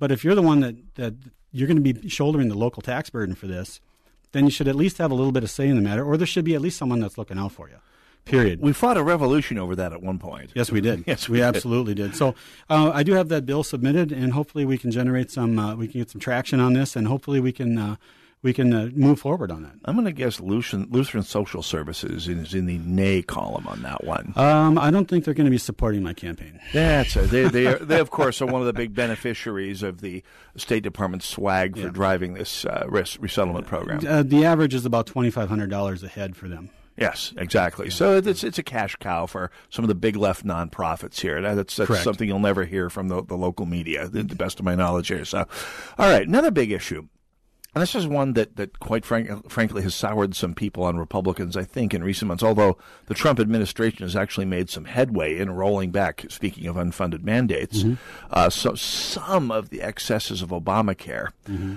But 0.00 0.10
if 0.10 0.24
you're 0.24 0.34
the 0.34 0.42
one 0.42 0.58
that, 0.60 0.74
that 0.96 1.14
you're 1.52 1.68
going 1.68 1.82
to 1.82 1.92
be 1.92 2.08
shouldering 2.08 2.48
the 2.48 2.56
local 2.56 2.82
tax 2.82 3.10
burden 3.10 3.36
for 3.36 3.46
this, 3.46 3.80
then 4.32 4.44
you 4.44 4.50
should 4.50 4.66
at 4.66 4.74
least 4.74 4.98
have 4.98 5.12
a 5.12 5.14
little 5.14 5.30
bit 5.30 5.44
of 5.44 5.50
say 5.50 5.68
in 5.68 5.76
the 5.76 5.82
matter, 5.82 6.02
or 6.04 6.16
there 6.16 6.26
should 6.26 6.44
be 6.44 6.54
at 6.56 6.60
least 6.60 6.78
someone 6.78 6.98
that's 6.98 7.16
looking 7.16 7.38
out 7.38 7.52
for 7.52 7.68
you. 7.68 7.76
Period. 8.24 8.60
We 8.60 8.72
fought 8.72 8.96
a 8.96 9.02
revolution 9.02 9.58
over 9.58 9.74
that 9.76 9.92
at 9.92 10.00
one 10.02 10.18
point. 10.18 10.52
Yes, 10.54 10.70
we 10.70 10.80
did. 10.80 11.04
Yes, 11.06 11.28
we, 11.28 11.34
we 11.34 11.38
did. 11.38 11.56
absolutely 11.56 11.94
did. 11.94 12.14
So 12.14 12.34
uh, 12.70 12.90
I 12.94 13.02
do 13.02 13.12
have 13.14 13.28
that 13.28 13.46
bill 13.46 13.64
submitted, 13.64 14.12
and 14.12 14.32
hopefully 14.32 14.64
we 14.64 14.78
can 14.78 14.90
generate 14.90 15.30
some. 15.30 15.58
Uh, 15.58 15.74
we 15.74 15.88
can 15.88 16.00
get 16.00 16.10
some 16.10 16.20
traction 16.20 16.60
on 16.60 16.72
this, 16.72 16.94
and 16.94 17.08
hopefully 17.08 17.40
we 17.40 17.52
can 17.52 17.78
uh, 17.78 17.96
we 18.42 18.52
can 18.52 18.72
uh, 18.72 18.90
move 18.94 19.20
forward 19.20 19.50
on 19.52 19.62
that. 19.62 19.72
I'm 19.84 19.94
going 19.94 20.04
to 20.06 20.12
guess 20.12 20.40
Lutheran, 20.40 20.88
Lutheran 20.90 21.22
Social 21.22 21.62
Services 21.62 22.26
is 22.28 22.54
in 22.54 22.66
the 22.66 22.78
nay 22.78 23.22
column 23.22 23.66
on 23.68 23.82
that 23.82 24.02
one. 24.04 24.32
Um, 24.36 24.78
I 24.78 24.90
don't 24.90 25.06
think 25.08 25.24
they're 25.24 25.34
going 25.34 25.44
to 25.46 25.50
be 25.50 25.58
supporting 25.58 26.02
my 26.02 26.12
campaign. 26.12 26.58
That's 26.72 27.14
it. 27.16 27.30
They, 27.30 27.44
they, 27.48 27.66
are, 27.68 27.78
they, 27.80 28.00
of 28.00 28.10
course, 28.10 28.42
are 28.42 28.46
one 28.46 28.60
of 28.60 28.66
the 28.66 28.72
big 28.72 28.94
beneficiaries 28.94 29.82
of 29.82 30.00
the 30.00 30.24
State 30.56 30.82
Department 30.82 31.22
swag 31.22 31.76
for 31.76 31.82
Yeah. 31.84 31.88
driving 31.90 32.34
this 32.34 32.64
uh, 32.64 32.84
res- 32.88 33.18
resettlement 33.20 33.66
program. 33.66 34.00
Uh, 34.06 34.22
the 34.24 34.44
average 34.44 34.74
is 34.74 34.84
about 34.84 35.06
twenty 35.06 35.30
five 35.30 35.48
hundred 35.48 35.70
dollars 35.70 36.02
a 36.02 36.08
head 36.08 36.34
for 36.36 36.48
them. 36.48 36.70
Yes, 36.96 37.32
exactly. 37.38 37.88
So 37.88 38.16
it's 38.18 38.44
it's 38.44 38.58
a 38.58 38.62
cash 38.62 38.96
cow 38.96 39.24
for 39.26 39.50
some 39.70 39.82
of 39.82 39.88
the 39.88 39.94
big 39.94 40.14
left 40.14 40.44
nonprofits 40.44 41.20
here. 41.20 41.40
That's 41.40 41.76
that's 41.76 41.86
Correct. 41.88 42.04
something 42.04 42.28
you'll 42.28 42.38
never 42.38 42.64
hear 42.64 42.90
from 42.90 43.08
the, 43.08 43.22
the 43.24 43.36
local 43.36 43.64
media, 43.66 44.08
the, 44.08 44.22
the 44.24 44.34
best 44.34 44.58
of 44.58 44.66
my 44.66 44.74
knowledge 44.74 45.08
here. 45.08 45.24
So, 45.24 45.46
all 45.96 46.10
right, 46.10 46.26
another 46.26 46.50
big 46.50 46.70
issue. 46.70 47.06
And 47.74 47.80
this 47.80 47.94
is 47.94 48.06
one 48.06 48.34
that, 48.34 48.56
that 48.56 48.80
quite 48.80 49.04
frank, 49.04 49.50
frankly 49.50 49.82
has 49.82 49.94
soured 49.94 50.34
some 50.36 50.54
people 50.54 50.84
on 50.84 50.98
Republicans, 50.98 51.56
I 51.56 51.64
think, 51.64 51.94
in 51.94 52.04
recent 52.04 52.28
months, 52.28 52.42
although 52.42 52.76
the 53.06 53.14
Trump 53.14 53.40
administration 53.40 54.02
has 54.04 54.14
actually 54.14 54.44
made 54.44 54.68
some 54.68 54.84
headway 54.84 55.38
in 55.38 55.50
rolling 55.50 55.90
back, 55.90 56.26
speaking 56.28 56.66
of 56.66 56.76
unfunded 56.76 57.22
mandates, 57.22 57.82
uh, 58.30 58.50
so 58.50 58.74
some 58.74 59.50
of 59.50 59.70
the 59.70 59.80
excesses 59.80 60.42
of 60.42 60.50
Obamacare. 60.50 61.28
Uh, 61.48 61.76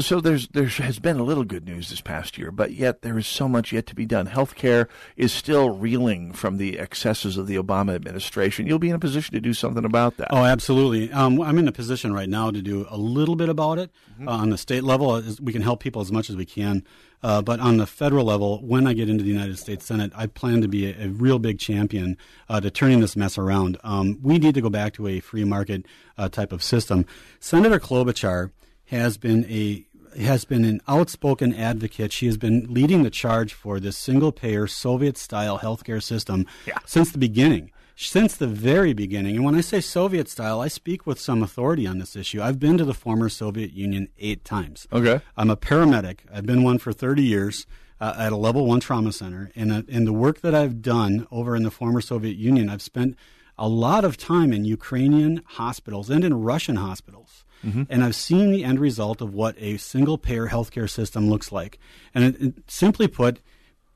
so 0.00 0.20
there's 0.20 0.48
there 0.48 0.66
has 0.66 0.98
been 0.98 1.18
a 1.18 1.22
little 1.22 1.44
good 1.44 1.66
news 1.66 1.90
this 1.90 2.00
past 2.00 2.38
year, 2.38 2.50
but 2.50 2.72
yet 2.72 3.02
there 3.02 3.18
is 3.18 3.26
so 3.26 3.48
much 3.48 3.72
yet 3.72 3.86
to 3.86 3.94
be 3.94 4.06
done. 4.06 4.26
Healthcare 4.26 4.88
is 5.16 5.32
still 5.32 5.70
reeling 5.70 6.32
from 6.32 6.56
the 6.56 6.78
excesses 6.78 7.36
of 7.36 7.46
the 7.46 7.56
Obama 7.56 7.94
administration. 7.94 8.66
You'll 8.66 8.78
be 8.78 8.88
in 8.88 8.94
a 8.94 8.98
position 8.98 9.34
to 9.34 9.40
do 9.40 9.52
something 9.52 9.84
about 9.84 10.16
that. 10.16 10.28
Oh, 10.30 10.44
absolutely. 10.44 11.12
Um, 11.12 11.40
I'm 11.42 11.58
in 11.58 11.68
a 11.68 11.72
position 11.72 12.12
right 12.14 12.28
now 12.28 12.50
to 12.50 12.62
do 12.62 12.86
a 12.88 12.96
little 12.96 13.36
bit 13.36 13.48
about 13.48 13.78
it 13.78 13.90
Mm-hmm. 14.18 14.28
uh, 14.28 14.32
on 14.38 14.50
the 14.50 14.58
state 14.58 14.82
level. 14.82 15.10
uh, 15.12 15.22
We 15.40 15.52
can 15.52 15.62
help 15.62 15.78
people 15.78 16.02
as 16.02 16.10
much 16.10 16.28
as 16.28 16.34
we 16.34 16.44
can. 16.44 16.82
Uh, 17.22 17.40
but 17.40 17.60
on 17.60 17.76
the 17.76 17.86
federal 17.86 18.24
level, 18.24 18.60
when 18.66 18.84
I 18.84 18.92
get 18.92 19.08
into 19.08 19.22
the 19.22 19.30
United 19.30 19.60
States 19.60 19.84
Senate, 19.86 20.10
I 20.16 20.26
plan 20.26 20.60
to 20.62 20.66
be 20.66 20.86
a, 20.90 21.04
a 21.04 21.08
real 21.08 21.38
big 21.38 21.60
champion 21.60 22.16
uh, 22.48 22.60
to 22.60 22.68
turning 22.68 22.98
this 22.98 23.14
mess 23.14 23.38
around. 23.38 23.76
Um, 23.84 24.18
we 24.20 24.38
need 24.38 24.54
to 24.54 24.60
go 24.60 24.70
back 24.70 24.94
to 24.94 25.06
a 25.06 25.20
free 25.20 25.44
market 25.44 25.86
uh, 26.16 26.28
type 26.28 26.50
of 26.50 26.64
system. 26.64 27.06
Senator 27.38 27.78
Klobuchar 27.78 28.50
has 28.88 29.16
been 29.16 29.44
a 29.46 29.84
has 30.18 30.44
been 30.44 30.64
an 30.64 30.80
outspoken 30.88 31.54
advocate. 31.54 32.12
She 32.12 32.26
has 32.26 32.36
been 32.36 32.66
leading 32.68 33.02
the 33.02 33.10
charge 33.10 33.52
for 33.52 33.78
this 33.78 33.96
single 33.96 34.32
payer 34.32 34.66
Soviet 34.66 35.16
style 35.16 35.58
healthcare 35.58 36.02
system 36.02 36.46
since 36.84 37.12
the 37.12 37.18
beginning. 37.18 37.70
Since 37.94 38.36
the 38.36 38.46
very 38.46 38.92
beginning. 38.92 39.36
And 39.36 39.44
when 39.44 39.56
I 39.56 39.60
say 39.60 39.80
Soviet 39.80 40.28
style, 40.28 40.60
I 40.60 40.68
speak 40.68 41.04
with 41.04 41.18
some 41.18 41.42
authority 41.42 41.84
on 41.84 41.98
this 41.98 42.14
issue. 42.14 42.40
I've 42.40 42.60
been 42.60 42.78
to 42.78 42.84
the 42.84 42.94
former 42.94 43.28
Soviet 43.28 43.72
Union 43.72 44.08
eight 44.18 44.44
times. 44.44 44.86
Okay. 44.92 45.20
I'm 45.36 45.50
a 45.50 45.56
paramedic. 45.56 46.20
I've 46.32 46.46
been 46.46 46.62
one 46.62 46.78
for 46.78 46.92
30 46.92 47.24
years 47.24 47.66
uh, 48.00 48.14
at 48.16 48.32
a 48.32 48.36
level 48.36 48.66
one 48.66 48.78
trauma 48.78 49.12
center. 49.12 49.50
And 49.56 49.72
uh, 49.72 49.82
in 49.88 50.04
the 50.04 50.12
work 50.12 50.42
that 50.42 50.54
I've 50.54 50.80
done 50.80 51.26
over 51.32 51.56
in 51.56 51.64
the 51.64 51.72
former 51.72 52.00
Soviet 52.00 52.36
Union, 52.36 52.70
I've 52.70 52.82
spent 52.82 53.16
a 53.58 53.68
lot 53.68 54.04
of 54.04 54.16
time 54.16 54.52
in 54.52 54.64
Ukrainian 54.64 55.42
hospitals 55.44 56.08
and 56.08 56.24
in 56.24 56.42
Russian 56.42 56.76
hospitals. 56.76 57.44
Mm-hmm. 57.64 57.84
And 57.88 58.04
I've 58.04 58.14
seen 58.14 58.50
the 58.50 58.64
end 58.64 58.80
result 58.80 59.20
of 59.20 59.34
what 59.34 59.54
a 59.58 59.76
single 59.78 60.18
payer 60.18 60.48
healthcare 60.48 60.88
system 60.88 61.28
looks 61.28 61.50
like. 61.52 61.78
And 62.14 62.24
it, 62.24 62.40
it- 62.42 62.54
simply 62.70 63.08
put, 63.08 63.40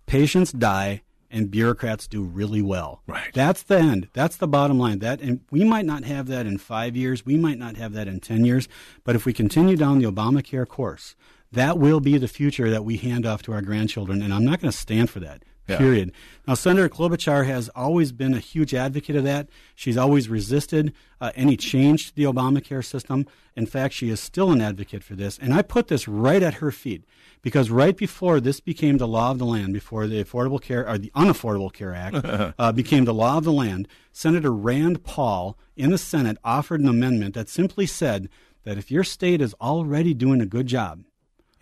patients 0.07 0.53
die 0.53 1.03
and 1.31 1.51
bureaucrats 1.51 2.07
do 2.07 2.23
really 2.23 2.61
well. 2.61 3.03
Right. 3.07 3.33
That's 3.33 3.63
the 3.63 3.79
end. 3.79 4.09
That's 4.13 4.37
the 4.37 4.47
bottom 4.49 4.79
line. 4.79 4.99
That 4.99 5.21
and 5.21 5.41
we 5.51 5.65
might 5.65 5.87
not 5.87 6.05
have 6.05 6.27
that 6.27 6.47
in 6.47 6.59
5 6.59 6.97
years, 6.97 7.25
we 7.25 7.37
might 7.37 7.59
not 7.59 7.77
have 7.77 7.93
that 7.95 8.09
in 8.09 8.21
10 8.21 8.45
years, 8.45 8.69
but 9.05 9.17
if 9.17 9.25
we 9.25 9.33
continue 9.33 9.77
down 9.77 9.99
the 9.99 10.11
Obamacare 10.11 10.69
course, 10.69 11.17
that 11.51 11.79
will 11.79 12.01
be 12.01 12.19
the 12.19 12.29
future 12.29 12.69
that 12.71 12.85
we 12.85 12.97
hand 12.99 13.25
off 13.25 13.43
to 13.43 13.53
our 13.53 13.63
grandchildren 13.63 14.21
and 14.23 14.33
I'm 14.35 14.45
not 14.45 14.61
going 14.61 14.71
to 14.71 14.77
stand 14.77 15.09
for 15.11 15.21
that. 15.21 15.43
Yeah. 15.69 15.79
Period. 15.79 16.13
Now, 16.47 16.55
Senator 16.55 16.89
Klobuchar 16.89 17.47
has 17.47 17.69
always 17.69 18.11
been 18.11 18.35
a 18.35 18.41
huge 18.41 18.75
advocate 18.75 19.15
of 19.15 19.23
that. 19.25 19.49
She's 19.77 19.97
always 19.97 20.29
resisted 20.29 20.93
uh, 21.21 21.31
any 21.37 21.57
change 21.57 22.09
to 22.09 22.17
the 22.17 22.25
Obamacare 22.25 22.85
system. 22.85 23.27
In 23.55 23.67
fact, 23.67 23.95
she 23.95 24.09
is 24.09 24.19
still 24.19 24.51
an 24.51 24.61
advocate 24.61 25.05
for 25.05 25.15
this. 25.15 25.39
And 25.39 25.55
I 25.55 25.63
put 25.63 25.87
this 25.87 26.09
right 26.09 26.43
at 26.43 26.55
her 26.55 26.73
feet 26.73 27.05
because 27.43 27.71
right 27.71 27.97
before 27.97 28.41
this 28.41 28.59
became 28.59 28.99
the 28.99 29.07
law 29.07 29.31
of 29.31 29.39
the 29.39 29.47
land, 29.47 29.73
before 29.73 30.09
the 30.09 30.23
Affordable 30.23 30.61
Care 30.61 30.89
or 30.89 30.99
the 30.99 31.13
Unaffordable 31.15 31.73
Care 31.73 31.95
Act 31.95 32.55
uh, 32.59 32.73
became 32.73 33.05
the 33.05 33.15
law 33.15 33.39
of 33.39 33.45
the 33.45 33.53
land, 33.53 33.87
Senator 34.11 34.53
Rand 34.53 35.05
Paul 35.05 35.57
in 35.77 35.91
the 35.91 35.99
Senate 35.99 36.39
offered 36.43 36.81
an 36.81 36.89
amendment 36.89 37.35
that 37.35 37.49
simply 37.49 37.87
said 37.87 38.29
that 38.65 38.79
if 38.79 38.91
your 38.91 39.05
state 39.05 39.41
is 39.41 39.55
already 39.61 40.13
doing 40.13 40.41
a 40.41 40.47
good 40.47 40.67
job, 40.67 41.05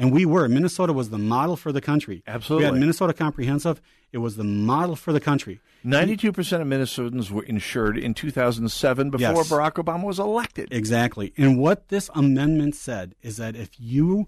and 0.01 0.11
we 0.13 0.25
were. 0.25 0.49
Minnesota 0.49 0.93
was 0.93 1.11
the 1.11 1.19
model 1.19 1.57
for 1.57 1.71
the 1.71 1.81
country. 1.81 2.23
Absolutely. 2.27 2.65
We 2.67 2.73
had 2.73 2.81
Minnesota 2.81 3.13
Comprehensive. 3.13 3.81
It 4.13 4.19
was 4.19 4.35
the 4.37 4.45
model 4.45 4.97
for 4.97 5.13
the 5.13 5.21
country. 5.21 5.61
92% 5.85 6.29
of 6.61 6.67
Minnesotans 6.67 7.31
were 7.31 7.45
insured 7.45 7.97
in 7.97 8.13
2007 8.13 9.11
before 9.11 9.21
Yes. 9.35 9.51
Barack 9.51 9.75
Obama 9.75 10.05
was 10.05 10.19
elected. 10.19 10.69
Exactly. 10.73 11.33
And 11.37 11.59
what 11.59 11.89
this 11.89 12.11
amendment 12.15 12.75
said 12.75 13.15
is 13.23 13.37
that 13.37 13.55
if 13.55 13.71
you 13.79 14.27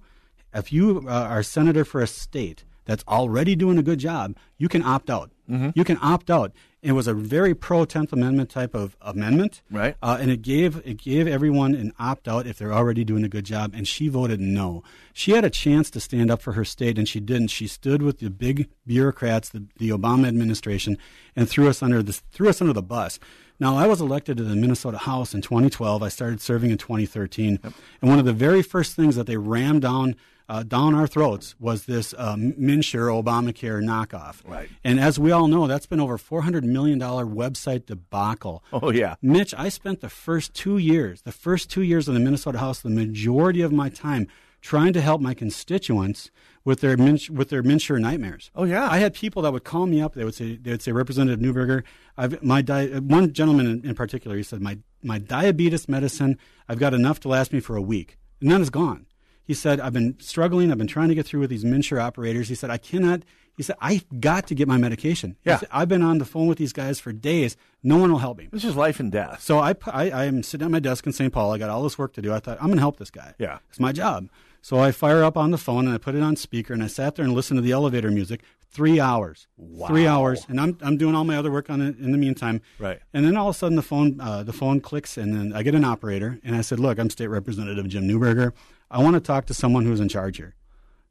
if 0.55 0.73
you 0.73 1.05
uh, 1.09 1.11
are 1.11 1.41
a 1.41 1.45
senator 1.45 1.85
for 1.85 2.01
a 2.01 2.07
state 2.07 2.65
that's 2.85 3.05
already 3.09 3.57
doing 3.57 3.79
a 3.79 3.83
good 3.83 3.99
job, 3.99 4.37
you 4.59 4.69
can 4.69 4.83
opt 4.83 5.09
out. 5.11 5.31
You 5.75 5.85
can 5.85 5.99
opt 6.01 6.31
out. 6.31 6.53
It 6.83 6.93
was 6.93 7.07
a 7.07 7.15
very 7.15 7.55
pro 7.55 7.85
Tenth 7.85 8.13
Amendment 8.13 8.51
type 8.51 8.75
of 8.75 8.97
amendment, 9.01 9.63
Right. 9.71 9.97
Uh, 10.03 10.19
and 10.21 10.33
it 10.33 10.43
gave 10.43 10.83
it 10.85 10.99
gave 10.99 11.29
everyone 11.29 11.77
an 11.77 11.93
opt 11.97 12.27
out 12.27 12.45
if 12.45 12.59
they're 12.59 12.73
already 12.73 13.05
doing 13.05 13.23
a 13.23 13.29
good 13.29 13.45
job. 13.45 13.73
And 13.73 13.87
she 13.87 14.09
voted 14.09 14.41
no. 14.41 14.83
She 15.13 15.31
had 15.31 15.45
a 15.45 15.51
chance 15.51 15.91
to 15.91 16.01
stand 16.01 16.29
up 16.29 16.43
for 16.43 16.55
her 16.55 16.65
state, 16.65 16.99
and 16.99 17.09
she 17.09 17.21
didn't. 17.21 17.49
She 17.49 17.69
stood 17.69 18.03
with 18.03 18.19
the 18.19 18.31
big 18.31 18.69
bureaucrats, 18.85 19.49
the, 19.49 19.65
the 19.77 19.91
Obama 19.91 20.27
administration, 20.27 20.99
and 21.37 21.49
threw 21.49 21.69
us 21.69 21.85
under 21.85 22.03
the 22.03 22.15
threw 22.33 22.49
us 22.49 22.61
under 22.61 22.73
the 22.73 22.83
bus. 22.83 23.21
Now, 23.61 23.77
I 23.77 23.87
was 23.87 24.01
elected 24.01 24.39
to 24.39 24.43
the 24.43 24.57
Minnesota 24.57 24.99
House 24.99 25.35
in 25.35 25.41
2012. 25.41 26.03
I 26.03 26.09
started 26.09 26.41
serving 26.41 26.73
in 26.73 26.79
2013, 26.79 27.61
and 27.63 28.11
one 28.11 28.19
of 28.19 28.25
the 28.25 28.33
very 28.33 28.61
first 28.61 28.97
things 28.97 29.15
that 29.15 29.29
they 29.29 29.37
rammed 29.37 29.83
down 29.83 30.17
uh, 30.49 30.63
down 30.63 30.95
our 30.95 31.07
throats 31.07 31.55
was 31.59 31.87
this 31.87 32.15
uh, 32.15 32.37
Obamacare 32.37 33.83
knockoff. 33.83 34.49
Right. 34.49 34.69
And 34.85 35.01
as 35.01 35.19
we 35.19 35.31
all 35.31 35.49
know, 35.49 35.67
that's 35.67 35.87
been 35.87 36.01
over 36.01 36.19
$400 36.19 36.63
million 36.65 36.99
website 37.01 37.87
debacle. 37.87 38.63
Oh, 38.73 38.91
yeah. 38.91 39.17
Mitch, 39.23 39.55
I 39.57 39.69
spent 39.69 40.01
the 40.01 40.09
first 40.09 40.55
two 40.55 40.79
years, 40.79 41.23
the 41.23 41.33
first 41.33 41.71
two 41.71 41.83
years 41.83 42.09
in 42.09 42.15
the 42.15 42.21
Minnesota 42.21 42.59
House, 42.59 42.81
the 42.81 42.91
majority 42.91 43.63
of 43.63 43.73
my 43.73 43.89
time 43.89 44.29
trying 44.61 44.93
to 44.93 45.01
help 45.01 45.21
my 45.21 45.35
constituents 45.35 46.31
with 46.65 46.81
their 46.81 46.97
with 46.97 47.49
their 47.49 47.63
MNsure 47.63 48.01
nightmares. 48.01 48.51
Oh, 48.55 48.65
yeah. 48.65 48.89
I 48.89 48.99
had 48.99 49.15
people 49.15 49.43
that 49.43 49.53
would 49.53 49.65
call 49.65 49.87
me 49.87 50.01
up. 50.01 50.15
They 50.15 50.25
would 50.25 50.35
say, 50.35 50.57
they 50.57 50.71
would 50.71 50.83
say, 50.83 50.93
Representative 50.93 51.41
Newberger, 51.41 51.83
I've, 52.17 52.43
my 52.43 52.63
di- 52.63 52.99
one 52.99 53.33
gentleman 53.33 53.67
in, 53.67 53.85
in 53.85 53.95
particular, 53.95 54.37
he 54.37 54.43
said, 54.45 54.63
my, 54.63 54.79
my 55.03 55.19
diabetes 55.19 55.89
medicine, 55.89 56.39
I've 56.69 56.79
got 56.79 56.95
enough 56.95 57.19
to 57.21 57.29
last 57.29 57.53
me 57.53 57.61
for 57.61 57.77
a 57.77 57.83
week. 57.83 58.19
And 58.41 58.51
then 58.51 58.61
it's 58.61 58.71
gone. 58.71 59.07
He 59.45 59.55
said, 59.55 59.81
I've 59.81 59.93
been 59.93 60.17
struggling. 60.21 60.71
I've 60.71 60.79
been 60.79 60.87
trying 60.87 61.09
to 61.09 61.15
get 61.15 61.27
through 61.27 61.41
with 61.41 61.51
these 61.51 61.65
MNsure 61.65 62.01
operators. 62.01 62.49
He 62.49 62.55
said, 62.55 62.71
I 62.71 62.79
cannot. 62.79 63.23
He 63.57 63.63
said, 63.63 63.77
I've 63.81 64.05
got 64.21 64.47
to 64.47 64.55
get 64.55 64.67
my 64.67 64.79
medication. 64.79 65.37
Yeah. 65.45 65.59
said, 65.59 65.69
I've 65.71 65.89
been 65.89 66.03
on 66.03 66.19
the 66.19 66.25
phone 66.25 66.47
with 66.47 66.59
these 66.59 66.73
guys 66.73 67.01
for 67.01 67.13
days. 67.13 67.57
No 67.83 67.99
one 67.99 68.11
will 68.11 68.19
help 68.19 68.39
me. 68.39 68.49
This 68.51 68.65
is 68.65 68.77
life 68.77 68.99
and 68.99 69.13
death. 69.13 69.43
So 69.43 69.59
I, 69.59 69.75
I, 69.87 70.11
I 70.11 70.25
am 70.25 70.43
sitting 70.43 70.65
at 70.65 70.71
my 70.71 70.79
desk 70.79 71.07
in 71.07 71.13
St. 71.13 71.33
Paul. 71.33 71.53
I 71.53 71.59
got 71.59 71.69
all 71.69 71.83
this 71.83 71.99
work 71.99 72.15
to 72.15 72.23
do. 72.23 72.33
I 72.33 72.39
thought, 72.39 72.57
I'm 72.61 72.69
going 72.69 72.79
to 72.79 72.83
help 72.83 72.99
this 72.99 73.11
guy. 73.11 73.35
Yeah. 73.39 73.59
It's 73.69 73.81
my 73.81 73.93
job. 73.93 74.29
So 74.63 74.79
I 74.79 74.93
fire 74.93 75.25
up 75.25 75.37
on 75.37 75.51
the 75.51 75.59
phone 75.59 75.87
and 75.87 75.95
I 75.95 75.99
put 75.99 76.15
it 76.15 76.23
on 76.23 76.37
speaker 76.37 76.73
and 76.73 76.83
I 76.83 76.87
sat 76.87 77.17
there 77.17 77.25
and 77.25 77.35
listened 77.35 77.59
to 77.59 77.63
the 77.63 77.73
elevator 77.73 78.11
music. 78.11 78.43
Three 78.71 79.01
hours. 79.01 79.49
Wow. 79.59 79.89
Three 79.89 80.07
hours. 80.07 80.47
And 80.49 80.59
I'm, 80.59 80.79
I'm 80.81 80.97
doing 80.97 81.15
all 81.15 81.25
my 81.25 81.37
other 81.37 81.51
work 81.51 81.69
on 81.69 81.83
it 81.83 81.99
in 81.99 82.13
the 82.13 82.17
meantime. 82.17 82.63
Right. 82.79 83.01
And 83.13 83.25
then 83.25 83.37
all 83.37 83.49
of 83.49 83.57
a 83.57 83.59
sudden 83.59 83.77
the 83.77 83.83
phone 83.83 84.19
uh, 84.19 84.45
the 84.45 84.53
phone 84.53 84.81
clicks 84.81 85.19
and 85.19 85.35
then 85.35 85.53
I 85.53 85.63
get 85.63 85.75
an 85.75 85.85
operator 85.85 86.39
and 86.43 86.57
I 86.57 86.63
said, 86.63 86.81
"Look, 86.81 86.99
I'm 86.99 87.11
State 87.11 87.27
Representative 87.27 87.87
Jim 87.89 88.09
Newberger. 88.09 88.53
I 88.93 89.03
want 89.03 89.15
to 89.15 89.21
talk 89.21 89.47
to 89.47 89.55
someone 89.55 89.85
who's 89.87 89.99
in 90.01 90.09
charge 90.09 90.37
here. 90.37 90.55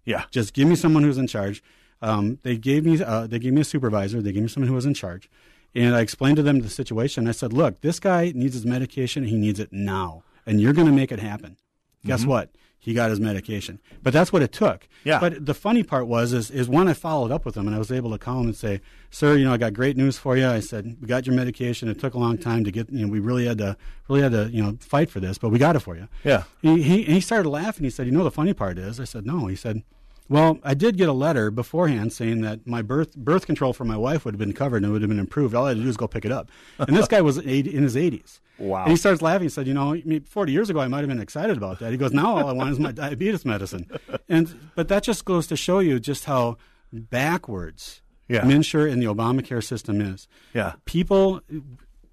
Yeah. 0.05 0.23
Just 0.31 0.53
give 0.53 0.67
me 0.67 0.75
someone 0.75 1.03
who's 1.03 1.17
in 1.17 1.27
charge." 1.27 1.61
Um, 2.01 2.39
they 2.43 2.57
gave 2.57 2.85
me 2.85 3.01
uh, 3.03 3.27
they 3.27 3.39
gave 3.39 3.53
me 3.53 3.61
a 3.61 3.65
supervisor. 3.65 4.21
They 4.21 4.31
gave 4.31 4.43
me 4.43 4.49
someone 4.49 4.67
who 4.69 4.73
was 4.75 4.85
in 4.85 4.93
charge, 4.93 5.29
and 5.75 5.93
I 5.95 6.01
explained 6.01 6.37
to 6.37 6.43
them 6.43 6.61
the 6.61 6.69
situation. 6.69 7.27
I 7.27 7.31
said, 7.31 7.51
"Look, 7.53 7.81
this 7.81 7.99
guy 7.99 8.31
needs 8.33 8.53
his 8.55 8.65
medication. 8.65 9.25
He 9.25 9.37
needs 9.37 9.59
it 9.59 9.71
now, 9.73 10.23
and 10.45 10.59
you're 10.61 10.73
going 10.73 10.87
to 10.87 10.93
make 10.93 11.11
it 11.11 11.19
happen." 11.19 11.57
Guess 12.05 12.23
Mhm. 12.23 12.27
what? 12.27 12.55
He 12.83 12.95
got 12.95 13.11
his 13.11 13.19
medication, 13.19 13.79
but 14.01 14.11
that's 14.11 14.33
what 14.33 14.41
it 14.41 14.51
took. 14.51 14.87
Yeah. 15.03 15.19
But 15.19 15.45
the 15.45 15.53
funny 15.53 15.83
part 15.83 16.07
was, 16.07 16.33
is, 16.33 16.49
is 16.49 16.67
when 16.67 16.87
I 16.87 16.93
followed 16.93 17.31
up 17.31 17.45
with 17.45 17.55
him 17.55 17.67
and 17.67 17.75
I 17.75 17.79
was 17.79 17.91
able 17.91 18.09
to 18.09 18.17
call 18.17 18.39
him 18.39 18.47
and 18.47 18.55
say, 18.55 18.81
"Sir, 19.11 19.35
you 19.37 19.45
know, 19.45 19.53
I 19.53 19.57
got 19.57 19.73
great 19.73 19.97
news 19.97 20.17
for 20.17 20.35
you." 20.35 20.47
I 20.47 20.61
said, 20.61 20.97
"We 20.99 21.07
got 21.07 21.27
your 21.27 21.35
medication. 21.35 21.89
It 21.89 21.99
took 21.99 22.15
a 22.15 22.17
long 22.17 22.39
time 22.39 22.63
to 22.63 22.71
get. 22.71 22.91
You 22.91 23.05
know, 23.05 23.11
we 23.11 23.19
really 23.19 23.45
had 23.45 23.59
to, 23.59 23.77
really 24.09 24.23
had 24.23 24.31
to, 24.31 24.49
you 24.49 24.63
know, 24.63 24.77
fight 24.79 25.11
for 25.11 25.19
this, 25.19 25.37
but 25.37 25.49
we 25.49 25.59
got 25.59 25.75
it 25.75 25.81
for 25.81 25.95
you." 25.95 26.07
Yeah. 26.23 26.45
He 26.63 26.81
he, 26.81 27.03
he 27.03 27.21
started 27.21 27.47
laughing. 27.47 27.83
He 27.83 27.91
said, 27.91 28.07
"You 28.07 28.13
know, 28.13 28.23
the 28.23 28.31
funny 28.31 28.53
part 28.53 28.79
is," 28.79 28.99
I 28.99 29.03
said, 29.03 29.27
"No." 29.27 29.45
He 29.45 29.55
said. 29.55 29.83
Well, 30.29 30.59
I 30.63 30.73
did 30.73 30.95
get 30.97 31.09
a 31.09 31.13
letter 31.13 31.51
beforehand 31.51 32.13
saying 32.13 32.41
that 32.41 32.65
my 32.65 32.81
birth 32.81 33.15
birth 33.17 33.45
control 33.45 33.73
for 33.73 33.83
my 33.83 33.97
wife 33.97 34.23
would 34.23 34.33
have 34.33 34.39
been 34.39 34.53
covered 34.53 34.77
and 34.77 34.85
it 34.85 34.89
would 34.91 35.01
have 35.01 35.09
been 35.09 35.19
improved. 35.19 35.53
All 35.53 35.65
I 35.65 35.69
had 35.69 35.77
to 35.77 35.81
do 35.81 35.87
was 35.87 35.97
go 35.97 36.07
pick 36.07 36.23
it 36.23 36.31
up. 36.31 36.49
And 36.79 36.95
this 36.95 37.07
guy 37.15 37.19
was 37.21 37.39
eight, 37.39 37.67
in 37.67 37.83
his 37.83 37.95
80s. 37.97 38.39
Wow. 38.57 38.83
And 38.83 38.91
he 38.91 38.95
starts 38.97 39.21
laughing. 39.21 39.43
He 39.43 39.49
said, 39.49 39.67
"You 39.67 39.73
know, 39.73 39.99
40 40.25 40.51
years 40.51 40.69
ago, 40.69 40.79
I 40.79 40.87
might 40.87 40.99
have 40.99 41.09
been 41.09 41.19
excited 41.19 41.57
about 41.57 41.79
that." 41.79 41.91
He 41.91 41.97
goes, 41.97 42.13
"Now 42.13 42.37
all 42.37 42.47
I 42.47 42.53
want 42.53 42.69
is 42.71 42.79
my 42.79 42.91
diabetes 42.91 43.43
medicine." 43.45 43.89
And 44.29 44.53
but 44.75 44.87
that 44.87 45.03
just 45.03 45.25
goes 45.25 45.47
to 45.47 45.57
show 45.57 45.79
you 45.79 45.99
just 45.99 46.25
how 46.25 46.57
backwards 46.93 48.01
Yeah. 48.29 48.41
MNsure 48.43 48.89
and 48.91 49.01
the 49.01 49.07
Obamacare 49.07 49.63
system 49.63 49.99
is. 49.99 50.27
Yeah. 50.53 50.73
People, 50.85 51.41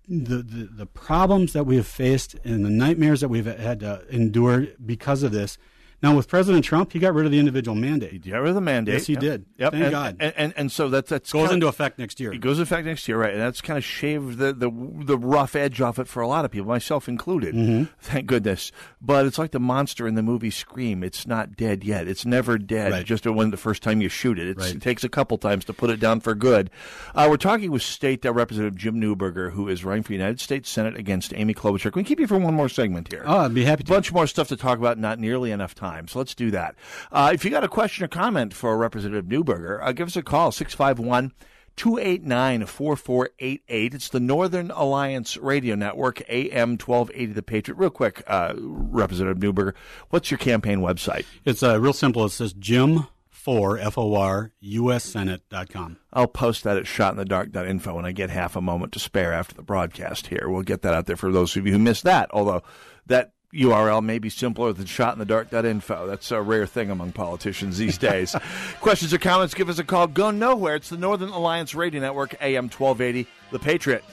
the, 0.08 0.38
the 0.42 0.68
the 0.82 0.86
problems 0.86 1.52
that 1.52 1.64
we 1.64 1.76
have 1.76 1.86
faced 1.86 2.34
and 2.44 2.64
the 2.64 2.70
nightmares 2.70 3.20
that 3.20 3.28
we've 3.28 3.46
had 3.46 3.80
to 3.80 4.02
endure 4.10 4.66
because 4.84 5.22
of 5.22 5.30
this. 5.32 5.58
Now, 6.00 6.14
with 6.14 6.28
President 6.28 6.64
Trump, 6.64 6.92
he 6.92 6.98
got 7.00 7.12
rid 7.14 7.26
of 7.26 7.32
the 7.32 7.38
individual 7.40 7.74
mandate. 7.74 8.24
He 8.24 8.30
got 8.30 8.38
rid 8.38 8.50
of 8.50 8.54
the 8.54 8.60
mandate. 8.60 8.94
Yes, 8.94 9.06
he 9.06 9.14
Yep. 9.14 9.20
did. 9.20 9.46
Yep. 9.58 9.72
Thank 9.72 9.82
and, 9.84 9.90
God. 9.90 10.16
And, 10.20 10.32
and 10.36 10.54
and 10.56 10.72
so 10.72 10.88
that's 10.88 11.10
that's 11.10 11.32
Goes 11.32 11.42
kinda- 11.48 11.54
into 11.54 11.66
effect 11.66 11.98
next 11.98 12.20
year. 12.20 12.32
It 12.32 12.40
goes 12.40 12.58
into 12.60 12.62
effect 12.72 12.86
next 12.86 13.08
year, 13.08 13.18
right? 13.18 13.32
And 13.32 13.40
that's 13.40 13.60
kind 13.60 13.76
of 13.76 13.84
shaved 13.84 14.38
the, 14.38 14.52
the 14.52 14.70
the 15.04 15.18
rough 15.18 15.56
edge 15.56 15.80
off 15.80 15.98
it 15.98 16.06
for 16.06 16.20
a 16.22 16.28
lot 16.28 16.44
of 16.44 16.52
people, 16.52 16.68
myself 16.68 17.08
included. 17.08 17.54
Mhm. 17.54 17.88
Thank 18.00 18.26
goodness. 18.26 18.70
But 19.00 19.26
it's 19.26 19.38
like 19.38 19.50
the 19.50 19.58
monster 19.60 20.06
in 20.06 20.14
the 20.14 20.22
movie 20.22 20.50
Scream. 20.50 21.02
It's 21.02 21.26
not 21.26 21.56
dead 21.56 21.82
yet. 21.82 22.06
It's 22.06 22.24
never 22.24 22.58
dead. 22.58 22.92
Right. 22.92 23.04
Just 23.04 23.26
when 23.26 23.50
the 23.50 23.56
first 23.56 23.82
time 23.82 24.00
you 24.00 24.08
shoot 24.08 24.38
it, 24.38 24.46
It's, 24.48 24.66
Right. 24.66 24.76
it 24.76 24.82
takes 24.82 25.02
a 25.02 25.08
couple 25.08 25.36
times 25.36 25.64
to 25.64 25.72
put 25.72 25.90
it 25.90 25.98
down 25.98 26.20
for 26.20 26.34
good. 26.36 26.70
Uh, 27.14 27.26
we're 27.28 27.36
talking 27.36 27.70
with 27.72 27.82
State 27.82 28.24
Representative 28.24 28.76
Jim 28.76 29.00
Newberger, 29.00 29.52
who 29.52 29.66
is 29.68 29.84
running 29.84 30.04
for 30.04 30.12
United 30.12 30.38
States 30.38 30.70
Senate 30.70 30.96
against 30.96 31.32
Amy 31.34 31.54
Klobuchar. 31.54 31.90
Can 31.92 32.00
we 32.00 32.04
keep 32.04 32.20
you 32.20 32.26
for 32.28 32.38
one 32.38 32.54
more 32.54 32.68
segment 32.68 33.10
here? 33.10 33.24
Oh, 33.26 33.38
I'd 33.38 33.54
be 33.54 33.64
happy 33.64 33.82
to. 33.82 33.92
bunch 33.92 34.12
more 34.12 34.28
stuff 34.28 34.46
to 34.48 34.56
talk 34.56 34.78
about. 34.78 34.96
Not 34.98 35.18
nearly 35.18 35.50
enough 35.50 35.74
time. 35.74 35.87
Time. 35.88 36.08
So 36.08 36.18
let's 36.18 36.34
do 36.34 36.50
that. 36.50 36.74
Uh, 37.10 37.30
if 37.32 37.44
you 37.44 37.50
got 37.50 37.64
a 37.64 37.68
question 37.68 38.04
or 38.04 38.08
comment 38.08 38.54
for 38.54 38.76
Representative 38.76 39.26
Newberger, 39.26 39.80
uh, 39.82 39.92
give 39.92 40.08
us 40.08 40.16
a 40.16 40.22
call, 40.22 40.52
651 40.52 41.32
289 41.76 42.66
4488. 42.66 43.94
It's 43.94 44.08
the 44.08 44.20
Northern 44.20 44.70
Alliance 44.72 45.36
Radio 45.36 45.74
Network, 45.76 46.22
AM 46.28 46.70
1280 46.70 47.32
The 47.32 47.42
Patriot. 47.42 47.76
Real 47.76 47.90
quick, 47.90 48.22
uh, 48.26 48.54
Representative 48.56 49.38
Newberger, 49.38 49.74
what's 50.10 50.30
your 50.30 50.38
campaign 50.38 50.80
website? 50.80 51.24
It's 51.44 51.62
uh, 51.62 51.80
real 51.80 51.92
simple. 51.92 52.24
It 52.24 52.30
says 52.30 52.52
Jim 52.52 53.06
for 53.30 53.78
F-O-R, 53.78 54.52
USSenate.com. 54.62 55.96
I'll 56.12 56.26
post 56.26 56.64
that 56.64 56.76
at 56.76 56.84
shotinthedark.info 56.84 57.94
when 57.94 58.04
I 58.04 58.12
get 58.12 58.30
half 58.30 58.56
a 58.56 58.60
moment 58.60 58.92
to 58.92 58.98
spare 58.98 59.32
after 59.32 59.54
the 59.54 59.62
broadcast 59.62 60.26
here. 60.26 60.48
We'll 60.48 60.62
get 60.62 60.82
that 60.82 60.92
out 60.92 61.06
there 61.06 61.16
for 61.16 61.30
those 61.30 61.56
of 61.56 61.64
you 61.64 61.72
who 61.72 61.78
missed 61.78 62.04
that, 62.04 62.28
although 62.32 62.62
that 63.06 63.32
URL 63.54 64.02
may 64.02 64.18
be 64.18 64.28
simpler 64.28 64.72
than 64.72 64.84
shotinthedark.info. 64.84 66.06
That's 66.06 66.30
a 66.30 66.42
rare 66.42 66.66
thing 66.66 66.90
among 66.90 67.12
politicians 67.12 67.78
these 67.78 67.96
days. 67.96 68.36
Questions 68.80 69.14
or 69.14 69.18
comments, 69.18 69.54
give 69.54 69.68
us 69.68 69.78
a 69.78 69.84
call. 69.84 70.06
Go 70.06 70.30
nowhere. 70.30 70.76
It's 70.76 70.90
the 70.90 70.98
Northern 70.98 71.30
Alliance 71.30 71.74
Radio 71.74 72.00
Network, 72.00 72.34
AM 72.42 72.64
1280, 72.64 73.26
The 73.50 73.58
Patriot. 73.58 74.04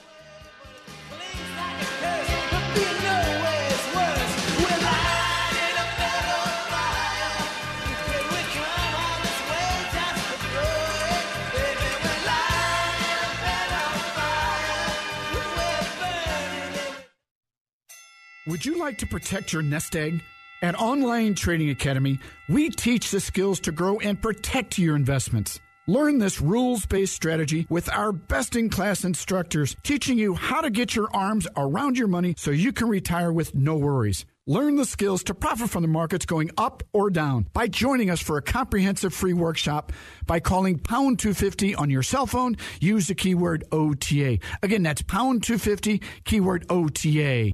Would 18.47 18.63
you 18.63 18.77
like 18.77 18.99
to 18.99 19.07
protect 19.07 19.53
your 19.53 19.63
nest 19.63 19.95
egg? 19.95 20.21
At 20.61 20.79
Online 20.79 21.33
Trading 21.33 21.71
Academy, 21.71 22.19
we 22.47 22.69
teach 22.69 23.09
the 23.09 23.19
skills 23.19 23.59
to 23.61 23.71
grow 23.71 23.97
and 23.99 24.21
protect 24.21 24.77
your 24.77 24.95
investments. 24.95 25.59
Learn 25.87 26.19
this 26.19 26.39
rules 26.39 26.85
based 26.85 27.15
strategy 27.15 27.65
with 27.71 27.89
our 27.91 28.11
best 28.11 28.55
in 28.55 28.69
class 28.69 29.03
instructors 29.03 29.75
teaching 29.81 30.19
you 30.19 30.35
how 30.35 30.61
to 30.61 30.69
get 30.69 30.95
your 30.95 31.09
arms 31.11 31.47
around 31.57 31.97
your 31.97 32.07
money 32.07 32.35
so 32.37 32.51
you 32.51 32.71
can 32.71 32.87
retire 32.87 33.33
with 33.33 33.55
no 33.55 33.77
worries. 33.77 34.27
Learn 34.45 34.75
the 34.75 34.85
skills 34.85 35.23
to 35.23 35.33
profit 35.33 35.71
from 35.71 35.81
the 35.81 35.87
markets 35.87 36.27
going 36.27 36.51
up 36.55 36.83
or 36.93 37.09
down 37.09 37.47
by 37.51 37.67
joining 37.67 38.11
us 38.11 38.21
for 38.21 38.37
a 38.37 38.43
comprehensive 38.43 39.11
free 39.11 39.33
workshop 39.33 39.91
by 40.27 40.39
calling 40.39 40.77
pound 40.77 41.17
250 41.17 41.73
on 41.73 41.89
your 41.89 42.03
cell 42.03 42.27
phone. 42.27 42.57
Use 42.79 43.07
the 43.07 43.15
keyword 43.15 43.63
OTA. 43.71 44.37
Again, 44.61 44.83
that's 44.83 45.01
pound 45.01 45.41
250, 45.41 45.99
keyword 46.25 46.67
OTA. 46.69 47.53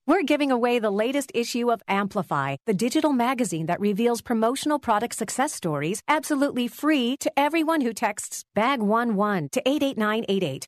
We're 0.11 0.23
giving 0.23 0.51
away 0.51 0.77
the 0.77 0.91
latest 0.91 1.31
issue 1.33 1.71
of 1.71 1.81
Amplify, 1.87 2.57
the 2.65 2.73
digital 2.73 3.13
magazine 3.13 3.67
that 3.67 3.79
reveals 3.79 4.21
promotional 4.21 4.77
product 4.77 5.15
success 5.15 5.53
stories 5.53 6.01
absolutely 6.05 6.67
free 6.67 7.15
to 7.21 7.31
everyone 7.39 7.79
who 7.79 7.93
texts 7.93 8.43
BAG11 8.53 9.51
to 9.51 9.61
88988. 9.65 10.67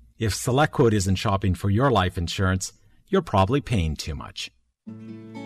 if 0.21 0.35
SelectQuote 0.35 0.93
isn't 0.93 1.15
shopping 1.15 1.55
for 1.55 1.71
your 1.71 1.89
life 1.89 2.15
insurance, 2.15 2.73
you're 3.07 3.23
probably 3.23 3.59
paying 3.59 3.95
too 3.95 4.13
much. 4.13 4.51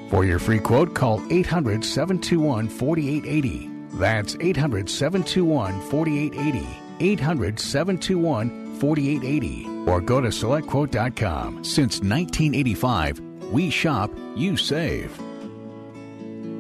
For 0.10 0.26
your 0.26 0.38
free 0.38 0.60
quote, 0.60 0.94
call 0.94 1.22
800 1.32 1.86
721 1.86 2.68
4880. 2.68 3.72
That's 3.98 4.36
800 4.36 4.90
721 4.90 5.82
4880. 5.90 6.68
800 7.00 7.58
721 7.58 8.76
4880. 8.76 9.90
Or 9.90 10.02
go 10.02 10.20
to 10.20 10.28
selectquote.com. 10.28 11.64
Since 11.64 12.02
1985, 12.02 13.22
we 13.54 13.70
shop, 13.70 14.12
you 14.36 14.58
save. 14.58 15.18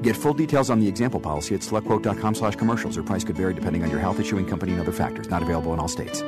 Get 0.03 0.15
full 0.15 0.33
details 0.33 0.69
on 0.69 0.79
the 0.79 0.87
example 0.87 1.19
policy 1.19 1.53
at 1.53 1.61
selectquote.com 1.61 2.35
slash 2.35 2.55
commercials. 2.55 2.97
Or 2.97 3.03
price 3.03 3.25
could 3.25 3.35
vary 3.35 3.53
depending 3.53 3.83
on 3.83 3.91
your 3.91 3.99
health 3.99 4.21
issuing 4.21 4.45
company 4.45 4.71
and 4.71 4.79
other 4.79 4.93
factors. 4.93 5.27
Not 5.27 5.43
available 5.43 5.73
in 5.73 5.79
all 5.81 5.89
states. 5.89 6.23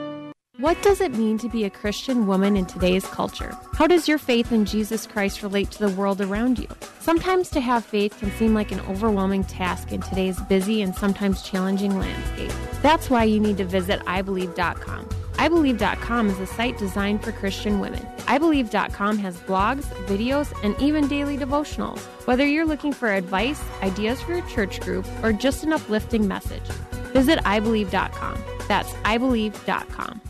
What 0.59 0.81
does 0.81 1.01
it 1.01 1.11
mean 1.11 1.37
to 1.37 1.49
be 1.49 1.65
a 1.65 1.69
Christian 1.69 2.25
woman 2.25 2.57
in 2.57 2.65
today's 2.65 3.05
culture? 3.05 3.55
How 3.73 3.85
does 3.85 4.07
your 4.07 4.17
faith 4.17 4.51
in 4.51 4.65
Jesus 4.65 5.05
Christ 5.05 5.43
relate 5.43 5.69
to 5.69 5.85
the 5.85 5.95
world 5.95 6.19
around 6.19 6.57
you? 6.57 6.67
Sometimes 6.99 7.49
to 7.49 7.61
have 7.61 7.85
faith 7.85 8.17
can 8.17 8.31
seem 8.31 8.55
like 8.55 8.71
an 8.71 8.79
overwhelming 8.89 9.43
task 9.43 9.91
in 9.91 10.01
today's 10.01 10.39
busy 10.41 10.81
and 10.81 10.95
sometimes 10.95 11.43
challenging 11.43 11.99
landscape. 11.99 12.51
That's 12.81 13.07
why 13.07 13.25
you 13.25 13.39
need 13.39 13.57
to 13.57 13.65
visit 13.65 13.99
iBelieve.com. 14.05 15.05
iBelieve.com 15.05 16.29
is 16.31 16.39
a 16.39 16.47
site 16.47 16.79
designed 16.79 17.23
for 17.23 17.33
Christian 17.33 17.79
women. 17.79 18.01
iBelieve.com 18.21 19.19
has 19.19 19.37
blogs, 19.41 19.83
videos, 20.07 20.51
and 20.63 20.75
even 20.81 21.07
daily 21.07 21.37
devotionals. 21.37 21.99
Whether 22.25 22.47
you're 22.47 22.65
looking 22.65 22.93
for 22.93 23.09
advice, 23.09 23.63
ideas 23.83 24.23
for 24.23 24.33
your 24.33 24.47
church 24.47 24.79
group, 24.79 25.05
or 25.21 25.33
just 25.33 25.63
an 25.63 25.73
uplifting 25.73 26.27
message, 26.27 26.67
visit 27.13 27.37
iBelieve.com. 27.41 28.43
That's 28.67 28.91
iBelieve.com. 28.93 30.21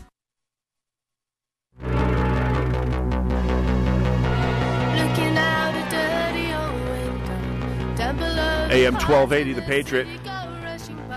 AM 8.70 8.94
1280, 8.94 9.52
The 9.54 9.62
Patriot. 9.62 10.06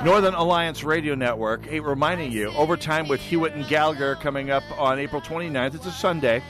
Northern 0.03 0.33
Alliance 0.33 0.83
Radio 0.83 1.13
Network. 1.15 1.65
Hey, 1.65 1.79
reminding 1.79 2.31
you, 2.31 2.47
Overtime 2.49 3.07
with 3.07 3.21
Hewitt 3.21 3.53
and 3.53 3.67
Gallagher 3.67 4.15
coming 4.15 4.49
up 4.49 4.63
on 4.79 4.97
April 4.97 5.21
29th. 5.21 5.75
It's 5.75 5.85
a 5.85 5.91
Sunday. 5.91 6.41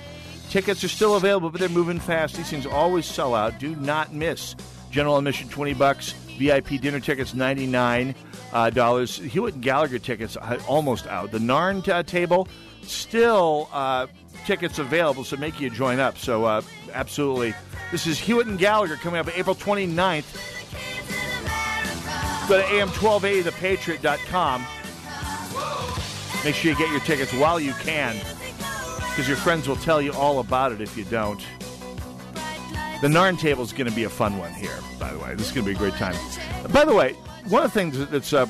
Tickets 0.49 0.83
are 0.83 0.89
still 0.89 1.15
available, 1.15 1.49
but 1.49 1.59
they're 1.59 1.69
moving 1.69 1.99
fast. 1.99 2.37
These 2.37 2.49
things 2.49 2.65
always 2.65 3.05
sell 3.05 3.35
out. 3.35 3.59
Do 3.59 3.75
not 3.75 4.13
miss. 4.13 4.55
General 4.89 5.17
admission 5.17 5.49
20 5.49 5.73
bucks. 5.73 6.13
VIP 6.37 6.81
dinner 6.81 6.99
tickets 6.99 7.33
99 7.33 8.15
uh, 8.53 8.69
dollars. 8.69 9.17
Hewitt 9.17 9.55
and 9.55 9.63
Gallagher 9.63 9.99
tickets 9.99 10.37
uh, 10.37 10.59
almost 10.67 11.07
out. 11.07 11.31
The 11.31 11.39
Narn 11.39 11.87
uh, 11.87 12.03
table 12.03 12.47
still 12.83 13.69
uh, 13.71 14.07
tickets 14.45 14.79
available, 14.79 15.23
so 15.23 15.37
make 15.37 15.59
you 15.59 15.69
join 15.69 15.99
up. 15.99 16.17
So 16.17 16.45
uh, 16.45 16.61
absolutely, 16.93 17.53
this 17.91 18.07
is 18.07 18.19
Hewitt 18.19 18.47
and 18.47 18.57
Gallagher 18.57 18.95
coming 18.95 19.19
up 19.19 19.37
April 19.37 19.55
29th. 19.55 20.49
Go 22.47 22.59
to 22.59 22.67
am1280thepatriot.com. 22.67 24.65
Make 26.43 26.55
sure 26.55 26.71
you 26.71 26.77
get 26.77 26.89
your 26.89 26.99
tickets 27.01 27.33
while 27.33 27.59
you 27.59 27.73
can, 27.73 28.15
because 29.09 29.27
your 29.27 29.37
friends 29.37 29.67
will 29.67 29.75
tell 29.75 30.01
you 30.01 30.11
all 30.13 30.39
about 30.39 30.71
it 30.71 30.81
if 30.81 30.97
you 30.97 31.03
don't. 31.05 31.45
The 33.01 33.07
Narn 33.07 33.39
table 33.39 33.63
is 33.63 33.73
going 33.73 33.89
to 33.89 33.95
be 33.95 34.03
a 34.03 34.09
fun 34.09 34.37
one 34.37 34.53
here, 34.53 34.77
by 34.99 35.11
the 35.11 35.19
way. 35.19 35.33
This 35.35 35.47
is 35.47 35.53
going 35.53 35.65
to 35.65 35.71
be 35.71 35.75
a 35.75 35.79
great 35.79 35.93
time. 35.95 36.15
By 36.71 36.85
the 36.85 36.93
way, 36.93 37.13
one 37.47 37.63
of 37.63 37.73
the 37.73 37.79
things 37.79 38.07
that's 38.07 38.33
uh, 38.33 38.45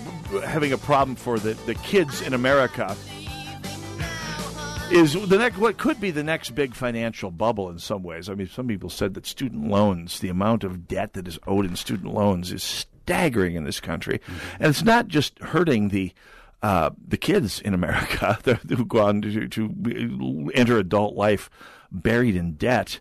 having 0.46 0.74
a 0.74 0.78
problem 0.78 1.16
for 1.16 1.40
the, 1.40 1.54
the 1.66 1.76
kids 1.76 2.22
in 2.22 2.34
America 2.34 2.96
is 4.92 5.14
the 5.14 5.38
next 5.38 5.58
what 5.58 5.78
could 5.78 6.00
be 6.00 6.12
the 6.12 6.24
next 6.24 6.52
big 6.52 6.76
financial 6.76 7.32
bubble 7.32 7.70
in 7.70 7.80
some 7.80 8.04
ways. 8.04 8.30
I 8.30 8.36
mean, 8.36 8.48
some 8.48 8.68
people 8.68 8.90
said 8.90 9.14
that 9.14 9.26
student 9.26 9.68
loans, 9.70 10.20
the 10.20 10.30
amount 10.30 10.64
of 10.64 10.88
debt 10.88 11.14
that 11.14 11.28
is 11.28 11.40
owed 11.48 11.66
in 11.66 11.76
student 11.76 12.14
loans, 12.14 12.52
is 12.52 12.64
staggering 12.64 13.56
in 13.56 13.64
this 13.64 13.80
country, 13.80 14.22
and 14.60 14.70
it's 14.70 14.84
not 14.84 15.08
just 15.08 15.40
hurting 15.40 15.90
the. 15.90 16.14
Uh, 16.64 16.92
the 17.08 17.18
kids 17.18 17.60
in 17.60 17.74
America 17.74 18.38
who 18.68 18.86
go 18.86 19.00
on 19.00 19.20
to, 19.20 19.48
to 19.48 20.52
enter 20.54 20.78
adult 20.78 21.16
life 21.16 21.50
buried 21.92 22.36
in 22.36 22.54
debt, 22.54 23.00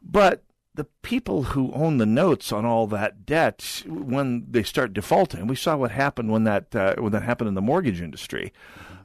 but 0.00 0.44
the 0.74 0.84
people 1.02 1.42
who 1.42 1.72
own 1.72 1.98
the 1.98 2.06
notes 2.06 2.52
on 2.52 2.64
all 2.64 2.86
that 2.86 3.26
debt 3.26 3.82
when 3.86 4.46
they 4.48 4.62
start 4.62 4.94
defaulting. 4.94 5.46
We 5.46 5.56
saw 5.56 5.76
what 5.76 5.90
happened 5.90 6.30
when 6.30 6.44
that 6.44 6.74
uh, 6.74 6.94
when 6.98 7.12
that 7.12 7.22
happened 7.22 7.48
in 7.48 7.54
the 7.54 7.60
mortgage 7.60 8.00
industry. 8.00 8.52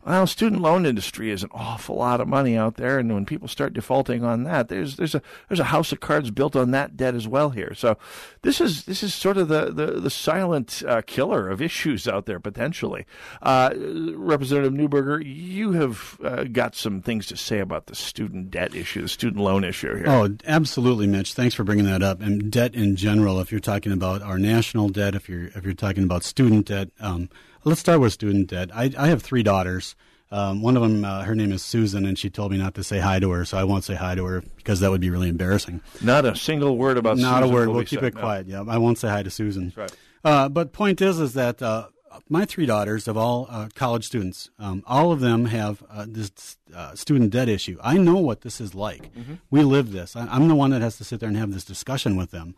Well, 0.06 0.28
student 0.28 0.62
loan 0.62 0.86
industry 0.86 1.32
is 1.32 1.41
an 1.41 1.49
awful 1.51 1.95
lot 1.95 2.22
of 2.22 2.28
money 2.28 2.56
out 2.56 2.76
there, 2.76 2.99
and 2.99 3.12
when 3.12 3.26
people 3.26 3.47
start 3.47 3.74
defaulting 3.74 4.24
on 4.24 4.43
that, 4.43 4.68
there's 4.68 4.97
there's 4.97 5.16
a 5.16 5.22
there's 5.49 5.60
a 5.60 5.66
house 5.66 5.91
of 5.91 5.99
cards 5.99 6.30
built 6.30 6.56
on 6.56 6.70
that 6.72 6.95
debt 6.95 7.16
as 7.16 7.28
well 7.28 7.49
here. 7.49 7.74
So 7.74 7.97
this 8.43 8.62
is 8.62 8.86
this 8.86 9.01
is 9.01 9.16
sort 9.16 9.38
of 9.38 9.47
the 9.47 9.72
the, 9.72 9.99
the 9.99 10.12
silent 10.12 10.84
uh, 10.88 11.01
killer 11.08 11.49
of 11.49 11.60
issues 11.60 12.08
out 12.08 12.28
there 12.28 12.39
potentially. 12.39 13.08
Uh, 13.41 13.72
Representative 13.76 14.74
Newberger, 14.74 15.24
you 15.26 15.72
have 15.72 16.20
uh, 16.24 16.43
got 16.43 16.76
some 16.76 17.01
things 17.01 17.26
to 17.28 17.36
say 17.36 17.58
about 17.58 17.88
the 17.88 17.95
student 17.95 18.51
debt 18.51 18.76
issue, 18.76 19.01
the 19.01 19.08
student 19.08 19.43
loan 19.43 19.64
issue 19.64 19.95
here. 19.95 20.06
Oh, 20.08 20.30
absolutely, 20.45 21.08
Mitch. 21.08 21.34
Thanks 21.34 21.56
for 21.56 21.64
bringing 21.64 21.86
that 21.86 22.03
up. 22.03 22.22
And 22.22 22.51
debt 22.51 22.76
in 22.76 22.95
general, 22.95 23.39
if 23.39 23.51
you're 23.51 23.60
talking 23.60 23.91
about 23.91 24.22
our 24.22 24.38
national 24.38 24.89
debt, 24.89 25.16
if 25.16 25.28
you're 25.28 25.47
if 25.47 25.64
you're 25.64 25.74
talking 25.74 26.03
about 26.03 26.24
student 26.24 26.68
debt. 26.68 26.89
Um, 26.99 27.30
Let's 27.68 27.80
start 27.80 27.99
with 27.99 28.13
student 28.13 28.49
debt. 28.51 28.70
I, 28.76 28.91
I 28.95 29.07
have 29.07 29.24
three 29.24 29.41
daughters. 29.41 29.95
Um, 30.30 30.61
one 30.61 30.78
of 30.78 30.84
them, 30.84 31.03
uh, 31.03 31.24
her 31.24 31.34
name 31.34 31.51
is 31.51 31.63
Susan, 31.63 32.05
and 32.05 32.18
she 32.18 32.30
told 32.30 32.51
me 32.51 32.59
not 32.59 32.76
to 32.76 32.84
say 32.84 32.99
hi 32.99 33.20
to 33.20 33.32
her, 33.32 33.43
so 33.43 33.57
I 33.57 33.63
won't 33.63 33.84
say 33.84 33.95
hi 33.95 34.13
to 34.13 34.24
her 34.26 34.43
because 34.55 34.82
that 34.82 34.91
would 34.91 35.01
be 35.01 35.09
really 35.09 35.30
embarrassing. 35.30 35.82
Not 35.99 36.26
a 36.26 36.36
single 36.36 36.78
word 36.78 36.97
about 36.97 37.18
not 37.18 37.41
Susan 37.41 37.49
a 37.49 37.53
word. 37.53 37.70
We'll 37.70 37.84
keep 37.84 38.03
it 38.03 38.13
no. 38.13 38.22
quiet. 38.22 38.45
Yeah, 38.45 38.63
I 38.68 38.78
won't 38.78 38.99
say 38.99 39.07
hi 39.07 39.24
to 39.24 39.32
Susan. 39.32 39.74
That's 39.76 39.78
right. 39.78 39.99
Uh, 40.24 40.49
but 40.49 40.74
point 40.74 41.01
is, 41.01 41.20
is 41.20 41.34
that 41.34 41.59
uh, 41.61 41.88
my 42.30 42.45
three 42.45 42.68
daughters 42.68 43.07
of 43.07 43.18
all 43.18 43.47
uh, 43.49 43.70
college 43.74 44.05
students, 44.05 44.51
um, 44.59 44.84
all 44.86 45.11
of 45.11 45.20
them 45.20 45.45
have 45.45 45.84
uh, 45.89 46.05
this 46.07 46.57
uh, 46.72 46.93
student 46.93 47.32
debt 47.32 47.49
issue. 47.49 47.80
I 47.82 47.97
know 47.97 48.18
what 48.18 48.41
this 48.41 48.61
is 48.61 48.76
like. 48.76 49.11
Mhm. 49.16 49.39
We 49.49 49.63
live 49.63 49.91
this. 49.91 50.16
I, 50.16 50.28
I'm 50.28 50.47
the 50.47 50.55
one 50.55 50.70
that 50.70 50.84
has 50.84 50.97
to 50.97 51.03
sit 51.03 51.20
there 51.20 51.30
and 51.30 51.38
have 51.38 51.51
this 51.51 51.66
discussion 51.66 52.16
with 52.16 52.30
them. 52.30 52.55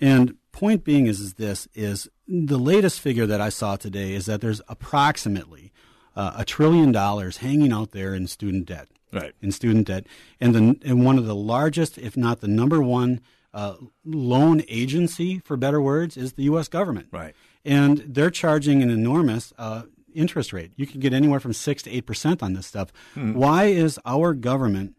And 0.00 0.36
point 0.58 0.82
being 0.82 1.06
is, 1.06 1.20
is 1.20 1.34
this 1.34 1.68
is 1.72 2.08
the 2.26 2.58
latest 2.58 3.00
figure 3.00 3.26
that 3.26 3.40
I 3.40 3.48
saw 3.48 3.76
today 3.76 4.12
is 4.12 4.26
that 4.26 4.40
there's 4.40 4.60
approximately 4.68 5.72
uh, 6.16 6.32
a 6.36 6.44
trillion 6.44 6.90
dollars 6.90 7.36
hanging 7.36 7.72
out 7.72 7.92
there 7.92 8.12
in 8.12 8.26
student 8.26 8.66
debt. 8.66 8.88
Right. 9.12 9.32
In 9.40 9.52
student 9.52 9.86
debt, 9.86 10.06
and 10.38 10.54
the 10.54 10.78
and 10.84 11.02
one 11.02 11.16
of 11.16 11.24
the 11.24 11.34
largest, 11.34 11.96
if 11.96 12.14
not 12.14 12.40
the 12.40 12.48
number 12.48 12.82
one, 12.82 13.20
uh, 13.54 13.76
loan 14.04 14.62
agency, 14.68 15.38
for 15.38 15.56
better 15.56 15.80
words, 15.80 16.18
is 16.18 16.34
the 16.34 16.42
U.S. 16.42 16.68
government. 16.68 17.08
Right. 17.10 17.34
And 17.64 18.04
they're 18.06 18.28
charging 18.28 18.82
an 18.82 18.90
enormous 18.90 19.54
uh, 19.56 19.84
interest 20.14 20.52
rate. 20.52 20.72
You 20.76 20.86
can 20.86 21.00
get 21.00 21.14
anywhere 21.14 21.40
from 21.40 21.54
six 21.54 21.82
to 21.84 21.90
eight 21.90 22.04
percent 22.04 22.42
on 22.42 22.52
this 22.52 22.66
stuff. 22.66 22.92
Hmm. 23.14 23.32
Why 23.32 23.66
is 23.66 23.98
our 24.04 24.34
government 24.34 24.97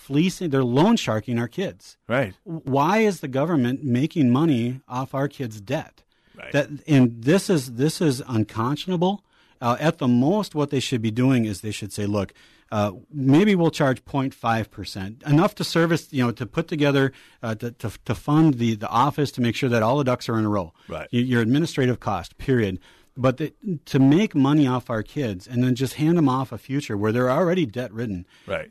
fleecing? 0.00 0.50
They're 0.50 0.64
loan 0.64 0.96
sharking 0.96 1.38
our 1.38 1.48
kids. 1.48 1.96
Right. 2.08 2.34
Why 2.44 2.98
is 2.98 3.20
the 3.20 3.28
government 3.28 3.84
making 3.84 4.30
money 4.30 4.80
off 4.88 5.14
our 5.14 5.28
kids' 5.28 5.60
debt? 5.60 6.02
Right. 6.36 6.52
That 6.52 6.68
and 6.86 7.22
this 7.22 7.50
is 7.50 7.74
this 7.74 8.00
is 8.00 8.22
unconscionable. 8.26 9.24
Uh, 9.62 9.76
at 9.78 9.98
the 9.98 10.08
most, 10.08 10.54
what 10.54 10.70
they 10.70 10.80
should 10.80 11.02
be 11.02 11.10
doing 11.10 11.44
is 11.44 11.60
they 11.60 11.70
should 11.70 11.92
say, 11.92 12.06
"Look, 12.06 12.32
uh, 12.72 12.92
maybe 13.12 13.54
we'll 13.54 13.70
charge 13.70 14.02
0.5 14.06 14.70
percent, 14.70 15.22
enough 15.26 15.54
to 15.56 15.64
service, 15.64 16.10
you 16.12 16.24
know, 16.24 16.30
to 16.32 16.46
put 16.46 16.66
together 16.66 17.12
uh, 17.42 17.54
to, 17.56 17.70
to 17.72 17.90
to 18.06 18.14
fund 18.14 18.54
the 18.54 18.74
the 18.74 18.88
office 18.88 19.30
to 19.32 19.42
make 19.42 19.54
sure 19.54 19.68
that 19.68 19.82
all 19.82 19.98
the 19.98 20.04
ducks 20.04 20.30
are 20.30 20.38
in 20.38 20.46
a 20.46 20.48
row. 20.48 20.72
Right. 20.88 21.08
Y- 21.12 21.18
Your 21.18 21.42
administrative 21.42 22.00
cost, 22.00 22.38
period. 22.38 22.78
But 23.16 23.36
the, 23.36 23.52
to 23.86 23.98
make 23.98 24.34
money 24.34 24.66
off 24.66 24.88
our 24.88 25.02
kids 25.02 25.46
and 25.46 25.62
then 25.62 25.74
just 25.74 25.94
hand 25.94 26.16
them 26.16 26.28
off 26.28 26.52
a 26.52 26.58
future 26.58 26.96
where 26.96 27.12
they're 27.12 27.30
already 27.30 27.66
debt 27.66 27.92
ridden, 27.92 28.26
Right. 28.46 28.70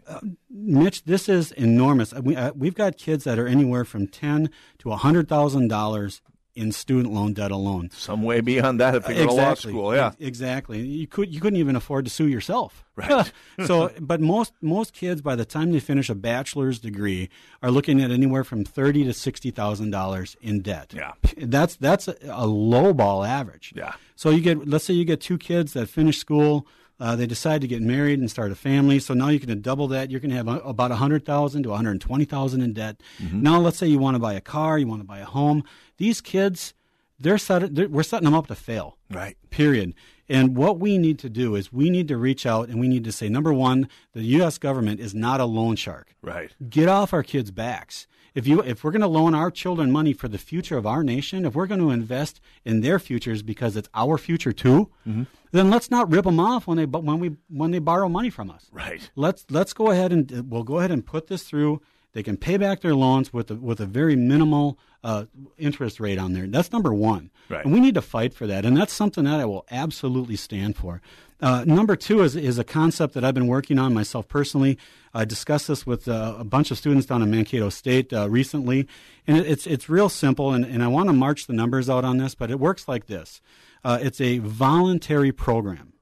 Mitch, 0.49 1.03
this 1.03 1.29
is 1.29 1.51
enormous. 1.53 2.13
We, 2.13 2.35
uh, 2.35 2.51
we've 2.55 2.75
got 2.75 2.97
kids 2.97 3.23
that 3.25 3.37
are 3.37 3.47
anywhere 3.47 3.85
from 3.85 4.07
ten 4.07 4.49
to 4.79 4.89
hundred 4.91 5.27
thousand 5.27 5.67
dollars 5.67 6.21
in 6.55 6.71
student 6.71 7.13
loan 7.13 7.33
debt 7.33 7.51
alone. 7.51 7.89
Some 7.93 8.23
way 8.23 8.41
beyond 8.41 8.79
that 8.79 8.95
if 8.95 9.05
they 9.05 9.15
go 9.15 9.27
to 9.27 9.33
law 9.33 9.53
school, 9.53 9.95
yeah. 9.95 10.11
Exactly. 10.19 10.81
You 10.81 11.07
could 11.07 11.33
you 11.33 11.39
couldn't 11.39 11.59
even 11.59 11.75
afford 11.75 12.05
to 12.05 12.11
sue 12.11 12.27
yourself. 12.27 12.85
Right. 12.95 13.31
so, 13.65 13.91
but 13.99 14.19
most 14.19 14.53
most 14.61 14.93
kids 14.93 15.21
by 15.21 15.35
the 15.35 15.45
time 15.45 15.71
they 15.71 15.79
finish 15.79 16.09
a 16.09 16.15
bachelor's 16.15 16.79
degree 16.79 17.29
are 17.63 17.71
looking 17.71 18.01
at 18.01 18.11
anywhere 18.11 18.43
from 18.43 18.65
thirty 18.65 19.03
to 19.05 19.13
sixty 19.13 19.51
thousand 19.51 19.91
dollars 19.91 20.35
in 20.41 20.61
debt. 20.61 20.93
Yeah. 20.95 21.13
That's 21.37 21.75
that's 21.75 22.07
a, 22.07 22.15
a 22.29 22.47
low 22.47 22.93
ball 22.93 23.23
average. 23.23 23.73
Yeah. 23.75 23.93
So 24.15 24.29
you 24.29 24.41
get 24.41 24.67
let's 24.67 24.85
say 24.85 24.93
you 24.93 25.05
get 25.05 25.21
two 25.21 25.37
kids 25.37 25.73
that 25.73 25.87
finish 25.87 26.17
school. 26.17 26.67
Uh, 27.01 27.15
they 27.15 27.25
decide 27.25 27.61
to 27.61 27.67
get 27.67 27.81
married 27.81 28.19
and 28.19 28.29
start 28.29 28.51
a 28.51 28.55
family. 28.55 28.99
So 28.99 29.13
now 29.13 29.29
you 29.29 29.39
can 29.39 29.61
double 29.61 29.87
that. 29.87 30.11
You're 30.11 30.19
going 30.19 30.31
to 30.31 30.35
have 30.35 30.47
about 30.65 30.91
a 30.91 30.95
hundred 30.95 31.23
thousand 31.23 31.63
to 31.63 31.69
one 31.69 31.77
hundred 31.77 32.01
twenty 32.01 32.25
thousand 32.25 32.61
in 32.61 32.73
debt. 32.73 33.01
Mm-hmm. 33.19 33.41
Now, 33.41 33.59
let's 33.59 33.77
say 33.77 33.87
you 33.87 33.99
want 33.99 34.15
to 34.15 34.19
buy 34.19 34.33
a 34.33 34.41
car, 34.41 34.77
you 34.77 34.85
want 34.85 34.99
to 35.01 35.07
buy 35.07 35.19
a 35.19 35.25
home. 35.25 35.63
These 35.99 36.21
kids, 36.21 36.73
they're, 37.19 37.37
set, 37.37 37.75
they're 37.75 37.87
we're 37.87 38.01
setting 38.03 38.25
them 38.25 38.33
up 38.33 38.47
to 38.47 38.55
fail. 38.55 38.97
Right. 39.11 39.37
Period. 39.51 39.93
And 40.27 40.55
what 40.55 40.79
we 40.79 40.97
need 40.97 41.17
to 41.19 41.29
do 41.29 41.55
is 41.55 41.71
we 41.73 41.89
need 41.89 42.07
to 42.07 42.17
reach 42.17 42.45
out 42.45 42.69
and 42.69 42.79
we 42.79 42.87
need 42.87 43.03
to 43.03 43.11
say, 43.11 43.29
number 43.29 43.53
one, 43.53 43.87
the 44.13 44.23
U.S. 44.37 44.57
government 44.57 44.99
is 44.99 45.13
not 45.15 45.39
a 45.39 45.45
loan 45.45 45.75
shark. 45.75 46.15
Right. 46.21 46.51
Get 46.69 46.87
off 46.89 47.13
our 47.13 47.23
kids' 47.23 47.51
backs. 47.51 48.07
If 48.35 48.45
you 48.45 48.61
if 48.61 48.83
we're 48.83 48.91
going 48.91 49.01
to 49.01 49.07
loan 49.07 49.33
our 49.33 49.49
children 49.49 49.91
money 49.91 50.13
for 50.13 50.27
the 50.27 50.37
future 50.37 50.77
of 50.77 50.85
our 50.85 51.03
nation, 51.03 51.45
if 51.45 51.55
we're 51.55 51.65
going 51.65 51.81
to 51.81 51.89
invest 51.89 52.39
in 52.63 52.81
their 52.81 52.99
futures 52.99 53.41
because 53.41 53.75
it's 53.75 53.89
our 53.95 54.17
future 54.19 54.53
too, 54.53 54.89
Mm-hmm. 55.07 55.23
then 55.51 55.71
let's 55.71 55.89
not 55.89 56.11
rip 56.11 56.25
them 56.25 56.39
off 56.39 56.67
when 56.67 56.77
they 56.77 56.85
when 56.85 57.19
we 57.19 57.35
when 57.49 57.71
they 57.71 57.79
borrow 57.79 58.07
money 58.07 58.29
from 58.29 58.51
us. 58.51 58.67
Right. 58.71 59.09
Let's 59.15 59.45
let's 59.49 59.73
go 59.73 59.89
ahead 59.89 60.13
and 60.13 60.45
we'll 60.49 60.63
go 60.63 60.77
ahead 60.77 60.91
and 60.91 61.03
put 61.03 61.25
this 61.27 61.41
through. 61.43 61.81
They 62.13 62.23
can 62.23 62.37
pay 62.37 62.57
back 62.57 62.81
their 62.81 62.95
loans 62.95 63.31
with 63.31 63.51
a, 63.51 63.55
with 63.55 63.79
a 63.79 63.85
very 63.85 64.15
minimal 64.15 64.79
uh, 65.03 65.25
interest 65.57 65.99
rate 65.99 66.17
on 66.17 66.33
there. 66.33 66.47
That's 66.47 66.71
number 66.71 66.93
one. 66.93 67.29
Right. 67.49 67.63
And 67.63 67.73
we 67.73 67.79
need 67.79 67.93
to 67.95 68.01
fight 68.01 68.33
for 68.33 68.47
that, 68.47 68.65
and 68.65 68.75
that's 68.75 68.93
something 68.93 69.23
that 69.25 69.39
I 69.39 69.45
will 69.45 69.65
absolutely 69.71 70.35
stand 70.35 70.75
for. 70.75 71.01
Uh, 71.41 71.63
number 71.65 71.95
two 71.95 72.21
is 72.21 72.35
is 72.35 72.59
a 72.59 72.63
concept 72.63 73.13
that 73.13 73.23
I've 73.23 73.33
been 73.33 73.47
working 73.47 73.79
on 73.79 73.93
myself 73.93 74.27
personally. 74.27 74.77
I 75.13 75.23
discussed 75.23 75.69
this 75.69 75.85
with 75.85 76.07
uh, 76.07 76.35
a 76.37 76.43
bunch 76.43 76.69
of 76.69 76.77
students 76.77 77.05
down 77.05 77.21
in 77.21 77.31
Mankato 77.31 77.69
State 77.69 78.11
uh, 78.11 78.29
recently, 78.29 78.87
and 79.25 79.37
it, 79.37 79.47
it's 79.47 79.65
it's 79.65 79.87
real 79.87 80.09
simple. 80.09 80.51
And, 80.51 80.65
and 80.65 80.83
I 80.83 80.87
want 80.87 81.07
to 81.07 81.13
march 81.13 81.47
the 81.47 81.53
numbers 81.53 81.89
out 81.89 82.03
on 82.03 82.17
this, 82.17 82.35
but 82.35 82.51
it 82.51 82.59
works 82.59 82.87
like 82.87 83.05
this: 83.05 83.41
uh, 83.83 83.99
it's 84.01 84.19
a 84.19 84.39
voluntary 84.39 85.31
program. 85.31 85.93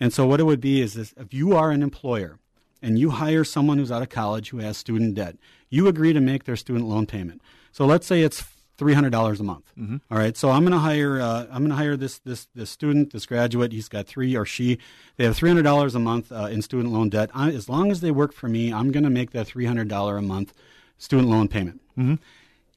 And 0.00 0.12
so 0.12 0.26
what 0.26 0.40
it 0.40 0.44
would 0.44 0.60
be 0.60 0.80
is 0.80 0.94
this, 0.94 1.14
if 1.16 1.32
you 1.32 1.54
are 1.54 1.70
an 1.70 1.80
employer 1.80 2.40
and 2.82 2.98
you 2.98 3.10
hire 3.10 3.44
someone 3.44 3.78
who's 3.78 3.92
out 3.92 4.02
of 4.02 4.08
college 4.08 4.50
who 4.50 4.58
has 4.58 4.76
student 4.76 5.14
debt, 5.14 5.36
you 5.70 5.88
agree 5.88 6.12
to 6.12 6.20
make 6.20 6.44
their 6.44 6.56
student 6.56 6.86
loan 6.86 7.06
payment. 7.06 7.40
So 7.70 7.86
let's 7.86 8.06
say 8.06 8.22
it's 8.22 8.44
three 8.76 8.94
hundred 8.94 9.10
dollars 9.10 9.38
a 9.40 9.44
month. 9.44 9.72
Mhm. 9.78 10.00
All 10.10 10.18
right. 10.18 10.36
So 10.36 10.50
I'm 10.50 10.62
going 10.62 10.72
to 10.72 10.78
hire 10.78 11.20
uh, 11.20 11.42
I'm 11.50 11.58
going 11.58 11.70
to 11.70 11.76
hire 11.76 11.96
this 11.96 12.18
this 12.18 12.48
this 12.54 12.70
student, 12.70 13.12
this 13.12 13.26
graduate. 13.26 13.72
He's 13.72 13.88
got 13.88 14.06
three 14.06 14.36
or 14.36 14.44
she. 14.44 14.78
They 15.16 15.24
have 15.24 15.36
three 15.36 15.48
hundred 15.48 15.62
dollars 15.62 15.94
a 15.94 15.98
month 16.00 16.32
uh, 16.32 16.48
in 16.50 16.62
student 16.62 16.92
loan 16.92 17.08
debt. 17.08 17.30
I, 17.34 17.50
as 17.50 17.68
long 17.68 17.90
as 17.90 18.00
they 18.00 18.10
work 18.10 18.32
for 18.32 18.48
me, 18.48 18.72
I'm 18.72 18.90
going 18.90 19.04
to 19.04 19.10
make 19.10 19.30
that 19.32 19.46
three 19.46 19.66
hundred 19.66 19.88
dollar 19.88 20.16
a 20.16 20.22
month 20.22 20.52
student 20.98 21.28
loan 21.28 21.48
payment. 21.48 21.80
Mhm. 21.96 22.18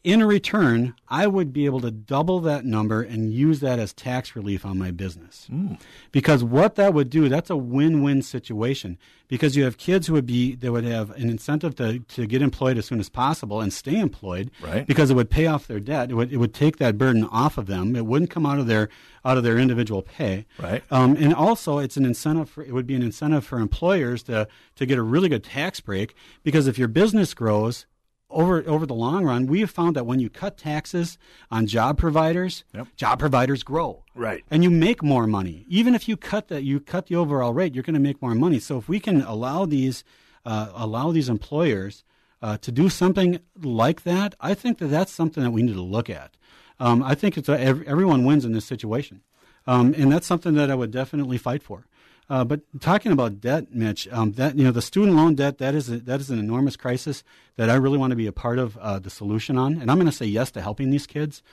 In 0.06 0.24
return, 0.24 0.94
I 1.08 1.26
would 1.26 1.52
be 1.52 1.66
able 1.66 1.80
to 1.80 1.90
double 1.90 2.40
that 2.42 2.64
number 2.64 3.02
and 3.02 3.34
use 3.34 3.60
that 3.62 3.80
as 3.80 3.92
tax 3.92 4.36
relief 4.36 4.64
on 4.64 4.78
my 4.78 4.92
business. 4.92 5.48
Because 6.12 6.44
what 6.44 6.76
that 6.76 6.94
would 6.94 7.10
do, 7.10 7.28
that's 7.28 7.50
a 7.50 7.58
win-win 7.58 8.22
situation. 8.22 9.00
Because 9.28 9.58
you 9.58 9.64
have 9.64 9.80
kids 9.80 10.06
who 10.06 10.14
would 10.14 10.28
be, 10.28 10.54
they 10.54 10.70
would 10.70 10.84
have 10.84 11.10
an 11.10 11.28
incentive 11.28 11.74
to, 11.78 12.02
to 12.02 12.28
get 12.28 12.44
employed 12.44 12.78
as 12.78 12.86
soon 12.86 13.00
as 13.00 13.10
possible 13.10 13.62
and 13.62 13.74
stay 13.74 14.00
employed. 14.00 14.52
Right. 14.62 14.86
Because 14.86 15.10
it 15.10 15.16
would 15.16 15.32
pay 15.32 15.48
off 15.48 15.66
their 15.66 15.80
debt. 15.80 16.12
It 16.12 16.14
would, 16.14 16.32
it 16.32 16.38
would 16.38 16.54
take 16.54 16.78
that 16.78 17.00
burden 17.00 17.24
off 17.24 17.58
of 17.58 17.66
them. 17.66 17.96
It 17.96 18.06
wouldn't 18.06 18.30
come 18.30 18.46
out 18.46 18.60
of 18.60 18.68
their, 18.68 18.90
out 19.26 19.38
of 19.38 19.44
their 19.44 19.58
individual 19.58 20.04
pay. 20.04 20.46
Right. 20.60 20.84
Um, 20.92 21.16
and 21.18 21.34
also, 21.34 21.80
it's 21.80 21.98
an 21.98 22.06
incentive. 22.06 22.48
For, 22.52 22.64
it 22.64 22.74
would 22.74 22.86
be 22.86 22.94
an 22.94 23.02
incentive 23.02 23.44
for 23.44 23.58
employers 23.58 24.22
to 24.24 24.48
to 24.76 24.86
get 24.86 25.00
a 25.00 25.02
really 25.02 25.30
good 25.30 25.44
tax 25.44 25.80
break 25.80 26.14
because 26.44 26.68
if 26.68 26.78
your 26.78 26.88
business 26.88 27.34
grows 27.34 27.88
over 28.30 28.68
over 28.68 28.86
the 28.86 28.94
long 28.94 29.24
run, 29.26 29.46
we 29.48 29.60
have 29.62 29.72
found 29.72 29.96
that 29.96 30.06
when 30.06 30.20
you 30.20 30.30
cut 30.30 30.58
taxes 30.58 31.18
on 31.52 31.68
job 31.68 31.98
providers, 31.98 32.64
job 32.96 33.20
providers 33.20 33.64
grow. 33.64 34.04
Right. 34.16 34.44
And 34.50 34.64
you 34.64 34.70
make 34.70 35.04
more 35.04 35.28
money. 35.28 35.66
Even 35.70 35.94
if 35.96 36.08
you 36.08 36.18
cut 36.18 36.48
that, 36.48 36.64
you 36.64 36.80
cut 36.80 37.08
the 37.08 37.16
overall 37.16 37.54
rate, 37.54 37.74
you're 37.76 37.84
going 37.84 37.94
to 37.94 38.00
make 38.00 38.22
more 38.22 38.36
money. 38.36 38.60
So 38.60 38.78
if 38.78 38.88
we 38.90 39.00
can 39.00 39.22
allow 39.22 39.66
these 39.66 40.04
uh, 40.46 40.70
allow 40.76 41.12
these 41.12 41.30
employers 41.30 42.04
uh, 42.42 42.58
to 42.58 42.72
do 42.72 42.90
something 42.90 43.40
like 43.62 44.04
that, 44.04 44.36
I 44.40 44.54
think 44.54 44.78
that 44.80 44.88
that's 44.88 45.12
something 45.12 45.44
that 45.44 45.52
we 45.52 45.64
need 45.64 45.76
to 45.76 45.82
look 45.82 46.10
at. 46.10 46.36
Um, 46.80 47.02
I 47.04 47.16
think 47.16 47.38
it's 47.38 47.50
a, 47.50 47.60
ev- 47.60 47.84
everyone 47.84 48.26
wins 48.26 48.44
in 48.44 48.52
this 48.52 48.66
situation, 48.66 49.22
um, 49.66 49.94
and 49.98 50.12
that's 50.12 50.28
something 50.28 50.56
that 50.56 50.70
I 50.70 50.76
would 50.76 50.92
definitely 50.92 51.38
fight 51.38 51.64
for. 51.64 51.86
Uh, 52.30 52.44
but 52.44 52.62
talking 52.80 53.12
about 53.12 53.40
debt, 53.40 53.72
Mitch, 53.72 54.08
um, 54.12 54.32
that 54.34 54.58
you 54.58 54.64
know 54.64 54.72
the 54.72 54.82
student 54.82 55.16
loan 55.16 55.36
debt 55.36 55.60
that 55.60 55.76
is 55.76 55.90
a, 55.90 55.98
that 56.00 56.20
is 56.20 56.30
an 56.30 56.40
enormous 56.40 56.76
crisis 56.76 57.24
that 57.56 57.70
I 57.70 57.76
really 57.76 58.00
want 58.00 58.12
to 58.12 58.16
be 58.16 58.26
a 58.26 58.32
part 58.32 58.58
of 58.58 58.78
uh, 58.78 58.98
the 58.98 59.12
solution 59.12 59.58
on, 59.58 59.80
and 59.80 59.92
I'm 59.92 59.98
going 59.98 60.08
to 60.08 60.12
say 60.12 60.26
yes 60.26 60.50
to 60.52 60.62
helping 60.62 60.90
these 60.90 61.06
kids. 61.06 61.44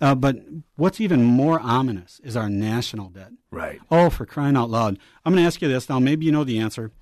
Uh, 0.00 0.14
but 0.14 0.36
what's 0.76 1.00
even 1.00 1.22
more 1.22 1.60
ominous 1.60 2.20
is 2.24 2.36
our 2.36 2.48
national 2.48 3.10
debt. 3.10 3.32
Right. 3.50 3.80
Oh, 3.90 4.08
for 4.08 4.24
crying 4.24 4.56
out 4.56 4.70
loud! 4.70 4.98
I'm 5.24 5.32
going 5.32 5.42
to 5.42 5.46
ask 5.46 5.60
you 5.60 5.68
this 5.68 5.88
now. 5.88 5.98
Maybe 5.98 6.24
you 6.24 6.32
know 6.32 6.44
the 6.44 6.58
answer. 6.58 6.92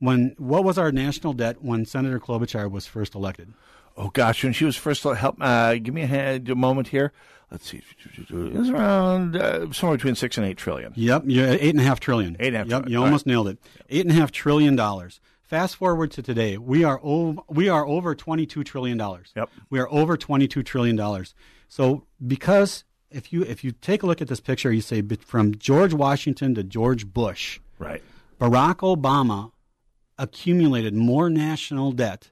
When 0.00 0.34
what 0.38 0.64
was 0.64 0.76
our 0.76 0.90
national 0.90 1.34
debt 1.34 1.62
when 1.62 1.84
Senator 1.84 2.18
Klobuchar 2.18 2.70
was 2.70 2.86
first 2.86 3.14
elected? 3.14 3.52
Oh 3.96 4.08
gosh, 4.10 4.42
when 4.44 4.52
she 4.52 4.64
was 4.64 4.76
first 4.76 5.02
help, 5.02 5.36
uh, 5.40 5.74
give 5.74 5.92
me 5.94 6.02
a, 6.02 6.06
hand, 6.06 6.48
a 6.48 6.54
moment 6.54 6.88
here. 6.88 7.12
Let's 7.50 7.68
see, 7.68 7.82
it 8.28 8.30
was 8.30 8.70
around 8.70 9.34
uh, 9.36 9.72
somewhere 9.72 9.96
between 9.98 10.14
six 10.14 10.38
and 10.38 10.46
eight 10.46 10.56
trillion. 10.56 10.92
Yep, 10.94 11.24
you're 11.26 11.48
at 11.48 11.60
eight 11.60 11.70
and 11.70 11.80
a 11.80 11.82
half 11.84 11.98
trillion. 11.98 12.36
Eight 12.38 12.48
and 12.54 12.56
a 12.56 12.58
half 12.60 12.68
Yep, 12.68 12.82
trillion. 12.82 12.92
you 12.92 12.98
All 12.98 13.04
almost 13.06 13.26
right. 13.26 13.32
nailed 13.32 13.48
it. 13.48 13.58
Eight 13.88 14.02
and 14.06 14.10
a 14.12 14.14
half 14.14 14.30
trillion 14.30 14.76
dollars. 14.76 15.20
Fast 15.42 15.74
forward 15.76 16.12
to 16.12 16.22
today, 16.22 16.56
we 16.58 16.84
are 16.84 17.00
over, 17.02 17.40
we 17.48 17.68
are 17.68 17.84
over 17.84 18.14
twenty 18.14 18.46
two 18.46 18.62
trillion 18.62 18.96
dollars. 18.96 19.32
Yep, 19.34 19.50
we 19.68 19.80
are 19.80 19.90
over 19.90 20.16
twenty 20.16 20.46
two 20.46 20.62
trillion 20.62 20.94
dollars. 20.94 21.34
So 21.68 22.04
because 22.24 22.84
if 23.10 23.32
you 23.32 23.42
if 23.42 23.64
you 23.64 23.72
take 23.72 24.04
a 24.04 24.06
look 24.06 24.22
at 24.22 24.28
this 24.28 24.40
picture, 24.40 24.70
you 24.72 24.80
say 24.80 25.02
from 25.18 25.56
George 25.56 25.92
Washington 25.92 26.54
to 26.54 26.62
George 26.62 27.12
Bush, 27.12 27.58
Right. 27.80 28.00
Barack 28.40 28.76
Obama 28.76 29.50
accumulated 30.18 30.94
more 30.94 31.28
national 31.28 31.90
debt 31.92 32.30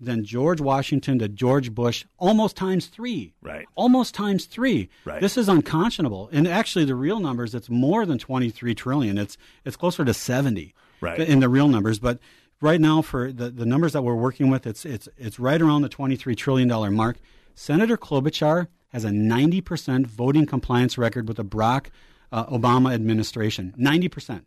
than 0.00 0.24
George 0.24 0.60
Washington 0.60 1.18
to 1.18 1.28
George 1.28 1.72
Bush, 1.74 2.04
almost 2.18 2.56
times 2.56 2.86
three. 2.86 3.34
Right. 3.42 3.66
Almost 3.74 4.14
times 4.14 4.46
three. 4.46 4.88
Right. 5.04 5.20
This 5.20 5.36
is 5.36 5.48
unconscionable. 5.48 6.30
And 6.32 6.48
actually, 6.48 6.86
the 6.86 6.94
real 6.94 7.20
numbers, 7.20 7.54
it's 7.54 7.68
more 7.68 8.06
than 8.06 8.18
23 8.18 8.74
trillion. 8.74 9.18
It's 9.18 9.36
it's 9.64 9.76
closer 9.76 10.04
to 10.04 10.14
70 10.14 10.74
Right. 11.02 11.20
in 11.20 11.40
the 11.40 11.48
real 11.48 11.68
numbers. 11.68 11.98
But 11.98 12.18
right 12.60 12.80
now, 12.80 13.02
for 13.02 13.32
the, 13.32 13.50
the 13.50 13.64
numbers 13.66 13.92
that 13.92 14.02
we're 14.02 14.14
working 14.14 14.50
with, 14.50 14.66
it's 14.66 14.84
it's 14.84 15.08
it's 15.18 15.38
right 15.38 15.60
around 15.60 15.82
the 15.82 15.88
23 15.88 16.34
trillion 16.34 16.68
dollar 16.68 16.90
mark. 16.90 17.18
Senator 17.54 17.96
Klobuchar 17.98 18.68
has 18.92 19.04
a 19.04 19.10
90% 19.10 20.06
voting 20.06 20.46
compliance 20.46 20.96
record 20.98 21.28
with 21.28 21.36
the 21.36 21.44
Barack 21.44 21.86
uh, 22.32 22.46
Obama 22.46 22.92
administration. 22.94 23.74
90%. 23.78 24.44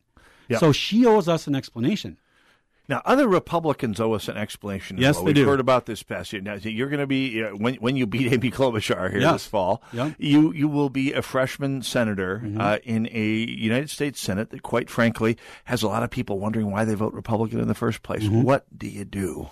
Yep. 0.49 0.59
So 0.59 0.71
she 0.71 1.05
owes 1.05 1.27
us 1.29 1.47
an 1.47 1.55
explanation. 1.55 2.17
Now, 2.89 3.01
other 3.05 3.29
Republicans 3.29 3.99
owe 4.01 4.11
us 4.11 4.27
an 4.27 4.35
explanation. 4.35 4.97
as 4.97 5.01
Yes, 5.01 5.15
well. 5.15 5.23
they 5.23 5.29
We've 5.29 5.35
do. 5.35 5.45
heard 5.45 5.61
about 5.61 5.85
this 5.85 6.03
past 6.03 6.33
year. 6.33 6.41
Now, 6.41 6.55
you're 6.55 6.89
going 6.89 6.99
to 6.99 7.07
be 7.07 7.41
uh, 7.41 7.51
when 7.51 7.75
when 7.75 7.95
you 7.95 8.05
beat 8.05 8.31
Amy 8.33 8.51
Klobuchar 8.51 9.09
here 9.09 9.21
Yeah. 9.21 9.31
this 9.33 9.45
fall. 9.45 9.81
Yeah. 9.93 10.11
You 10.17 10.51
you 10.51 10.67
will 10.67 10.89
be 10.89 11.13
a 11.13 11.21
freshman 11.21 11.81
senator 11.81 12.41
Mm-hmm. 12.43 12.59
uh, 12.59 12.77
in 12.83 13.07
a 13.11 13.25
United 13.25 13.89
States 13.89 14.19
Senate 14.19 14.49
that, 14.49 14.63
quite 14.63 14.89
frankly, 14.89 15.37
has 15.65 15.81
a 15.81 15.87
lot 15.87 16.03
of 16.03 16.09
people 16.09 16.39
wondering 16.39 16.71
why 16.71 16.83
they 16.83 16.93
vote 16.95 17.13
Republican 17.13 17.59
in 17.61 17.67
the 17.69 17.73
first 17.75 18.03
place. 18.03 18.23
Mm-hmm. 18.23 18.43
What 18.43 18.65
do 18.77 18.87
you 18.87 19.05
do? 19.05 19.49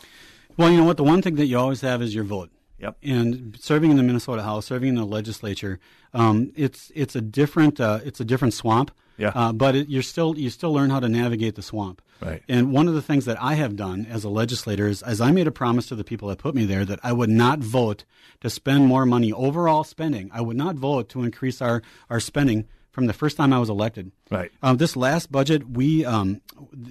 Well, 0.58 0.70
you 0.70 0.78
know 0.78 0.84
what? 0.84 0.98
The 0.98 1.04
one 1.06 1.22
thing 1.22 1.36
that 1.36 1.46
you 1.46 1.58
always 1.58 1.80
have 1.82 2.02
is 2.02 2.14
your 2.14 2.26
vote. 2.26 2.50
Yep. 2.80 2.98
And 3.04 3.56
serving 3.62 3.92
in 3.92 3.98
the 3.98 4.04
Minnesota 4.04 4.42
House, 4.44 4.66
serving 4.66 4.90
in 4.90 4.96
the 4.96 5.06
legislature, 5.06 5.80
um, 6.14 6.52
it's 6.56 6.92
it's 6.96 7.16
a 7.16 7.22
different 7.22 7.80
uh, 7.80 8.00
it's 8.04 8.20
a 8.20 8.26
different 8.26 8.54
swamp. 8.56 8.92
Yeah. 9.22 9.32
Uh, 9.36 9.54
but 9.54 9.76
it, 9.76 9.88
you're 9.90 10.02
still 10.02 10.38
you 10.38 10.50
still 10.50 10.74
learn 10.74 10.90
how 10.90 11.00
to 11.00 11.08
navigate 11.08 11.56
the 11.56 11.62
swamp. 11.62 12.02
Right. 12.20 12.42
And 12.50 12.72
one 12.72 12.88
of 12.88 12.94
the 12.94 13.02
things 13.02 13.26
that 13.26 13.42
I 13.42 13.54
have 13.56 13.76
done 13.76 14.06
as 14.10 14.24
a 14.24 14.30
legislator 14.30 14.88
is, 14.88 15.02
as 15.04 15.22
I 15.22 15.32
made 15.32 15.48
a 15.48 15.52
promise 15.52 15.88
to 15.88 15.96
the 15.96 16.04
people 16.04 16.28
that 16.30 16.38
put 16.40 16.54
me 16.56 16.66
there, 16.66 16.86
that 16.86 17.00
I 17.04 17.14
would 17.14 17.30
not 17.30 17.60
vote 17.60 18.04
to 18.42 18.50
spend 18.50 18.86
more 18.88 19.06
money 19.06 19.32
overall 19.32 19.84
spending. 19.84 20.30
I 20.34 20.42
would 20.42 20.58
not 20.58 20.76
vote 20.76 21.08
to 21.10 21.24
increase 21.24 21.62
our 21.62 21.82
our 22.10 22.20
spending 22.20 22.68
from 22.92 23.06
the 23.06 23.14
first 23.14 23.38
time 23.38 23.54
I 23.54 23.60
was 23.60 23.70
elected. 23.70 24.12
Right. 24.30 24.52
Um, 24.62 24.78
this 24.78 24.96
last 24.96 25.32
budget, 25.32 25.70
we 25.70 26.04
um, 26.06 26.42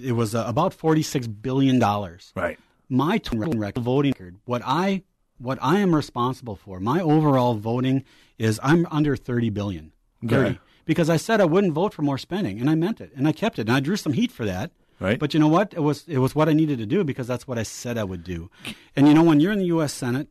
it 0.01 0.13
was 0.13 0.33
uh, 0.33 0.45
about 0.47 0.73
forty 0.73 1.03
six 1.03 1.27
billion 1.27 1.79
dollars 1.79 2.31
Right. 2.35 2.57
my 2.89 3.17
t- 3.19 3.37
record, 3.37 3.77
voting 3.83 4.11
record, 4.11 4.37
what 4.45 4.61
I 4.65 5.03
what 5.37 5.57
I 5.61 5.79
am 5.79 5.95
responsible 5.95 6.55
for, 6.55 6.79
my 6.79 6.99
overall 7.01 7.55
voting 7.55 8.03
is 8.37 8.59
I'm 8.61 8.85
under 8.91 9.15
30 9.15 9.49
billion. 9.49 9.91
30. 10.27 10.35
Okay. 10.35 10.59
Because 10.85 11.09
I 11.09 11.17
said 11.17 11.41
I 11.41 11.45
wouldn't 11.45 11.73
vote 11.73 11.93
for 11.93 12.01
more 12.01 12.17
spending 12.17 12.59
and 12.59 12.69
I 12.69 12.75
meant 12.75 13.01
it 13.01 13.11
and 13.15 13.27
I 13.27 13.31
kept 13.31 13.59
it 13.59 13.67
and 13.67 13.75
I 13.75 13.79
drew 13.79 13.95
some 13.95 14.13
heat 14.13 14.31
for 14.31 14.45
that. 14.45 14.71
Right. 14.99 15.17
But 15.17 15.33
you 15.33 15.39
know 15.39 15.47
what? 15.47 15.73
It 15.73 15.79
was 15.79 16.07
it 16.07 16.19
was 16.19 16.35
what 16.35 16.47
I 16.47 16.53
needed 16.53 16.77
to 16.77 16.85
do 16.85 17.03
because 17.03 17.27
that's 17.27 17.47
what 17.47 17.57
I 17.57 17.63
said 17.63 17.97
I 17.97 18.03
would 18.03 18.23
do. 18.23 18.49
And 18.95 19.07
you 19.07 19.13
know 19.13 19.23
when 19.23 19.39
you're 19.39 19.51
in 19.51 19.59
the 19.59 19.65
US 19.65 19.93
Senate, 19.93 20.27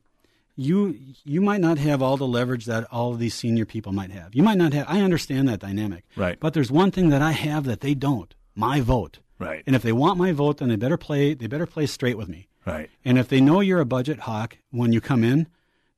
you 0.57 0.96
you 1.24 1.40
might 1.40 1.61
not 1.61 1.78
have 1.78 2.01
all 2.01 2.16
the 2.16 2.26
leverage 2.26 2.66
that 2.66 2.86
all 2.92 3.12
of 3.12 3.18
these 3.18 3.34
senior 3.34 3.64
people 3.64 3.92
might 3.92 4.12
have. 4.12 4.34
You 4.34 4.42
might 4.42 4.59
not 4.59 4.72
have 4.72 4.86
I 4.88 5.01
understand 5.01 5.48
that 5.48 5.59
dynamic. 5.59 6.05
Right. 6.14 6.38
But 6.38 6.55
there's 6.55 6.70
one 6.70 6.90
thing 6.92 7.09
that 7.09 7.22
I 7.22 7.32
have 7.32 7.64
that 7.64 7.80
they 7.80 7.94
don't. 7.94 8.32
My 8.55 8.80
vote. 8.80 9.18
Right. 9.38 9.64
And 9.66 9.74
if 9.74 9.82
they 9.82 9.92
want 9.92 10.18
my 10.18 10.32
vote, 10.32 10.59
then 10.59 10.68
they 10.68 10.76
better 10.76 10.96
play 10.96 11.34
they 11.34 11.48
better 11.48 11.66
play 11.66 11.86
straight 11.86 12.16
with 12.16 12.28
me. 12.28 12.46
Right. 12.64 12.90
And 13.05 13.18
if 13.18 13.28
they 13.28 13.40
know 13.40 13.61
you're 13.61 13.80
a 13.80 13.86
budget 13.86 14.20
hawk 14.20 14.59
when 14.70 14.92
you 14.92 15.01
come 15.01 15.24
in, 15.24 15.48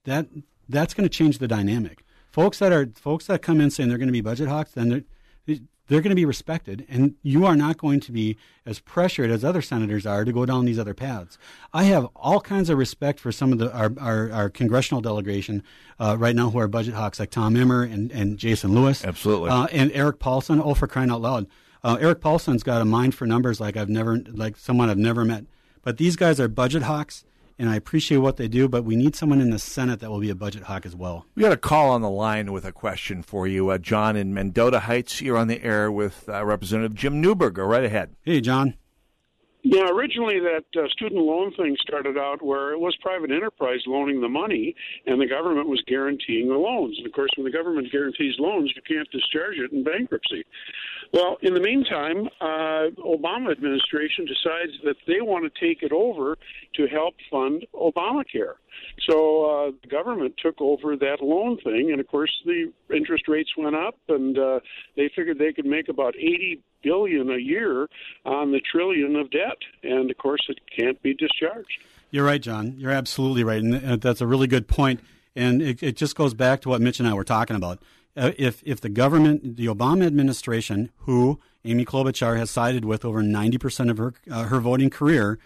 that 0.05 0.29
that's 0.69 0.95
going 0.95 1.09
to 1.09 1.15
change 1.15 1.39
the 1.39 1.49
dynamic. 1.49 2.02
Folks 2.33 2.59
that 2.59 2.73
are 2.73 2.91
folks 2.97 3.27
that 3.27 3.43
come 3.43 3.61
in 3.61 3.71
saying 3.71 3.89
they're 3.89 3.99
going 3.99 4.09
to 4.09 4.13
be 4.13 4.21
budget 4.21 4.49
hawks, 4.49 4.73
then 4.73 4.89
they're 4.89 5.05
they're 5.89 6.01
going 6.01 6.11
to 6.11 6.17
be 6.17 6.25
respected, 6.25 6.87
and 6.89 7.17
you 7.23 7.45
are 7.45 7.55
not 7.55 7.77
going 7.77 8.01
to 8.01 8.13
be 8.13 8.39
as 8.65 8.79
pressured 8.79 9.31
as 9.31 9.45
other 9.45 9.61
senators 9.61 10.07
are 10.07 10.25
to 10.25 10.33
go 10.33 10.47
down 10.47 10.65
these 10.65 10.79
other 10.79 10.95
paths. 10.95 11.37
I 11.75 11.85
have 11.85 12.09
all 12.17 12.41
kinds 12.41 12.71
of 12.71 12.79
respect 12.79 13.21
for 13.21 13.31
some 13.31 13.53
of 13.53 13.59
the 13.59 13.71
our 13.77 13.93
our, 14.01 14.31
our 14.33 14.49
congressional 14.49 15.03
delegation 15.03 15.63
uh, 16.01 16.17
right 16.19 16.35
now 16.35 16.49
who 16.51 16.59
are 16.59 16.69
budget 16.69 16.95
hawks, 16.95 17.21
like 17.21 17.31
Tom 17.31 17.57
Emmer 17.57 17.83
and, 17.83 18.11
and 18.11 18.39
Jason 18.39 18.73
Lewis, 18.75 19.05
Absolutely. 19.05 19.51
uh, 19.51 19.67
and 19.67 19.93
Erik 19.93 20.19
Paulsen. 20.19 20.63
Oh, 20.65 20.75
for 20.75 20.87
crying 20.87 21.11
out 21.11 21.21
loud! 21.21 21.47
Uh, 21.85 21.99
Erik 22.01 22.21
Paulsen's 22.21 22.63
got 22.63 22.81
a 22.81 22.87
mind 22.87 23.15
for 23.15 23.27
numbers 23.27 23.61
like 23.61 23.77
I've 23.77 23.91
never 23.91 24.19
like 24.19 24.57
someone 24.57 24.89
I've 24.89 24.97
never 24.97 25.25
met. 25.25 25.45
But 25.83 25.99
these 25.99 26.17
guys 26.17 26.39
are 26.41 26.49
budget 26.49 26.85
hawks, 26.85 27.25
and 27.63 27.71
I 27.71 27.77
appreciate 27.77 28.19
what 28.19 28.39
they 28.39 28.49
do. 28.49 28.69
But 28.69 28.85
we 28.85 28.97
need 28.97 29.15
someone 29.15 29.41
in 29.41 29.51
the 29.51 29.59
Senate 29.59 30.01
that 30.01 30.11
will 30.11 30.19
be 30.19 30.31
a 30.31 30.35
budget 30.35 30.65
hawk 30.65 30.85
as 30.85 30.97
well. 30.97 31.27
We 31.37 31.43
got 31.43 31.53
a 31.53 31.57
call 31.57 31.91
on 31.91 32.03
the 32.03 32.11
line 32.11 32.53
with 32.53 32.65
a 32.65 32.73
question 32.73 33.23
for 33.23 33.47
you, 33.47 33.69
uh, 33.69 33.79
John 33.79 34.17
in 34.17 34.35
Mendota 34.35 34.81
Heights. 34.81 35.23
You're 35.23 35.39
on 35.39 35.47
the 35.47 35.63
air 35.63 35.91
with 35.91 36.29
uh, 36.29 36.45
Representative 36.45 36.97
Jim 36.97 37.21
Newberg. 37.21 37.55
Go 37.55 37.65
right 37.65 37.85
ahead. 37.85 38.17
Hey, 38.23 38.41
John. 38.41 38.75
Yeah, 39.63 39.87
originally 39.95 40.41
that 40.41 40.65
uh, 40.77 40.89
student 40.89 41.23
loan 41.23 41.53
thing 41.55 41.77
started 41.81 42.19
out 42.19 42.43
where 42.43 42.73
it 42.73 42.81
was 42.81 42.97
private 43.01 43.31
enterprise 43.31 43.79
loaning 43.87 44.21
the 44.21 44.29
money, 44.29 44.75
and 45.07 45.21
the 45.21 45.29
government 45.29 45.69
was 45.69 45.81
guaranteeing 45.87 46.49
the 46.49 46.57
loans. 46.57 46.97
And 46.99 47.07
of 47.07 47.13
course, 47.13 47.31
when 47.37 47.45
the 47.45 47.57
government 47.57 47.93
guarantees 47.93 48.35
loans, 48.41 48.73
you 48.75 48.83
can't 48.83 49.09
discharge 49.13 49.59
it 49.59 49.71
in 49.71 49.85
bankruptcy. 49.85 50.43
Well, 51.13 51.37
in 51.43 51.53
the 51.53 51.61
meantime, 51.61 52.29
uh, 52.41 52.89
Obama 53.05 53.53
administration 53.53 54.25
decides 54.25 54.73
that 54.85 54.97
they 55.07 55.21
want 55.21 55.45
to 55.45 55.61
take 55.61 55.83
it 55.83 55.93
over 55.93 56.39
to 56.77 56.87
help 56.87 57.15
fund 57.31 57.67
Obamacare. 57.75 58.55
So 59.07 59.45
uh, 59.45 59.71
the 59.83 59.89
government 59.89 60.35
took 60.43 60.59
over 60.61 60.97
that 60.97 61.19
loan 61.21 61.59
thing, 61.59 61.91
and 61.93 62.01
of 62.01 62.09
course 62.09 62.31
the 62.47 62.73
interest 62.95 63.29
rates 63.29 63.51
went 63.59 63.77
up, 63.77 63.97
and 64.09 64.39
uh, 64.39 64.61
they 64.97 65.11
figured 65.15 65.39
they 65.39 65.53
could 65.53 65.67
make 65.67 65.91
about 65.91 66.17
eighty 66.17 66.63
billion 66.83 67.31
a 67.31 67.39
year 67.39 67.89
on 68.25 68.53
the 68.53 68.61
trillion 68.61 69.15
of 69.17 69.31
debt, 69.31 69.59
and 69.83 70.11
of 70.11 70.17
course 70.17 70.41
it 70.49 70.61
can't 70.75 71.01
be 71.03 71.13
discharged. 71.13 71.79
You're 72.11 72.25
right, 72.25 72.41
John. 72.41 72.75
You're 72.79 72.91
absolutely 72.91 73.45
right, 73.45 73.63
and 73.63 73.85
uh, 73.85 73.97
that's 73.97 74.23
a 74.23 74.27
really 74.27 74.47
good 74.47 74.67
point. 74.67 75.01
And 75.35 75.63
it, 75.63 75.83
it 75.83 75.97
just 75.97 76.15
goes 76.17 76.35
back 76.35 76.61
to 76.63 76.69
what 76.69 76.81
Mitch 76.81 77.01
and 77.01 77.09
I 77.09 77.15
were 77.15 77.25
talking 77.25 77.57
about. 77.57 77.83
Uh, 78.17 78.33
if 78.37 78.63
if 78.65 78.81
the 78.81 78.89
government, 78.89 79.57
the 79.57 79.67
Obama 79.67 80.07
administration, 80.07 80.91
who 80.99 81.41
Amy 81.65 81.85
Klobuchar 81.85 82.37
has 82.37 82.51
sided 82.51 82.85
with 82.85 83.05
over 83.05 83.23
90 83.23 83.59
percent 83.59 83.91
of 83.91 83.99
her 83.99 84.15
uh, 84.31 84.45
her 84.45 84.61
voting 84.61 84.91
career, 84.91 85.39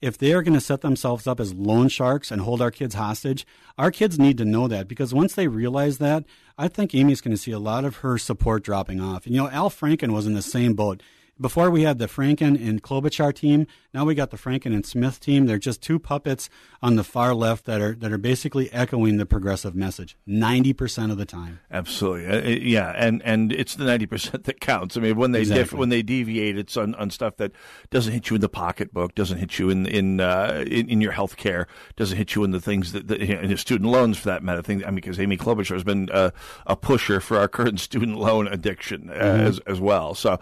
if 0.00 0.18
they 0.18 0.32
are 0.32 0.42
going 0.42 0.54
to 0.54 0.60
set 0.60 0.80
themselves 0.80 1.26
up 1.26 1.40
as 1.40 1.54
loan 1.54 1.88
sharks 1.88 2.30
and 2.30 2.42
hold 2.42 2.60
our 2.60 2.70
kids 2.70 2.94
hostage, 2.94 3.46
our 3.78 3.90
kids 3.90 4.18
need 4.18 4.38
to 4.38 4.44
know 4.44 4.68
that 4.68 4.88
because 4.88 5.14
once 5.14 5.34
they 5.34 5.48
realize 5.48 5.98
that, 5.98 6.24
I 6.58 6.68
think 6.68 6.94
Amy's 6.94 7.20
going 7.20 7.34
to 7.34 7.42
see 7.42 7.52
a 7.52 7.58
lot 7.58 7.84
of 7.84 7.96
her 7.96 8.18
support 8.18 8.62
dropping 8.62 9.00
off. 9.00 9.26
And 9.26 9.34
you 9.34 9.42
know, 9.42 9.50
Al 9.50 9.70
Franken 9.70 10.12
was 10.12 10.26
in 10.26 10.34
the 10.34 10.42
same 10.42 10.74
boat. 10.74 11.02
Before 11.40 11.68
we 11.68 11.82
had 11.82 11.98
the 11.98 12.06
Franken 12.06 12.54
and 12.64 12.80
Klobuchar 12.80 13.34
team, 13.34 13.66
now 13.92 14.04
we 14.04 14.14
got 14.14 14.30
the 14.30 14.36
Franken 14.36 14.66
and 14.66 14.86
Smith 14.86 15.18
team. 15.18 15.46
They're 15.46 15.58
just 15.58 15.82
two 15.82 15.98
puppets 15.98 16.48
on 16.80 16.94
the 16.94 17.02
far 17.02 17.34
left 17.34 17.64
that 17.64 17.80
are 17.80 17.94
that 17.96 18.12
are 18.12 18.18
basically 18.18 18.72
echoing 18.72 19.16
the 19.16 19.26
progressive 19.26 19.74
message 19.74 20.16
ninety 20.26 20.72
percent 20.72 21.10
of 21.10 21.18
the 21.18 21.24
time. 21.26 21.58
Absolutely, 21.72 22.26
uh, 22.28 22.36
uh, 22.36 22.48
yeah, 22.60 22.92
and 22.96 23.20
and 23.24 23.52
it's 23.52 23.74
the 23.74 23.84
ninety 23.84 24.06
percent 24.06 24.44
that 24.44 24.60
counts. 24.60 24.96
I 24.96 25.00
mean, 25.00 25.16
when 25.16 25.32
they 25.32 25.40
Exactly. 25.40 25.76
when 25.78 25.88
they 25.88 26.02
deviate, 26.02 26.56
it's 26.56 26.76
on, 26.76 26.94
on 26.94 27.10
stuff 27.10 27.36
that 27.38 27.50
doesn't 27.90 28.12
hit 28.12 28.30
you 28.30 28.36
in 28.36 28.40
the 28.40 28.48
pocketbook, 28.48 29.16
doesn't 29.16 29.38
hit 29.38 29.58
you 29.58 29.70
in 29.70 29.86
in 29.86 30.20
uh, 30.20 30.64
in, 30.68 30.88
in 30.88 31.00
your 31.00 31.12
health 31.12 31.36
care, 31.36 31.66
doesn't 31.96 32.16
hit 32.16 32.36
you 32.36 32.44
in 32.44 32.52
the 32.52 32.60
things 32.60 32.92
that, 32.92 33.08
that 33.08 33.20
in 33.20 33.48
your 33.48 33.58
student 33.58 33.90
loans 33.90 34.18
for 34.18 34.26
that 34.26 34.44
matter. 34.44 34.62
Thing, 34.62 34.84
I 34.84 34.86
mean, 34.88 34.96
because 34.96 35.18
Amy 35.18 35.36
Klobuchar 35.36 35.74
has 35.74 35.84
been 35.84 36.08
uh, 36.10 36.30
a 36.66 36.76
pusher 36.76 37.20
for 37.20 37.38
our 37.38 37.48
current 37.48 37.80
student 37.88 38.18
loan 38.18 38.46
addiction 38.46 39.10
uh, 39.10 39.14
Mhm. 39.14 39.40
as 39.40 39.58
as 39.66 39.80
well. 39.80 40.14
So, 40.14 40.38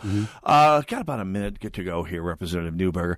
uh, 0.83 0.85
got 0.89 1.03
about 1.03 1.21
a 1.21 1.25
minute 1.25 1.61
get 1.61 1.73
to 1.75 1.85
go 1.85 2.03
here, 2.03 2.23
Representative 2.23 2.75
Newberger. 2.75 3.17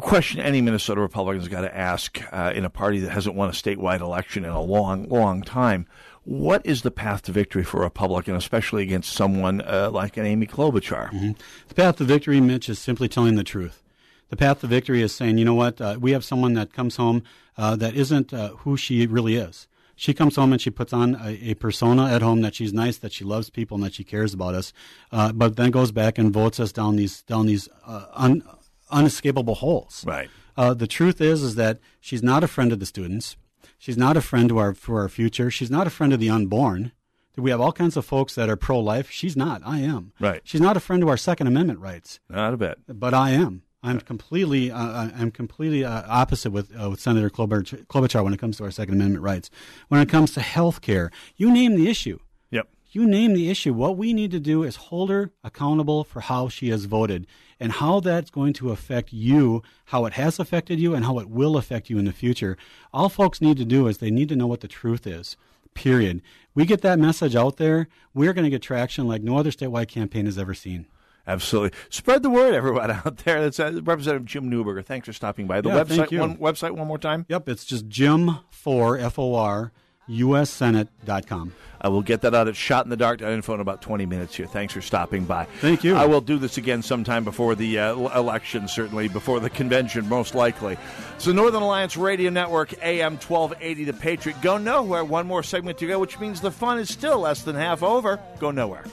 Question 0.00 0.40
any 0.40 0.60
Minnesota 0.60 1.00
Republican's 1.00 1.46
got 1.46 1.60
to 1.60 1.76
ask 1.76 2.20
uh, 2.32 2.52
in 2.54 2.64
a 2.64 2.70
party 2.70 2.98
that 3.00 3.10
hasn't 3.10 3.36
won 3.36 3.48
a 3.48 3.52
statewide 3.52 4.00
election 4.00 4.44
in 4.44 4.50
a 4.50 4.60
long, 4.60 5.08
long 5.08 5.42
time. 5.42 5.86
What 6.24 6.66
is 6.66 6.82
the 6.82 6.90
path 6.90 7.22
to 7.22 7.32
victory 7.32 7.62
for 7.62 7.78
a 7.78 7.84
Republican, 7.84 8.34
especially 8.34 8.82
against 8.82 9.12
someone 9.12 9.60
uh, 9.62 9.90
like 9.92 10.16
an 10.16 10.26
Amy 10.26 10.46
Klobuchar? 10.46 11.10
Mm-hmm. 11.10 11.32
The 11.68 11.74
path 11.74 11.96
to 11.96 12.04
victory, 12.04 12.40
Mitch, 12.40 12.68
is 12.68 12.80
simply 12.80 13.08
telling 13.08 13.36
the 13.36 13.44
truth. 13.44 13.82
The 14.30 14.36
path 14.36 14.60
to 14.60 14.66
victory 14.66 15.00
is 15.00 15.14
saying, 15.14 15.38
you 15.38 15.44
know 15.44 15.54
what, 15.54 15.80
uh, 15.80 15.96
we 16.00 16.10
have 16.10 16.24
someone 16.24 16.54
that 16.54 16.72
comes 16.72 16.96
home 16.96 17.22
uh, 17.56 17.76
that 17.76 17.94
isn't 17.94 18.34
uh, 18.34 18.48
who 18.56 18.76
she 18.76 19.06
really 19.06 19.36
is. 19.36 19.67
She 19.98 20.14
comes 20.14 20.36
home 20.36 20.52
and 20.52 20.62
she 20.62 20.70
puts 20.70 20.92
on 20.92 21.16
a, 21.16 21.50
a, 21.50 21.54
persona 21.54 22.06
at 22.06 22.22
home 22.22 22.40
that 22.42 22.54
she's 22.54 22.72
nice, 22.72 22.98
that 22.98 23.12
she 23.12 23.24
loves 23.24 23.50
people, 23.50 23.74
and 23.74 23.84
that 23.84 23.94
she 23.94 24.04
cares 24.04 24.32
about 24.32 24.54
us, 24.54 24.72
uh, 25.10 25.32
but 25.32 25.56
then 25.56 25.72
goes 25.72 25.90
back 25.90 26.18
and 26.18 26.32
votes 26.32 26.60
us 26.60 26.70
down 26.70 26.94
these 26.94 27.22
down 27.22 27.46
these 27.46 27.68
uh, 27.84 28.04
un, 28.12 28.44
unescapable 28.92 29.56
holes. 29.56 30.04
Right. 30.06 30.30
Uh, 30.56 30.72
the 30.72 30.86
truth 30.86 31.20
is, 31.20 31.42
is 31.42 31.56
that 31.56 31.80
she's 32.00 32.22
not 32.22 32.44
a 32.44 32.48
friend 32.48 32.72
of 32.72 32.78
the 32.78 32.86
students. 32.86 33.36
She's 33.76 33.98
not 33.98 34.16
a 34.16 34.20
friend 34.20 34.48
to 34.50 34.58
our 34.58 34.72
for 34.72 35.00
our 35.00 35.08
future. 35.08 35.50
She's 35.50 35.70
not 35.70 35.88
a 35.88 35.90
friend 35.90 36.12
of 36.12 36.20
the 36.20 36.30
unborn. 36.30 36.92
We 37.36 37.50
have 37.50 37.60
all 37.60 37.72
kinds 37.72 37.96
of 37.96 38.04
folks 38.04 38.36
that 38.36 38.48
are 38.48 38.56
pro-life. 38.56 39.10
She's 39.10 39.36
not. 39.36 39.62
I 39.64 39.80
am. 39.80 40.12
Right. 40.20 40.42
She's 40.44 40.60
not 40.60 40.76
a 40.76 40.80
friend 40.80 41.02
to 41.02 41.08
our 41.08 41.16
Second 41.16 41.48
Amendment 41.48 41.80
rights. 41.80 42.20
Not 42.28 42.54
a 42.54 42.56
bit. 42.56 42.78
But 42.88 43.14
I 43.14 43.30
am. 43.30 43.62
I'm 43.82 44.00
completely. 44.00 44.70
Uh, 44.70 45.10
I'm 45.16 45.30
completely 45.30 45.84
uh, 45.84 46.02
opposite 46.08 46.50
with 46.50 46.72
uh, 46.80 46.90
with 46.90 47.00
Senator 47.00 47.30
Klobuchar, 47.30 47.86
Klobuchar 47.86 48.24
when 48.24 48.34
it 48.34 48.40
comes 48.40 48.56
to 48.56 48.64
our 48.64 48.70
Second 48.70 48.94
Amendment 48.94 49.22
rights. 49.22 49.50
When 49.88 50.00
it 50.00 50.08
comes 50.08 50.32
to 50.32 50.40
health 50.40 50.80
care, 50.80 51.10
you 51.36 51.50
name 51.52 51.76
the 51.76 51.88
issue. 51.88 52.18
Yep. 52.50 52.68
You 52.90 53.06
name 53.06 53.34
the 53.34 53.50
issue. 53.50 53.72
What 53.72 53.96
we 53.96 54.12
need 54.12 54.32
to 54.32 54.40
do 54.40 54.64
is 54.64 54.76
hold 54.76 55.10
her 55.10 55.30
accountable 55.44 56.02
for 56.02 56.20
how 56.20 56.48
she 56.48 56.70
has 56.70 56.86
voted 56.86 57.26
and 57.60 57.72
how 57.72 58.00
that's 58.00 58.30
going 58.30 58.52
to 58.54 58.70
affect 58.70 59.12
you, 59.12 59.62
how 59.86 60.06
it 60.06 60.14
has 60.14 60.38
affected 60.38 60.80
you, 60.80 60.94
and 60.94 61.04
how 61.04 61.18
it 61.18 61.28
will 61.28 61.56
affect 61.56 61.90
you 61.90 61.98
in 61.98 62.04
the 62.04 62.12
future. 62.12 62.56
All 62.92 63.08
folks 63.08 63.40
need 63.40 63.58
to 63.58 63.64
do 63.64 63.86
is 63.86 63.98
they 63.98 64.10
need 64.10 64.28
to 64.30 64.36
know 64.36 64.46
what 64.46 64.60
the 64.60 64.68
truth 64.68 65.06
is. 65.06 65.36
Period. 65.74 66.22
We 66.54 66.64
get 66.64 66.82
that 66.82 66.98
message 66.98 67.36
out 67.36 67.56
there, 67.56 67.88
we're 68.14 68.32
going 68.32 68.44
to 68.44 68.50
get 68.50 68.62
traction 68.62 69.06
like 69.06 69.22
no 69.22 69.38
other 69.38 69.50
statewide 69.50 69.88
campaign 69.88 70.24
has 70.24 70.38
ever 70.38 70.54
seen. 70.54 70.86
Absolutely. 71.28 71.78
Spread 71.90 72.22
the 72.24 72.30
word, 72.30 72.54
everyone 72.54 72.90
out 73.06 73.18
there. 73.18 73.40
That's 73.42 73.60
uh, 73.60 73.80
Representative 73.84 74.24
Jim 74.26 74.50
Newberger. 74.50 74.84
Thanks 74.84 75.06
for 75.06 75.12
stopping 75.12 75.46
by. 75.46 75.60
The 75.60 75.68
Yeah, 75.68 75.84
website, 75.84 75.96
thank 75.96 76.10
you. 76.10 76.20
one 76.20 76.36
website, 76.38 76.70
one 76.72 76.88
more 76.88 76.98
time. 76.98 77.26
Yep, 77.28 77.48
it's 77.50 77.64
just 77.64 77.86
Jim 77.88 78.38
for 78.50 78.98
F 78.98 79.18
O 79.18 79.34
R 79.36 79.70
USSenate.com. 80.08 81.52
I 81.82 81.88
will 81.88 82.00
get 82.00 82.22
that 82.22 82.34
out 82.34 82.48
at 82.48 82.54
shotinthedark.info 82.54 83.52
in 83.54 83.60
about 83.60 83.82
20 83.82 84.06
minutes 84.06 84.34
here. 84.34 84.46
Thanks 84.46 84.72
for 84.72 84.80
stopping 84.80 85.26
by. 85.26 85.44
Thank 85.60 85.84
you. 85.84 85.94
I 85.96 86.06
will 86.06 86.22
do 86.22 86.38
this 86.38 86.56
again 86.56 86.82
sometime 86.82 87.24
before 87.24 87.54
the 87.54 87.78
uh, 87.78 87.94
election, 88.18 88.66
certainly, 88.68 89.08
before 89.08 89.38
the 89.38 89.50
convention, 89.50 90.08
most 90.08 90.34
likely. 90.34 90.78
So, 91.18 91.30
Northern 91.32 91.62
Alliance 91.62 91.96
Radio 91.98 92.30
Network, 92.30 92.72
AM 92.82 93.12
1280, 93.18 93.84
The 93.84 93.92
Patriot. 93.92 94.40
Go 94.40 94.56
nowhere. 94.56 95.04
One 95.04 95.26
more 95.26 95.42
segment 95.42 95.76
to 95.78 95.86
go, 95.86 95.98
which 95.98 96.18
means 96.18 96.40
the 96.40 96.50
fun 96.50 96.78
is 96.78 96.88
still 96.88 97.18
less 97.20 97.42
than 97.42 97.54
half 97.54 97.82
over. 97.82 98.18
Go 98.40 98.50
nowhere. 98.50 98.84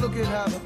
Look 0.00 0.16
at 0.16 0.26
how 0.26 0.46
the 0.46 0.60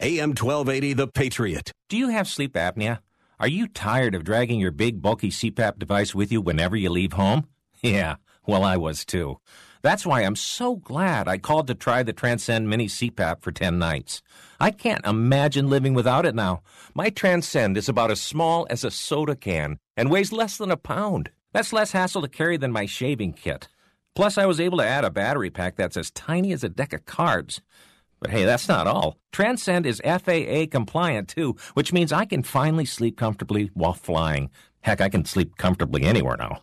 AM 0.00 0.30
1280, 0.30 0.92
The 0.92 1.08
Patriot. 1.08 1.72
Do 1.88 1.96
you 1.96 2.08
have 2.08 2.28
sleep 2.28 2.54
apnea? 2.54 3.00
Are 3.38 3.48
you 3.48 3.66
tired 3.66 4.14
of 4.14 4.24
dragging 4.24 4.60
your 4.60 4.70
big, 4.70 5.00
bulky 5.02 5.30
CPAP 5.30 5.78
device 5.78 6.14
with 6.14 6.30
you 6.32 6.40
whenever 6.40 6.76
you 6.76 6.90
leave 6.90 7.14
home? 7.14 7.48
Yeah, 7.82 8.16
well, 8.46 8.64
I 8.64 8.78
was 8.78 9.04
too. 9.04 9.38
That's 9.82 10.06
why 10.06 10.22
I'm 10.22 10.34
so 10.34 10.76
glad 10.76 11.28
I 11.28 11.36
called 11.36 11.66
to 11.66 11.74
try 11.74 12.02
the 12.02 12.14
Transcend 12.14 12.68
Mini 12.68 12.86
CPAP 12.86 13.42
for 13.42 13.52
10 13.52 13.78
nights. 13.78 14.22
I 14.58 14.70
can't 14.70 15.04
imagine 15.06 15.68
living 15.68 15.92
without 15.92 16.24
it 16.24 16.34
now. 16.34 16.62
My 16.94 17.10
Transcend 17.10 17.76
is 17.76 17.88
about 17.88 18.10
as 18.10 18.20
small 18.20 18.66
as 18.70 18.82
a 18.82 18.90
soda 18.90 19.36
can 19.36 19.78
and 19.96 20.10
weighs 20.10 20.32
less 20.32 20.56
than 20.56 20.70
a 20.70 20.76
pound. 20.76 21.30
That's 21.52 21.72
less 21.72 21.92
hassle 21.92 22.22
to 22.22 22.28
carry 22.28 22.56
than 22.56 22.72
my 22.72 22.86
shaving 22.86 23.34
kit. 23.34 23.68
Plus, 24.16 24.38
I 24.38 24.46
was 24.46 24.58
able 24.58 24.78
to 24.78 24.86
add 24.86 25.04
a 25.04 25.10
battery 25.10 25.50
pack 25.50 25.76
that's 25.76 25.96
as 25.96 26.10
tiny 26.10 26.52
as 26.54 26.64
a 26.64 26.70
deck 26.70 26.94
of 26.94 27.04
cards. 27.04 27.60
But 28.18 28.30
hey, 28.30 28.46
that's 28.46 28.66
not 28.66 28.86
all. 28.86 29.18
Transcend 29.30 29.84
is 29.84 30.00
FAA 30.02 30.64
compliant 30.70 31.28
too, 31.28 31.54
which 31.74 31.92
means 31.92 32.12
I 32.12 32.24
can 32.24 32.42
finally 32.42 32.86
sleep 32.86 33.18
comfortably 33.18 33.70
while 33.74 33.92
flying. 33.92 34.48
Heck, 34.80 35.02
I 35.02 35.10
can 35.10 35.26
sleep 35.26 35.58
comfortably 35.58 36.04
anywhere 36.04 36.38
now. 36.38 36.62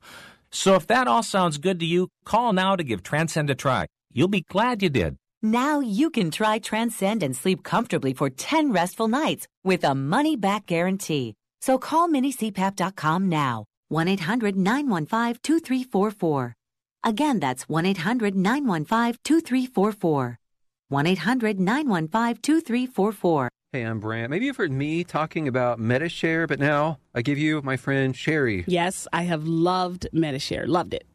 So 0.50 0.74
if 0.74 0.88
that 0.88 1.08
all 1.08 1.22
sounds 1.22 1.60
good 1.60 1.80
to 1.82 1.86
you, 1.86 2.08
call 2.26 2.54
now 2.54 2.76
to 2.76 2.84
give 2.84 3.04
Transcend 3.04 3.52
a 3.52 3.56
try. 3.56 3.86
You'll 4.12 4.30
be 4.30 4.42
glad 4.50 4.82
you 4.82 4.90
did. 4.90 5.18
Now 5.44 5.80
you 5.80 6.10
can 6.10 6.32
try 6.32 6.58
Transcend 6.58 7.22
and 7.22 7.36
sleep 7.36 7.62
comfortably 7.62 8.16
for 8.16 8.32
10 8.32 8.72
restful 8.72 9.08
nights 9.08 9.48
with 9.64 9.84
a 9.84 9.94
money 9.94 10.36
back 10.36 10.66
guarantee. 10.66 11.36
So 11.62 11.78
call 11.78 12.10
minicpap.com 12.10 13.30
now. 13.30 13.66
1 13.90 14.08
800 14.08 14.56
915 14.56 15.36
2344. 15.44 16.56
Again, 17.04 17.40
that's 17.40 17.68
1 17.68 17.86
800 17.86 18.34
915 18.36 19.20
2344. 19.24 20.40
1 20.88 21.08
800 21.08 21.60
915 21.60 22.42
2344. 22.42 23.50
Hey, 23.74 23.82
I'm 23.82 24.00
Brant. 24.00 24.30
Maybe 24.30 24.46
you've 24.46 24.56
heard 24.56 24.72
me 24.72 25.04
talking 25.04 25.48
about 25.48 25.80
Medi-Share, 25.80 26.46
but 26.48 26.60
now 26.60 27.00
I 27.16 27.24
give 27.24 27.40
you 27.40 27.62
my 27.64 27.76
friend 27.76 28.16
Sherry. 28.16 28.64
Yes, 28.68 29.08
I 29.12 29.24
have 29.24 29.46
loved 29.48 30.08
Medi-Share. 30.14 30.68
Loved 30.68 30.94
it. 30.94 31.06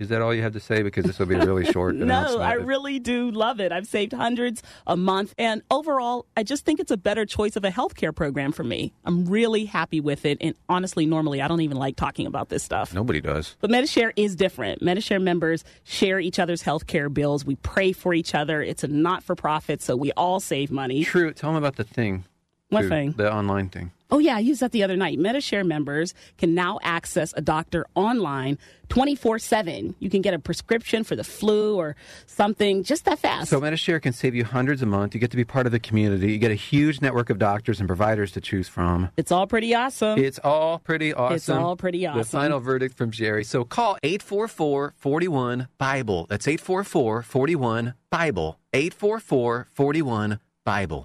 Is 0.00 0.08
that 0.08 0.22
all 0.22 0.34
you 0.34 0.40
have 0.40 0.54
to 0.54 0.60
say? 0.60 0.82
Because 0.82 1.04
this 1.04 1.18
will 1.18 1.26
be 1.26 1.34
a 1.34 1.44
really 1.44 1.70
short 1.70 1.94
no. 1.96 2.38
I 2.40 2.54
really 2.54 2.98
do 2.98 3.30
love 3.30 3.60
it. 3.60 3.70
I've 3.70 3.86
saved 3.86 4.12
hundreds 4.12 4.62
a 4.86 4.96
month. 4.96 5.34
And 5.36 5.60
overall, 5.70 6.24
I 6.36 6.42
just 6.42 6.64
think 6.64 6.80
it's 6.80 6.90
a 6.90 6.96
better 6.96 7.26
choice 7.26 7.54
of 7.54 7.66
a 7.66 7.70
healthcare 7.70 8.14
program 8.16 8.50
for 8.52 8.64
me. 8.64 8.94
I'm 9.04 9.26
really 9.26 9.66
happy 9.66 10.00
with 10.00 10.24
it. 10.24 10.38
And 10.40 10.54
honestly, 10.70 11.04
normally, 11.04 11.42
I 11.42 11.48
don't 11.48 11.60
even 11.60 11.76
like 11.76 11.96
talking 11.96 12.26
about 12.26 12.48
this 12.48 12.62
stuff. 12.62 12.94
Nobody 12.94 13.20
does. 13.20 13.56
But 13.60 13.70
Medi-Share 13.70 14.14
is 14.16 14.34
different. 14.36 14.80
Medi-Share 14.80 15.20
members 15.20 15.64
share 15.84 16.18
each 16.18 16.38
other's 16.38 16.62
healthcare 16.62 17.12
bills. 17.12 17.44
We 17.44 17.56
pray 17.56 17.92
for 17.92 18.14
each 18.14 18.34
other. 18.34 18.62
It's 18.62 18.82
a 18.82 18.88
not 18.88 19.22
for 19.22 19.34
profit, 19.34 19.82
so 19.82 19.96
we 19.96 20.12
all 20.12 20.40
save 20.40 20.70
money. 20.70 21.04
True. 21.04 21.34
Tell 21.34 21.50
them 21.50 21.56
about 21.62 21.76
the 21.76 21.84
thing. 21.84 22.24
What 22.70 22.86
thing? 22.86 23.12
The 23.12 23.30
online 23.32 23.68
thing. 23.68 23.90
Oh, 24.10 24.18
yeah, 24.18 24.36
I 24.36 24.40
used 24.40 24.60
that 24.60 24.72
the 24.72 24.82
other 24.82 24.96
night. 24.96 25.18
Medi-Share 25.18 25.64
members 25.64 26.14
can 26.38 26.54
now 26.54 26.78
access 26.82 27.32
a 27.36 27.40
doctor 27.40 27.86
online 27.94 28.58
24 28.88 29.38
7. 29.38 29.94
You 30.00 30.10
can 30.10 30.20
get 30.20 30.34
a 30.34 30.38
prescription 30.38 31.04
for 31.04 31.14
the 31.14 31.22
flu 31.24 31.76
or 31.76 31.94
something 32.26 32.82
just 32.82 33.04
that 33.04 33.18
fast. 33.20 33.50
So 33.50 33.60
Medi-Share 33.60 34.00
can 34.00 34.12
save 34.12 34.34
you 34.34 34.44
hundreds 34.44 34.82
a 34.82 34.86
month. 34.86 35.14
You 35.14 35.20
get 35.20 35.30
to 35.30 35.36
be 35.36 35.44
part 35.44 35.66
of 35.66 35.72
the 35.72 35.78
community. 35.78 36.32
You 36.32 36.38
get 36.38 36.50
a 36.50 36.56
huge 36.56 37.00
network 37.00 37.30
of 37.30 37.38
doctors 37.38 37.78
and 37.78 37.88
providers 37.88 38.32
to 38.32 38.40
choose 38.40 38.68
from. 38.68 39.10
It's 39.16 39.30
all 39.30 39.46
pretty 39.46 39.74
awesome. 39.74 40.18
It's 40.18 40.40
all 40.42 40.78
pretty 40.80 41.14
awesome. 41.14 41.36
It's 41.36 41.48
all 41.48 41.76
pretty 41.76 42.06
awesome. 42.06 42.18
The 42.18 42.24
final 42.24 42.60
verdict 42.60 42.96
from 42.96 43.10
Jerry. 43.12 43.44
So 43.44 43.64
call 43.64 43.96
844 44.02 44.94
41 44.96 45.68
Bible. 45.78 46.26
That's 46.28 46.48
844 46.48 47.22
41 47.22 47.94
Bible. 48.10 48.58
844 48.72 49.68
41 49.72 50.40
Bible. 50.64 51.04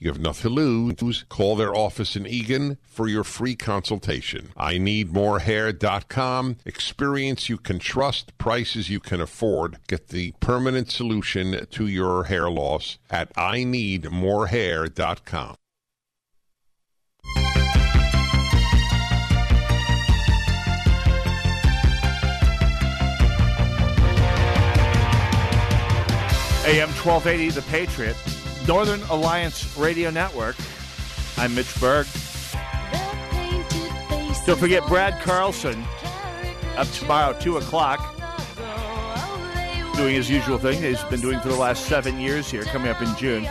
You 0.00 0.10
have 0.10 0.18
nothing 0.18 0.48
to 0.48 0.54
lose. 0.54 1.24
Call 1.28 1.54
their 1.56 1.74
office 1.74 2.16
in 2.16 2.26
Eagan 2.26 2.78
for 2.82 3.06
your 3.06 3.22
free 3.22 3.54
consultation. 3.54 4.48
IneedMoreHair.com. 4.56 6.56
Experience 6.64 7.50
you 7.50 7.58
can 7.58 7.78
trust, 7.78 8.38
prices 8.38 8.88
you 8.88 8.98
can 8.98 9.20
afford. 9.20 9.76
Get 9.88 10.08
the 10.08 10.32
permanent 10.40 10.90
solution 10.90 11.66
to 11.66 11.86
your 11.86 12.24
hair 12.24 12.50
loss 12.50 12.96
at 13.10 13.30
IneedMoreHair.com. 13.34 15.56
AM 26.66 26.90
1280, 26.90 27.50
The 27.50 27.62
Patriot, 27.62 28.16
Northern 28.70 29.02
Alliance 29.10 29.76
Radio 29.76 30.10
Network. 30.10 30.54
I'm 31.36 31.56
Mitch 31.56 31.80
Berg. 31.80 32.06
Don't 34.46 34.60
forget 34.60 34.86
Brad 34.86 35.20
Carlson 35.22 35.84
up 36.76 36.86
tomorrow, 36.92 37.36
2 37.40 37.56
o'clock. 37.56 38.14
Doing 39.96 40.14
his 40.14 40.30
usual 40.30 40.56
thing 40.56 40.80
he's 40.80 41.02
been 41.02 41.20
doing 41.20 41.40
for 41.40 41.48
the 41.48 41.56
last 41.56 41.86
seven 41.86 42.20
years 42.20 42.48
here, 42.48 42.62
coming 42.62 42.92
up 42.92 43.02
in 43.02 43.12
June. 43.16 43.42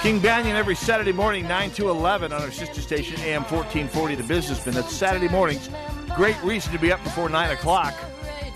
King 0.00 0.20
Banaian 0.20 0.54
every 0.54 0.76
Saturday 0.76 1.10
morning, 1.10 1.48
9 1.48 1.72
to 1.72 1.88
11 1.88 2.32
on 2.32 2.40
our 2.40 2.52
sister 2.52 2.80
station, 2.80 3.18
AM 3.22 3.42
1440, 3.42 4.14
The 4.14 4.22
Businessman. 4.22 4.76
That's 4.76 4.94
Saturday 4.94 5.26
mornings. 5.26 5.68
Great 6.14 6.40
reason 6.44 6.72
to 6.72 6.78
be 6.78 6.92
up 6.92 7.02
before 7.02 7.28
9 7.28 7.50
o'clock 7.50 7.94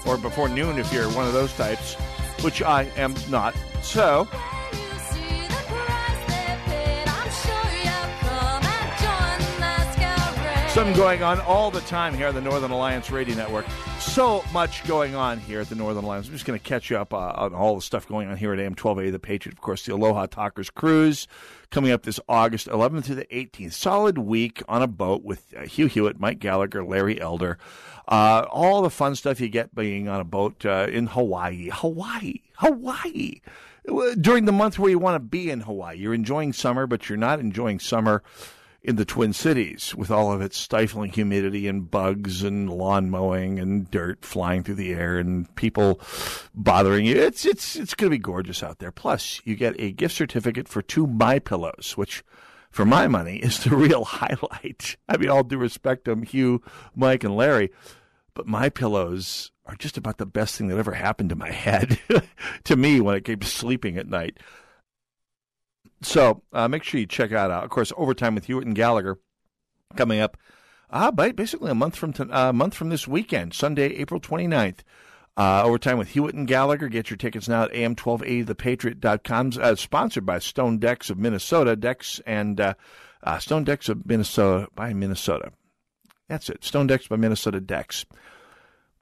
or 0.06 0.18
before 0.18 0.48
noon 0.48 0.78
if 0.78 0.92
you're 0.92 1.08
one 1.14 1.26
of 1.26 1.32
those 1.32 1.52
types, 1.54 1.94
which 2.44 2.62
I 2.62 2.84
am 2.96 3.12
not. 3.28 3.56
So, 3.82 4.28
something 10.78 10.94
going 10.94 11.24
on 11.24 11.40
all 11.40 11.72
the 11.72 11.80
time 11.80 12.14
here 12.14 12.28
on 12.28 12.34
the 12.36 12.40
Northern 12.40 12.70
Alliance 12.70 13.10
Radio 13.10 13.34
Network. 13.34 13.66
So 13.98 14.44
much 14.52 14.86
going 14.86 15.16
on 15.16 15.40
here 15.40 15.60
at 15.60 15.68
the 15.68 15.74
Northern 15.74 16.04
Alliance. 16.04 16.28
I'm 16.28 16.34
just 16.34 16.44
going 16.44 16.56
to 16.56 16.64
catch 16.64 16.88
you 16.88 16.96
up 16.96 17.12
uh, 17.12 17.32
on 17.34 17.52
all 17.52 17.74
the 17.74 17.82
stuff 17.82 18.06
going 18.06 18.28
on 18.28 18.36
here 18.36 18.52
at 18.52 18.60
AM 18.60 18.76
1280 18.76 19.10
The 19.10 19.18
Patriot. 19.18 19.54
Of 19.54 19.60
course, 19.60 19.84
the 19.84 19.94
Aloha 19.94 20.26
Talkers 20.26 20.70
Cruise 20.70 21.26
coming 21.70 21.90
up 21.90 22.04
this 22.04 22.20
August 22.28 22.68
11th 22.68 23.06
through 23.06 23.16
the 23.16 23.24
18th. 23.24 23.72
Solid 23.72 24.18
week 24.18 24.62
on 24.68 24.80
a 24.80 24.86
boat 24.86 25.24
with 25.24 25.52
uh, 25.56 25.62
Hugh 25.62 25.88
Hewitt, 25.88 26.20
Mike 26.20 26.38
Gallagher, 26.38 26.84
Larry 26.84 27.20
Elder. 27.20 27.58
Uh, 28.06 28.46
all 28.48 28.80
the 28.80 28.88
fun 28.88 29.16
stuff 29.16 29.40
you 29.40 29.48
get 29.48 29.74
being 29.74 30.06
on 30.06 30.20
a 30.20 30.24
boat 30.24 30.64
uh, 30.64 30.86
in 30.88 31.08
Hawaii. 31.08 31.70
Hawaii. 31.72 32.42
Hawaii. 32.58 33.40
During 34.20 34.44
the 34.44 34.52
month 34.52 34.78
where 34.78 34.90
you 34.90 35.00
want 35.00 35.16
to 35.16 35.28
be 35.28 35.50
in 35.50 35.62
Hawaii. 35.62 35.98
You're 35.98 36.14
enjoying 36.14 36.52
summer, 36.52 36.86
but 36.86 37.08
you're 37.08 37.18
not 37.18 37.40
enjoying 37.40 37.80
summer 37.80 38.22
in 38.88 38.96
the 38.96 39.04
Twin 39.04 39.34
Cities 39.34 39.94
with 39.94 40.10
all 40.10 40.32
of 40.32 40.40
its 40.40 40.56
stifling 40.56 41.12
humidity 41.12 41.68
and 41.68 41.90
bugs 41.90 42.42
and 42.42 42.70
lawn 42.70 43.10
mowing 43.10 43.58
and 43.58 43.90
dirt 43.90 44.24
flying 44.24 44.64
through 44.64 44.76
the 44.76 44.94
air 44.94 45.18
and 45.18 45.54
people 45.56 46.00
bothering 46.54 47.04
you. 47.04 47.14
It's 47.14 47.44
it's 47.44 47.76
it's 47.76 47.92
going 47.92 48.10
to 48.10 48.16
be 48.16 48.18
gorgeous 48.18 48.62
out 48.62 48.78
there. 48.78 48.90
Plus, 48.90 49.42
you 49.44 49.56
get 49.56 49.78
a 49.78 49.92
gift 49.92 50.14
certificate 50.14 50.68
for 50.68 50.80
two 50.80 51.06
My 51.06 51.38
Pillows, 51.38 51.98
which 51.98 52.24
for 52.70 52.86
my 52.86 53.08
money 53.08 53.36
is 53.36 53.62
the 53.62 53.76
real 53.76 54.04
highlight. 54.06 54.96
I 55.06 55.18
mean, 55.18 55.28
all 55.28 55.44
due 55.44 55.58
respect 55.58 56.06
to 56.06 56.18
Hugh, 56.22 56.62
Mike, 56.96 57.24
and 57.24 57.36
Larry, 57.36 57.70
but 58.32 58.46
My 58.46 58.70
Pillows 58.70 59.52
are 59.66 59.76
just 59.76 59.98
about 59.98 60.16
the 60.16 60.24
best 60.24 60.56
thing 60.56 60.68
that 60.68 60.78
ever 60.78 60.92
happened 60.92 61.28
to 61.28 61.36
my 61.36 61.50
head, 61.52 62.00
to 62.64 62.74
me, 62.74 63.02
when 63.02 63.16
it 63.16 63.26
came 63.26 63.40
to 63.40 63.46
sleeping 63.46 63.98
at 63.98 64.08
night. 64.08 64.38
So 66.02 66.42
uh, 66.52 66.68
make 66.68 66.84
sure 66.84 67.00
you 67.00 67.06
check 67.06 67.32
out, 67.32 67.50
of 67.50 67.70
course, 67.70 67.92
overtime 67.96 68.34
with 68.34 68.46
Hewitt 68.46 68.66
and 68.66 68.76
Gallagher 68.76 69.18
coming 69.96 70.20
up. 70.20 70.36
Uh, 70.90 71.10
basically 71.10 71.70
a 71.70 71.74
month 71.74 71.96
from 71.96 72.14
uh, 72.30 72.52
month 72.52 72.74
from 72.74 72.88
this 72.88 73.06
weekend, 73.06 73.52
Sunday, 73.52 73.94
April 73.96 74.20
29th. 74.20 74.78
Uh, 75.36 75.62
overtime 75.62 75.98
with 75.98 76.08
Hewitt 76.08 76.34
and 76.34 76.48
Gallagher. 76.48 76.88
Get 76.88 77.10
your 77.10 77.16
tickets 77.16 77.48
now 77.48 77.62
at 77.62 77.72
am1280thepatriot.com. 77.72 79.52
Uh, 79.60 79.74
sponsored 79.76 80.26
by 80.26 80.40
Stone 80.40 80.78
Decks 80.78 81.10
of 81.10 81.18
Minnesota. 81.18 81.76
Decks 81.76 82.20
and 82.26 82.60
uh, 82.60 82.74
uh, 83.22 83.38
Stone 83.38 83.62
Decks 83.64 83.88
of 83.88 84.04
Minnesota 84.04 84.66
by 84.74 84.92
Minnesota. 84.92 85.52
That's 86.28 86.50
it. 86.50 86.64
Stone 86.64 86.88
Decks 86.88 87.06
by 87.06 87.16
Minnesota 87.16 87.60
Decks. 87.60 88.04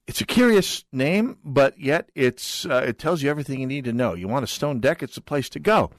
It's 0.07 0.21
a 0.21 0.27
curious 0.27 0.85
name, 0.93 1.39
but 1.43 1.81
yet 1.81 2.11
it's 2.15 2.67
uh, 2.67 2.85
it 2.87 2.99
tells 2.99 3.23
you 3.23 3.31
everything 3.31 3.61
you 3.61 3.67
need 3.67 3.85
to 3.87 3.93
know. 3.93 4.15
You 4.15 4.29
want 4.29 4.45
a 4.45 4.47
stone 4.47 4.79
deck? 4.79 5.03
It's 5.03 5.17
the 5.17 5.21
place 5.21 5.49
to 5.51 5.59
go. 5.59 5.91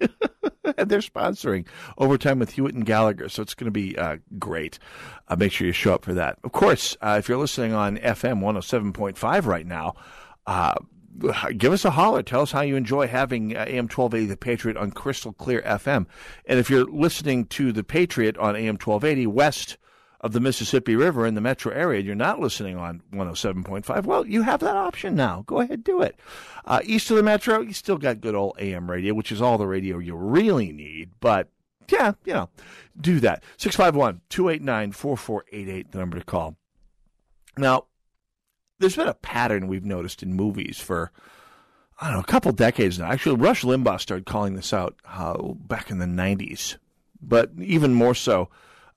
and 0.76 0.88
they're 0.90 1.00
sponsoring 1.00 1.66
Overtime 1.98 2.38
with 2.38 2.52
Hewitt 2.52 2.74
and 2.74 2.86
Gallagher, 2.86 3.28
so 3.28 3.42
it's 3.42 3.54
going 3.54 3.66
to 3.66 3.70
be 3.70 3.96
uh, 3.96 4.16
great. 4.38 4.78
Uh, 5.28 5.36
make 5.36 5.52
sure 5.52 5.66
you 5.66 5.72
show 5.72 5.94
up 5.94 6.04
for 6.04 6.14
that. 6.14 6.38
Of 6.44 6.52
course, 6.52 6.96
uh, 7.00 7.16
if 7.18 7.28
you're 7.28 7.38
listening 7.38 7.72
on 7.72 7.98
FM 7.98 8.40
107.5 8.40 9.46
right 9.46 9.66
now, 9.66 9.94
uh, 10.46 10.74
give 11.56 11.72
us 11.72 11.84
a 11.84 11.90
holler. 11.90 12.22
Tell 12.22 12.42
us 12.42 12.52
how 12.52 12.60
you 12.60 12.76
enjoy 12.76 13.06
having 13.06 13.56
uh, 13.56 13.64
AM 13.66 13.84
1280 13.84 14.26
The 14.26 14.36
Patriot 14.36 14.76
on 14.76 14.90
Crystal 14.90 15.32
Clear 15.32 15.62
FM. 15.62 16.06
And 16.44 16.58
if 16.58 16.70
you're 16.70 16.84
listening 16.84 17.46
to 17.46 17.72
The 17.72 17.84
Patriot 17.84 18.36
on 18.38 18.56
AM 18.56 18.74
1280 18.74 19.26
West 19.26 19.78
of 20.26 20.32
the 20.32 20.40
Mississippi 20.40 20.96
River 20.96 21.24
in 21.24 21.34
the 21.34 21.40
metro 21.40 21.72
area 21.72 21.98
and 21.98 22.06
you're 22.06 22.16
not 22.16 22.40
listening 22.40 22.76
on 22.76 23.00
107.5, 23.14 24.04
well, 24.04 24.26
you 24.26 24.42
have 24.42 24.60
that 24.60 24.76
option 24.76 25.14
now. 25.14 25.44
Go 25.46 25.60
ahead, 25.60 25.84
do 25.84 26.02
it. 26.02 26.18
Uh, 26.64 26.80
east 26.84 27.10
of 27.10 27.16
the 27.16 27.22
metro, 27.22 27.60
you 27.60 27.72
still 27.72 27.96
got 27.96 28.20
good 28.20 28.34
old 28.34 28.56
AM 28.58 28.90
radio, 28.90 29.14
which 29.14 29.30
is 29.30 29.40
all 29.40 29.56
the 29.56 29.66
radio 29.66 29.98
you 29.98 30.16
really 30.16 30.72
need, 30.72 31.10
but 31.20 31.48
yeah, 31.88 32.12
you 32.24 32.34
know, 32.34 32.50
do 33.00 33.20
that. 33.20 33.44
651 33.56 34.20
289 34.28 34.92
4488, 34.92 35.92
the 35.92 35.98
number 35.98 36.18
to 36.18 36.24
call. 36.24 36.56
Now, 37.56 37.86
there's 38.80 38.96
been 38.96 39.08
a 39.08 39.14
pattern 39.14 39.68
we've 39.68 39.84
noticed 39.84 40.24
in 40.24 40.34
movies 40.34 40.78
for, 40.78 41.12
I 42.00 42.08
don't 42.08 42.16
know, 42.16 42.20
a 42.20 42.24
couple 42.24 42.50
decades 42.50 42.98
now. 42.98 43.10
Actually, 43.10 43.36
Rush 43.36 43.62
Limbaugh 43.62 44.00
started 44.00 44.26
calling 44.26 44.56
this 44.56 44.72
out 44.72 44.96
uh, 45.08 45.40
back 45.40 45.90
in 45.90 45.98
the 45.98 46.06
90s, 46.06 46.76
but 47.22 47.52
even 47.58 47.94
more 47.94 48.14
so 48.14 48.50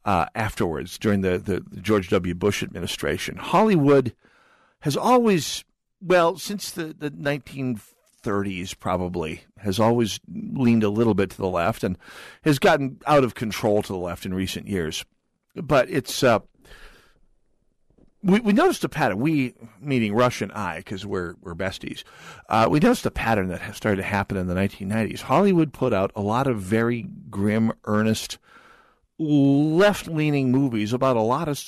uh, 0.09 0.25
afterwards 0.33 0.97
during 0.97 1.21
the, 1.21 1.37
the, 1.37 1.63
the 1.69 1.79
George 1.81 2.09
W. 2.09 2.33
Bush 2.33 2.63
administration. 2.63 3.37
Hollywood 3.37 4.15
has 4.79 4.97
always, 4.97 5.63
well, 6.01 6.35
since 6.35 6.71
the, 6.71 6.95
the 6.97 7.11
1930s 7.11 8.79
probably, 8.79 9.43
has 9.59 9.79
always 9.79 10.19
leaned 10.27 10.83
a 10.83 10.89
little 10.89 11.13
bit 11.13 11.29
to 11.29 11.37
the 11.37 11.47
left 11.47 11.83
and 11.83 11.95
has 12.41 12.57
gotten 12.57 12.99
out 13.05 13.23
of 13.23 13.35
control 13.35 13.83
to 13.83 13.93
the 13.93 13.99
left 13.99 14.25
in 14.25 14.33
recent 14.33 14.67
years. 14.67 15.05
But 15.53 15.91
it's, 15.91 16.23
uh, 16.23 16.39
we, 18.23 18.39
we 18.39 18.51
noticed 18.51 18.83
a 18.83 18.89
pattern. 18.89 19.19
We, 19.19 19.53
meaning 19.79 20.15
Rush 20.15 20.41
and 20.41 20.51
I, 20.53 20.77
because 20.77 21.05
we're 21.05 21.35
we're 21.41 21.53
besties. 21.53 22.03
Uh, 22.49 22.67
we 22.67 22.79
noticed 22.79 23.05
a 23.05 23.11
pattern 23.11 23.49
that 23.49 23.75
started 23.75 23.97
to 23.97 24.07
happen 24.07 24.37
in 24.37 24.47
the 24.47 24.55
1990s. 24.55 25.21
Hollywood 25.21 25.71
put 25.71 25.93
out 25.93 26.11
a 26.15 26.21
lot 26.21 26.47
of 26.47 26.59
very 26.59 27.05
grim, 27.29 27.71
earnest 27.85 28.39
left 29.19 30.07
leaning 30.07 30.51
movies 30.51 30.93
about 30.93 31.17
a 31.17 31.21
lot 31.21 31.47
of 31.47 31.61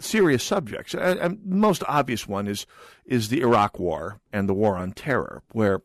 serious 0.00 0.42
subjects. 0.42 0.94
And 0.94 1.38
the 1.44 1.56
most 1.56 1.82
obvious 1.86 2.26
one 2.26 2.48
is 2.48 2.66
is 3.04 3.28
the 3.28 3.40
Iraq 3.42 3.78
War 3.78 4.20
and 4.32 4.48
the 4.48 4.54
War 4.54 4.76
on 4.76 4.92
Terror, 4.92 5.42
where 5.52 5.82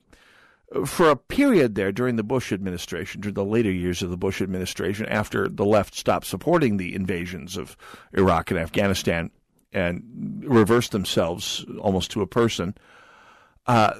uh, 0.74 0.86
for 0.86 1.10
a 1.10 1.16
period 1.16 1.76
there 1.76 1.92
during 1.92 2.16
the 2.16 2.24
Bush 2.24 2.52
administration, 2.52 3.22
during 3.22 3.36
the 3.36 3.46
later 3.46 3.72
years 3.72 4.02
of 4.02 4.10
the 4.10 4.18
Bush 4.18 4.42
administration, 4.42 5.06
after 5.08 5.48
the 5.48 5.66
left 5.66 5.94
stopped 5.94 6.26
supporting 6.26 6.78
the 6.78 6.96
invasions 6.96 7.58
of 7.58 7.78
Iraq 8.14 8.50
and 8.50 8.60
Afghanistan 8.60 9.30
and 9.74 10.44
reversed 10.46 10.92
themselves 10.92 11.66
almost 11.80 12.12
to 12.12 12.22
a 12.22 12.28
person, 12.28 12.76
uh, 13.68 13.94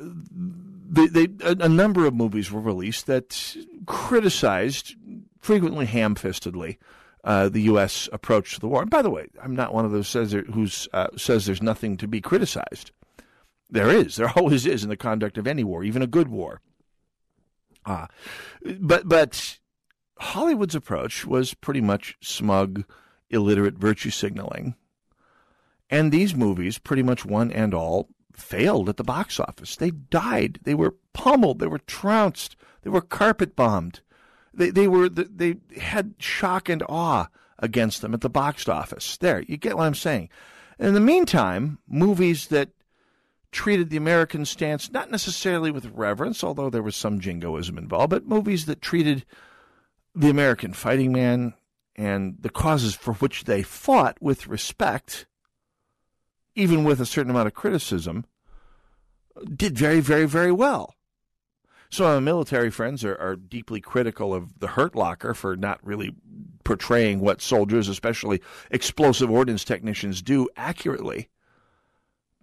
they, 0.90 1.08
they, 1.08 1.28
a, 1.46 1.52
a 1.62 1.70
number 1.70 2.06
of 2.06 2.14
movies 2.14 2.52
were 2.52 2.60
released 2.60 3.06
that 3.06 3.56
criticized, 3.86 4.96
frequently 5.40 5.86
ham-fistedly, 5.86 6.78
uh, 7.24 7.50
the 7.50 7.62
U.S. 7.62 8.10
approach 8.12 8.56
to 8.56 8.60
the 8.60 8.68
war. 8.68 8.82
And 8.82 8.90
by 8.90 9.02
the 9.02 9.10
way, 9.10 9.28
I'm 9.42 9.56
not 9.56 9.74
one 9.74 9.86
of 9.86 9.92
those 9.92 10.08
says 10.08 10.32
who 10.32 10.68
uh, 10.94 11.08
says 11.18 11.46
there's 11.46 11.62
nothing 11.62 11.98
to 11.98 12.08
be 12.08 12.22
criticized. 12.22 12.92
There 13.70 13.90
is. 13.90 14.16
There 14.16 14.30
always 14.36 14.66
is 14.66 14.84
in 14.84 14.90
the 14.90 14.98
conduct 14.98 15.38
of 15.38 15.48
any 15.48 15.64
war, 15.64 15.84
even 15.84 16.02
a 16.02 16.08
good 16.08 16.28
war. 16.28 16.62
Uh, 17.86 18.08
but 18.80 19.08
but 19.08 19.60
Hollywood's 20.20 20.76
approach 20.76 21.26
was 21.26 21.54
pretty 21.54 21.82
much 21.82 22.18
smug, 22.22 22.84
illiterate 23.30 23.76
virtue 23.76 24.12
signaling. 24.12 24.76
And 25.90 26.12
these 26.12 26.36
movies, 26.36 26.78
pretty 26.78 27.04
much 27.04 27.26
one 27.26 27.52
and 27.52 27.74
all, 27.74 28.08
failed 28.34 28.88
at 28.88 28.98
the 28.98 29.04
box 29.04 29.40
office. 29.40 29.76
They 29.76 29.92
died. 29.92 30.60
They 30.64 30.76
were 30.76 30.96
pummeled. 31.14 31.60
They 31.60 31.68
were 31.68 31.80
trounced. 31.80 32.56
They 32.84 32.90
were 32.90 33.02
carpet 33.02 33.56
bombed. 33.56 34.02
They 34.54 34.70
they 34.70 34.88
were 34.88 35.10
they 35.10 35.58
had 35.80 36.16
shock 36.20 36.70
and 36.70 36.84
awe 36.90 37.28
against 37.60 38.02
them 38.02 38.14
at 38.14 38.22
the 38.22 38.30
box 38.30 38.68
office. 38.68 39.18
There, 39.18 39.44
you 39.48 39.58
get 39.58 39.78
what 39.78 39.86
I'm 39.86 39.96
saying. 39.96 40.30
In 40.80 40.94
the 40.94 41.00
meantime, 41.00 41.78
movies 41.88 42.48
that 42.48 42.70
treated 43.52 43.90
the 43.90 43.98
American 43.98 44.46
stance 44.46 44.92
not 44.92 45.12
necessarily 45.12 45.72
with 45.72 45.86
reverence, 45.94 46.44
although 46.44 46.70
there 46.70 46.82
was 46.82 46.96
some 46.96 47.20
jingoism 47.20 47.78
involved, 47.78 48.10
but 48.10 48.26
movies 48.26 48.66
that 48.66 48.82
treated 48.82 49.26
the 50.16 50.30
American 50.30 50.74
fighting 50.74 51.12
man 51.12 51.54
and 51.96 52.38
the 52.40 52.50
causes 52.50 52.96
for 52.96 53.14
which 53.16 53.44
they 53.44 53.62
fought 53.62 54.18
with 54.22 54.48
respect, 54.48 55.28
even 56.56 56.84
with 56.84 57.00
a 57.00 57.06
certain 57.06 57.30
amount 57.30 57.48
of 57.48 57.54
criticism, 57.54 58.26
did 59.54 59.78
very, 59.78 60.00
very, 60.00 60.26
very 60.26 60.52
well. 60.52 60.96
Some 61.92 62.06
of 62.06 62.14
my 62.14 62.20
military 62.22 62.72
friends 62.72 63.04
are, 63.04 63.18
are 63.18 63.36
deeply 63.36 63.82
critical 63.82 64.34
of 64.34 64.60
the 64.60 64.68
Hurt 64.68 64.96
Locker 64.96 65.34
for 65.34 65.58
not 65.58 65.86
really 65.86 66.16
portraying 66.64 67.20
what 67.20 67.42
soldiers, 67.42 67.90
especially 67.90 68.42
explosive 68.72 69.30
ordnance 69.30 69.66
technicians, 69.66 70.22
do 70.22 70.48
accurately. 70.56 71.28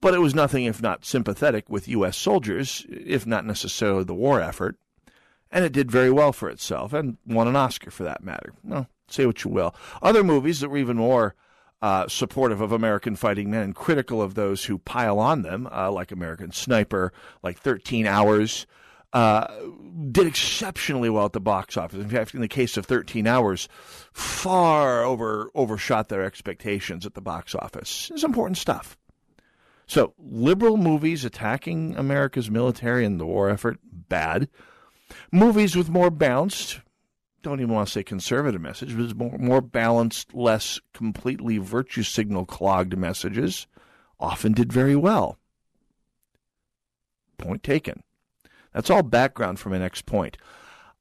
But 0.02 0.12
it 0.12 0.18
was 0.18 0.34
nothing 0.34 0.64
if 0.64 0.82
not 0.82 1.06
sympathetic 1.06 1.70
with 1.70 1.88
U.S. 1.88 2.16
soldiers, 2.16 2.84
if 2.90 3.26
not 3.26 3.46
necessarily 3.46 4.04
the 4.04 4.14
war 4.14 4.38
effort. 4.38 4.76
And 5.50 5.64
it 5.64 5.72
did 5.72 5.90
very 5.90 6.10
well 6.10 6.34
for 6.34 6.50
itself 6.50 6.92
and 6.92 7.16
won 7.26 7.48
an 7.48 7.56
Oscar 7.56 7.90
for 7.90 8.04
that 8.04 8.22
matter. 8.22 8.52
Well, 8.62 8.86
say 9.08 9.24
what 9.24 9.44
you 9.44 9.50
will. 9.50 9.74
Other 10.02 10.22
movies 10.22 10.60
that 10.60 10.68
were 10.68 10.76
even 10.76 10.98
more 10.98 11.34
uh, 11.80 12.06
supportive 12.06 12.60
of 12.60 12.70
American 12.70 13.16
fighting 13.16 13.50
men 13.50 13.62
and 13.62 13.74
critical 13.74 14.20
of 14.20 14.34
those 14.34 14.66
who 14.66 14.76
pile 14.76 15.18
on 15.18 15.40
them, 15.40 15.66
uh, 15.72 15.90
like 15.90 16.12
American 16.12 16.52
Sniper, 16.52 17.14
like 17.42 17.58
13 17.58 18.06
Hours, 18.06 18.66
uh, 19.12 19.46
did 20.10 20.26
exceptionally 20.26 21.08
well 21.08 21.26
at 21.26 21.32
the 21.32 21.40
box 21.40 21.76
office. 21.76 22.00
In 22.00 22.08
fact, 22.08 22.34
in 22.34 22.40
the 22.40 22.48
case 22.48 22.76
of 22.76 22.86
13 22.86 23.26
Hours, 23.26 23.68
far 24.12 25.02
over 25.02 25.50
overshot 25.54 26.08
their 26.08 26.22
expectations 26.22 27.06
at 27.06 27.14
the 27.14 27.20
box 27.20 27.54
office. 27.54 28.10
It's 28.12 28.24
important 28.24 28.58
stuff. 28.58 28.96
So, 29.86 30.12
liberal 30.18 30.76
movies 30.76 31.24
attacking 31.24 31.96
America's 31.96 32.50
military 32.50 33.06
and 33.06 33.18
the 33.18 33.24
war 33.24 33.48
effort, 33.48 33.78
bad. 33.82 34.48
Movies 35.32 35.74
with 35.74 35.88
more 35.88 36.10
balanced, 36.10 36.80
don't 37.42 37.60
even 37.60 37.72
want 37.72 37.88
to 37.88 37.92
say 37.92 38.02
conservative 38.02 38.60
message, 38.60 38.94
but 38.94 39.16
more, 39.16 39.38
more 39.38 39.60
balanced, 39.62 40.34
less 40.34 40.78
completely 40.92 41.56
virtue 41.56 42.02
signal 42.02 42.44
clogged 42.44 42.98
messages, 42.98 43.66
often 44.20 44.52
did 44.52 44.70
very 44.70 44.96
well. 44.96 45.38
Point 47.38 47.62
taken. 47.62 48.02
That's 48.72 48.90
all 48.90 49.02
background 49.02 49.58
for 49.58 49.70
my 49.70 49.78
next 49.78 50.06
point. 50.06 50.36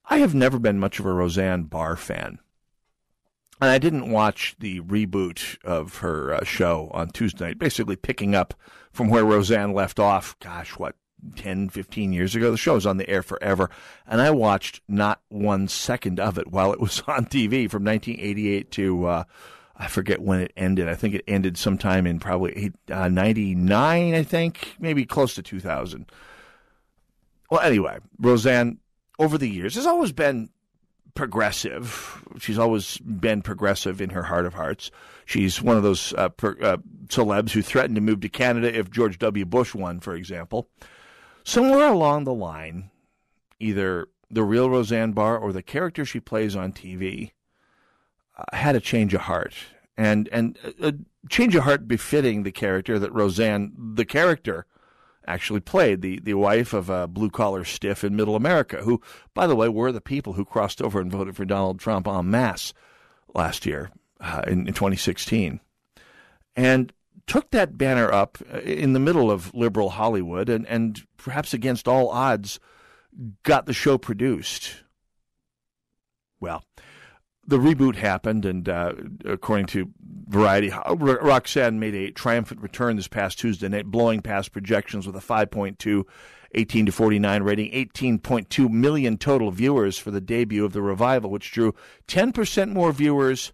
I 0.10 0.20
have 0.20 0.34
never 0.34 0.58
been 0.60 0.80
much 0.80 1.00
of 1.00 1.06
a 1.06 1.12
Roseanne 1.12 1.64
Barr 1.64 1.96
fan. 1.96 2.40
And 3.60 3.72
I 3.72 3.80
didn't 3.80 4.12
watch 4.12 4.56
the 4.60 4.82
reboot 4.82 5.58
of 5.64 5.98
her 5.98 6.34
uh, 6.34 6.44
show 6.44 6.92
on 6.94 7.10
Tuesday 7.10 7.46
night, 7.46 7.60
basically 7.60 7.96
picking 7.96 8.36
up 8.36 8.54
from 8.92 9.10
where 9.10 9.26
Roseanne 9.26 9.74
left 9.74 10.00
off. 10.00 10.38
Gosh, 10.40 10.78
what, 10.78 10.96
10, 11.36 11.70
15 11.70 12.14
years 12.14 12.36
ago? 12.36 12.52
The 12.52 12.58
show 12.58 12.76
was 12.76 12.86
on 12.86 12.98
the 12.98 13.10
air 13.10 13.24
forever. 13.24 13.72
And 14.06 14.22
I 14.22 14.30
watched 14.30 14.82
not 14.88 15.22
one 15.30 15.68
second 15.68 16.20
of 16.20 16.38
it 16.38 16.52
while 16.52 16.72
it 16.72 16.80
was 16.80 17.02
on 17.08 17.26
TV 17.26 17.70
from 17.70 17.84
1988 17.84 18.72
to, 18.72 19.06
uh, 19.08 19.24
I 19.76 19.88
forget 19.88 20.22
when 20.22 20.40
it 20.40 20.54
ended. 20.56 20.88
I 20.88 20.96
think 20.96 21.16
it 21.16 21.24
ended 21.28 21.58
sometime 21.58 22.06
in 22.06 22.20
probably 22.20 22.54
eight, 22.56 22.74
uh, 22.92 23.10
99, 23.10 24.14
I 24.14 24.24
think, 24.24 24.76
maybe 24.80 25.04
close 25.06 25.34
to 25.34 25.42
2000. 25.42 26.12
Well, 27.50 27.62
anyway, 27.62 28.00
Roseanne, 28.20 28.80
over 29.20 29.38
the 29.38 29.50
years, 29.50 29.76
has 29.76 29.86
always 29.86 30.12
been 30.12 30.50
progressive. 31.18 32.24
She's 32.40 32.60
always 32.60 32.98
been 33.00 33.42
progressive 33.42 34.02
in 34.02 34.12
her 34.12 34.24
heart 34.24 34.46
of 34.46 34.54
hearts. 34.54 34.92
She's 35.26 35.62
one 35.62 35.76
of 35.76 35.84
those 35.84 36.14
uh, 36.14 36.30
per, 36.30 36.56
uh, 36.62 36.78
celebs 37.08 37.52
who 37.52 37.62
threatened 37.62 37.96
to 37.96 38.02
move 38.02 38.22
to 38.22 38.30
Canada 38.30 38.78
if 38.78 38.92
George 38.92 39.18
W. 39.18 39.46
Bush 39.46 39.74
won, 39.74 40.00
for 40.00 40.14
example. 40.16 40.70
Somewhere 41.44 41.88
along 41.88 42.26
the 42.26 42.34
line, 42.34 42.92
either 43.60 44.08
the 44.30 44.44
real 44.44 44.70
Roseanne 44.70 45.14
Barr 45.14 45.38
or 45.38 45.52
the 45.52 45.64
character 45.64 46.06
she 46.06 46.20
plays 46.20 46.56
on 46.56 46.72
TV 46.72 47.32
uh, 48.38 48.56
had 48.56 48.76
a 48.76 48.82
change 48.82 49.14
of 49.14 49.22
heart. 49.22 49.54
And, 49.98 50.30
and 50.32 50.60
a 50.80 50.94
change 51.30 51.56
of 51.56 51.64
heart 51.64 51.88
befitting 51.88 52.44
the 52.44 52.52
character 52.52 53.00
that 53.00 53.12
Roseanne, 53.12 53.74
the 53.76 54.06
character, 54.06 54.68
actually 55.28 55.60
played, 55.60 56.02
the, 56.02 56.20
the 56.20 56.34
wife 56.34 56.74
of 56.74 56.90
a 56.90 57.08
blue 57.08 57.30
collar 57.30 57.64
stiff 57.64 58.04
in 58.04 58.16
middle 58.16 58.36
America, 58.36 58.78
who, 58.78 59.02
by 59.34 59.46
the 59.46 59.56
way, 59.56 59.70
were 59.70 59.92
the 59.92 60.02
people 60.02 60.34
who 60.34 60.46
crossed 60.46 60.82
over 60.82 61.00
and 61.00 61.12
voted 61.12 61.36
for 61.36 61.46
Donald 61.46 61.80
Trump 61.80 62.08
en 62.08 62.30
masse 62.30 62.74
last 63.34 63.66
year 63.66 63.92
uh, 64.20 64.42
in, 64.48 64.68
in 64.68 64.74
2016. 64.74 65.60
And 66.56 66.94
took 67.28 67.52
that 67.52 67.78
banner 67.78 68.12
up 68.12 68.38
uh, 68.52 68.60
in 68.60 68.94
the 68.94 69.00
middle 69.00 69.30
of 69.30 69.54
liberal 69.54 69.92
Hollywood 69.92 70.50
and, 70.50 70.66
and 70.68 71.06
perhaps 71.18 71.54
against 71.54 71.88
all 71.88 72.10
odds 72.10 72.60
got 73.44 73.66
the 73.66 73.74
show 73.74 73.98
produced. 73.98 74.84
Well, 76.40 76.64
the 77.46 77.58
reboot 77.58 77.96
happened, 77.96 78.46
and 78.46 78.68
uh, 78.68 78.94
according 79.26 79.68
to 79.68 79.90
Variety, 80.28 80.72
Roxanne 80.90 81.80
made 81.80 81.96
a 81.96 82.12
triumphant 82.12 82.62
return 82.62 82.98
this 82.98 83.08
past 83.08 83.40
Tuesday 83.40 83.70
night, 83.70 83.86
blowing 83.86 84.22
past 84.22 84.52
projections 84.52 85.08
with 85.08 85.16
a 85.16 85.20
5.2 85.20 86.04
18 86.54 86.86
to 86.86 86.92
49 86.92 87.44
rating, 87.44 87.72
18.2 87.72 88.70
million 88.70 89.18
total 89.18 89.52
viewers 89.52 89.98
for 89.98 90.12
the 90.12 90.22
debut 90.22 90.66
of 90.66 90.74
the 90.74 90.82
revival, 90.82 91.30
which 91.30 91.52
drew 91.52 91.74
10% 92.08 92.72
more 92.72 92.92
viewers 92.92 93.52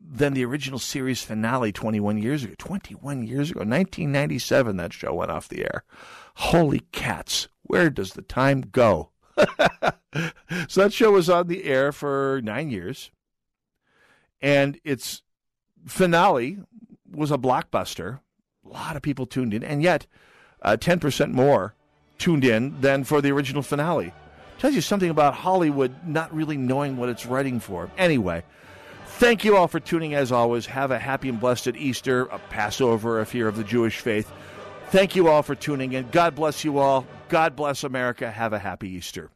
than 0.00 0.34
the 0.34 0.44
original 0.44 0.78
series 0.78 1.22
finale 1.22 1.72
21 1.72 2.18
years 2.18 2.44
ago. 2.44 2.54
21 2.58 3.26
years 3.26 3.50
ago, 3.50 3.60
1997, 3.60 4.76
that 4.76 4.92
show 4.92 5.14
went 5.14 5.30
off 5.30 5.48
the 5.48 5.62
air. 5.62 5.84
Holy 6.34 6.80
cats, 6.92 7.48
where 7.62 7.88
does 7.88 8.14
the 8.14 8.22
time 8.22 8.62
go? 8.62 9.10
so 10.68 10.82
that 10.82 10.92
show 10.92 11.12
was 11.12 11.30
on 11.30 11.46
the 11.46 11.64
air 11.64 11.92
for 11.92 12.40
nine 12.42 12.70
years, 12.70 13.10
and 14.40 14.78
its 14.84 15.22
finale 15.86 16.58
was 17.10 17.30
a 17.30 17.38
blockbuster. 17.38 18.20
A 18.64 18.68
lot 18.68 18.96
of 18.96 19.02
people 19.02 19.26
tuned 19.26 19.54
in, 19.54 19.62
and 19.62 19.82
yet 19.82 20.06
uh, 20.62 20.76
10% 20.78 21.32
more 21.32 21.74
tuned 22.18 22.44
in 22.44 22.80
than 22.80 23.04
for 23.04 23.20
the 23.20 23.32
original 23.32 23.62
finale. 23.62 24.12
Tells 24.58 24.74
you 24.74 24.80
something 24.80 25.10
about 25.10 25.34
Hollywood 25.34 26.06
not 26.06 26.32
really 26.32 26.56
knowing 26.56 26.96
what 26.96 27.08
it's 27.08 27.26
writing 27.26 27.58
for. 27.58 27.90
Anyway, 27.98 28.44
thank 29.06 29.44
you 29.44 29.56
all 29.56 29.66
for 29.66 29.80
tuning 29.80 30.14
as 30.14 30.30
always. 30.30 30.66
Have 30.66 30.92
a 30.92 30.98
happy 30.98 31.28
and 31.28 31.40
blessed 31.40 31.74
Easter, 31.74 32.26
a 32.26 32.38
Passover 32.38 33.20
if 33.20 33.34
you're 33.34 33.48
of 33.48 33.56
the 33.56 33.64
Jewish 33.64 33.98
faith. 33.98 34.30
Thank 34.90 35.16
you 35.16 35.28
all 35.28 35.42
for 35.42 35.54
tuning 35.54 35.94
in. 35.94 36.08
God 36.10 36.34
bless 36.34 36.64
you 36.64 36.78
all. 36.78 37.06
God 37.28 37.56
bless 37.56 37.82
America. 37.82 38.30
Have 38.30 38.52
a 38.52 38.58
happy 38.58 38.90
Easter. 38.90 39.30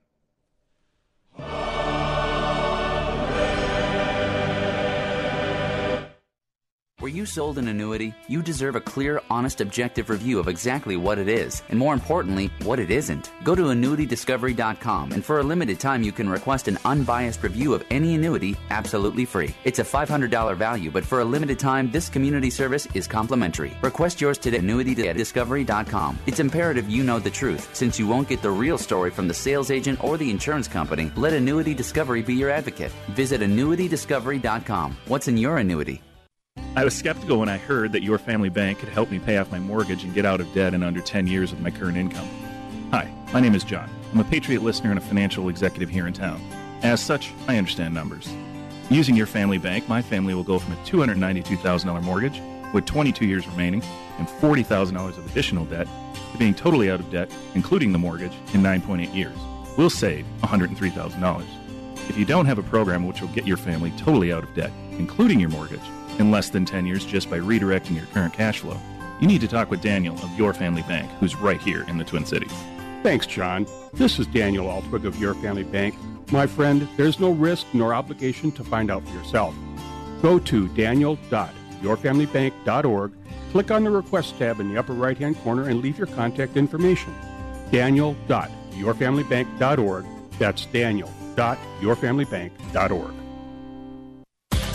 Were 7.02 7.08
you 7.08 7.26
sold 7.26 7.58
an 7.58 7.68
annuity? 7.68 8.14
You 8.26 8.40
deserve 8.40 8.74
a 8.74 8.80
clear, 8.80 9.20
honest, 9.28 9.60
objective 9.60 10.08
review 10.08 10.38
of 10.38 10.48
exactly 10.48 10.96
what 10.96 11.18
it 11.18 11.28
is, 11.28 11.62
and 11.68 11.78
more 11.78 11.92
importantly, 11.92 12.50
what 12.62 12.80
it 12.80 12.90
isn't. 12.90 13.30
Go 13.44 13.54
to 13.54 13.64
annuitydiscovery.com, 13.64 15.12
and 15.12 15.22
for 15.22 15.40
a 15.40 15.42
limited 15.42 15.78
time, 15.78 16.02
you 16.02 16.10
can 16.10 16.26
request 16.26 16.68
an 16.68 16.78
unbiased 16.86 17.42
review 17.42 17.74
of 17.74 17.84
any 17.90 18.14
annuity 18.14 18.56
absolutely 18.70 19.26
free. 19.26 19.54
It's 19.64 19.78
a 19.78 19.84
$500 19.84 20.56
value, 20.56 20.90
but 20.90 21.04
for 21.04 21.20
a 21.20 21.24
limited 21.24 21.58
time, 21.58 21.90
this 21.90 22.08
community 22.08 22.48
service 22.48 22.88
is 22.94 23.06
complimentary. 23.06 23.76
Request 23.82 24.22
yours 24.22 24.38
today 24.38 24.56
at 24.56 24.64
annuitydiscovery.com. 24.64 26.18
It's 26.26 26.40
imperative 26.40 26.88
you 26.88 27.04
know 27.04 27.18
the 27.18 27.28
truth, 27.28 27.76
since 27.76 27.98
you 27.98 28.06
won't 28.06 28.28
get 28.28 28.40
the 28.40 28.50
real 28.50 28.78
story 28.78 29.10
from 29.10 29.28
the 29.28 29.34
sales 29.34 29.70
agent 29.70 30.02
or 30.02 30.16
the 30.16 30.30
insurance 30.30 30.66
company. 30.66 31.12
Let 31.14 31.34
Annuity 31.34 31.74
Discovery 31.74 32.22
be 32.22 32.34
your 32.34 32.48
advocate. 32.48 32.90
Visit 33.10 33.42
annuitydiscovery.com. 33.42 34.96
What's 35.08 35.28
in 35.28 35.36
your 35.36 35.58
annuity? 35.58 36.00
I 36.76 36.84
was 36.84 36.94
skeptical 36.94 37.38
when 37.38 37.48
I 37.48 37.56
heard 37.56 37.92
that 37.92 38.02
your 38.02 38.18
family 38.18 38.50
bank 38.50 38.80
could 38.80 38.90
help 38.90 39.10
me 39.10 39.18
pay 39.18 39.38
off 39.38 39.50
my 39.50 39.58
mortgage 39.58 40.04
and 40.04 40.12
get 40.12 40.26
out 40.26 40.42
of 40.42 40.52
debt 40.52 40.74
in 40.74 40.82
under 40.82 41.00
10 41.00 41.26
years 41.26 41.50
with 41.50 41.60
my 41.60 41.70
current 41.70 41.96
income. 41.96 42.28
Hi, 42.90 43.10
my 43.32 43.40
name 43.40 43.54
is 43.54 43.64
John. 43.64 43.88
I'm 44.12 44.20
a 44.20 44.24
Patriot 44.24 44.62
listener 44.62 44.90
and 44.90 44.98
a 44.98 45.02
financial 45.02 45.48
executive 45.48 45.88
here 45.88 46.06
in 46.06 46.12
town. 46.12 46.38
As 46.82 47.00
such, 47.00 47.32
I 47.48 47.56
understand 47.56 47.94
numbers. 47.94 48.28
Using 48.90 49.16
your 49.16 49.24
family 49.24 49.56
bank, 49.56 49.88
my 49.88 50.02
family 50.02 50.34
will 50.34 50.44
go 50.44 50.58
from 50.58 50.74
a 50.74 50.76
$292,000 50.84 52.02
mortgage 52.02 52.42
with 52.74 52.84
22 52.84 53.24
years 53.24 53.48
remaining 53.48 53.82
and 54.18 54.28
$40,000 54.28 55.16
of 55.16 55.30
additional 55.30 55.64
debt 55.64 55.88
to 56.32 56.38
being 56.38 56.52
totally 56.52 56.90
out 56.90 57.00
of 57.00 57.10
debt, 57.10 57.34
including 57.54 57.92
the 57.92 57.98
mortgage, 57.98 58.34
in 58.52 58.60
9.8 58.60 59.14
years. 59.14 59.38
We'll 59.78 59.88
save 59.88 60.26
$103,000. 60.42 61.46
If 62.10 62.18
you 62.18 62.26
don't 62.26 62.44
have 62.44 62.58
a 62.58 62.62
program 62.62 63.06
which 63.06 63.22
will 63.22 63.28
get 63.28 63.46
your 63.46 63.56
family 63.56 63.94
totally 63.96 64.30
out 64.30 64.44
of 64.44 64.54
debt, 64.54 64.70
including 64.92 65.40
your 65.40 65.48
mortgage, 65.48 65.80
in 66.18 66.30
less 66.30 66.50
than 66.50 66.64
10 66.64 66.86
years 66.86 67.04
just 67.04 67.30
by 67.30 67.38
redirecting 67.38 67.96
your 67.96 68.06
current 68.06 68.32
cash 68.32 68.60
flow, 68.60 68.78
you 69.20 69.26
need 69.26 69.40
to 69.40 69.48
talk 69.48 69.70
with 69.70 69.80
Daniel 69.80 70.14
of 70.22 70.38
Your 70.38 70.52
Family 70.52 70.82
Bank, 70.82 71.10
who's 71.20 71.34
right 71.36 71.60
here 71.60 71.84
in 71.88 71.98
the 71.98 72.04
Twin 72.04 72.26
Cities. 72.26 72.52
Thanks, 73.02 73.26
John. 73.26 73.66
This 73.94 74.18
is 74.18 74.26
Daniel 74.26 74.66
Altwig 74.66 75.04
of 75.04 75.18
Your 75.18 75.34
Family 75.34 75.64
Bank. 75.64 75.94
My 76.32 76.46
friend, 76.46 76.88
there's 76.96 77.20
no 77.20 77.30
risk 77.30 77.66
nor 77.72 77.94
obligation 77.94 78.50
to 78.52 78.64
find 78.64 78.90
out 78.90 79.06
for 79.06 79.14
yourself. 79.14 79.54
Go 80.22 80.38
to 80.40 80.68
daniel.yourfamilybank.org, 80.68 83.12
click 83.52 83.70
on 83.70 83.84
the 83.84 83.90
Request 83.90 84.38
tab 84.38 84.60
in 84.60 84.72
the 84.72 84.78
upper 84.78 84.92
right 84.92 85.16
hand 85.16 85.38
corner, 85.38 85.68
and 85.68 85.80
leave 85.80 85.98
your 85.98 86.08
contact 86.08 86.56
information. 86.56 87.14
Daniel.yourfamilybank.org. 87.70 90.04
That's 90.38 90.66
Daniel.yourfamilybank.org. 90.66 93.25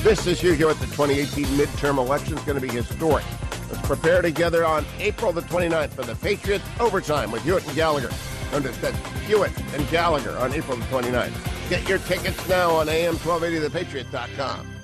This 0.04 0.26
issue 0.26 0.54
here 0.54 0.68
at 0.68 0.80
the 0.80 0.88
2018 0.88 1.46
midterm 1.46 2.00
election 2.00 2.36
is 2.36 2.44
going 2.44 2.60
to 2.60 2.68
be 2.68 2.74
historic. 2.74 3.24
Let's 3.70 3.86
prepare 3.86 4.24
together 4.24 4.66
on 4.66 4.84
April 4.98 5.32
the 5.32 5.42
29th 5.42 5.92
for 5.92 6.02
the 6.02 6.16
Patriots 6.16 6.66
Overtime 6.80 7.32
with 7.32 7.44
Hewitt 7.44 7.68
and 7.68 7.76
Gallagher. 7.76 8.10
Understand 8.52 8.96
Hewitt 9.28 9.56
and 9.76 9.88
Gallagher 9.90 10.36
on 10.40 10.54
April 10.54 10.76
the 10.76 10.86
29th. 10.86 11.70
Get 11.70 11.88
your 11.88 12.00
tickets 12.00 12.50
now 12.50 12.72
on 12.72 12.88
AM1280thepatriot.com. 12.88 14.81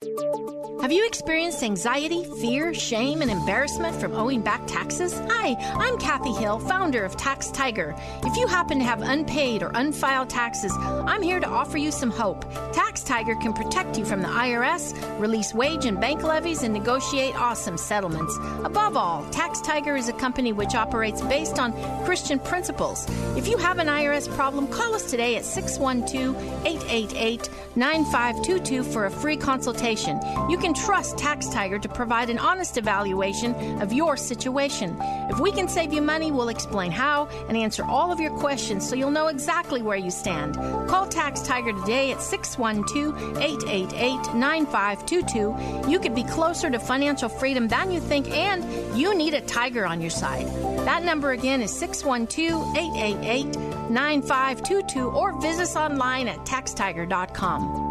Have 0.00 0.92
you 0.92 1.04
experienced 1.04 1.64
anxiety, 1.64 2.24
fear, 2.40 2.72
shame, 2.72 3.20
and 3.20 3.32
embarrassment 3.32 3.96
from 3.96 4.12
owing 4.12 4.42
back 4.42 4.64
taxes? 4.68 5.12
Hi, 5.28 5.56
I'm 5.74 5.98
Kathy 5.98 6.32
Hill, 6.32 6.60
founder 6.60 7.04
of 7.04 7.16
Tax 7.16 7.50
Tiger. 7.50 7.96
If 8.22 8.36
you 8.36 8.46
happen 8.46 8.78
to 8.78 8.84
have 8.84 9.02
unpaid 9.02 9.64
or 9.64 9.72
unfiled 9.74 10.30
taxes, 10.30 10.72
I'm 10.78 11.20
here 11.20 11.40
to 11.40 11.48
offer 11.48 11.78
you 11.78 11.90
some 11.90 12.12
hope. 12.12 12.44
Tax 12.72 13.02
Tiger 13.02 13.34
can 13.34 13.52
protect 13.52 13.98
you 13.98 14.04
from 14.04 14.22
the 14.22 14.28
IRS, 14.28 14.94
release 15.18 15.52
wage 15.52 15.84
and 15.84 16.00
bank 16.00 16.22
levies, 16.22 16.62
and 16.62 16.72
negotiate 16.72 17.34
awesome 17.34 17.76
settlements. 17.76 18.36
Above 18.62 18.96
all, 18.96 19.28
Tax 19.30 19.60
Tiger 19.60 19.96
is 19.96 20.08
a 20.08 20.12
company 20.12 20.52
which 20.52 20.76
operates 20.76 21.20
based 21.22 21.58
on 21.58 21.72
Christian 22.04 22.38
principles. 22.38 23.04
If 23.36 23.48
you 23.48 23.58
have 23.58 23.78
an 23.78 23.88
IRS 23.88 24.32
problem, 24.36 24.68
call 24.68 24.94
us 24.94 25.10
today 25.10 25.34
at 25.34 25.44
612 25.44 26.36
888 26.64 27.50
9522 27.74 28.84
for 28.84 29.06
a 29.06 29.10
free 29.10 29.36
consultation. 29.36 29.87
You 29.88 30.58
can 30.58 30.74
trust 30.74 31.16
Tax 31.16 31.48
Tiger 31.48 31.78
to 31.78 31.88
provide 31.88 32.28
an 32.28 32.38
honest 32.38 32.76
evaluation 32.76 33.80
of 33.80 33.90
your 33.90 34.18
situation. 34.18 34.94
If 35.30 35.40
we 35.40 35.50
can 35.50 35.66
save 35.66 35.94
you 35.94 36.02
money, 36.02 36.30
we'll 36.30 36.50
explain 36.50 36.90
how 36.90 37.28
and 37.48 37.56
answer 37.56 37.84
all 37.84 38.12
of 38.12 38.20
your 38.20 38.36
questions 38.38 38.86
so 38.86 38.94
you'll 38.94 39.10
know 39.10 39.28
exactly 39.28 39.80
where 39.80 39.96
you 39.96 40.10
stand. 40.10 40.56
Call 40.88 41.06
Tax 41.06 41.40
Tiger 41.40 41.72
today 41.72 42.12
at 42.12 42.20
612 42.20 43.38
888 43.38 44.34
9522. 44.34 45.90
You 45.90 45.98
could 45.98 46.14
be 46.14 46.24
closer 46.24 46.68
to 46.68 46.78
financial 46.78 47.30
freedom 47.30 47.66
than 47.68 47.90
you 47.90 48.00
think, 48.00 48.30
and 48.30 48.98
you 48.98 49.14
need 49.14 49.32
a 49.32 49.40
tiger 49.40 49.86
on 49.86 50.02
your 50.02 50.10
side. 50.10 50.46
That 50.84 51.02
number 51.02 51.30
again 51.30 51.62
is 51.62 51.72
612 51.72 52.76
888 52.76 53.90
9522 53.90 55.10
or 55.10 55.40
visit 55.40 55.62
us 55.62 55.76
online 55.76 56.28
at 56.28 56.44
taxtiger.com. 56.44 57.87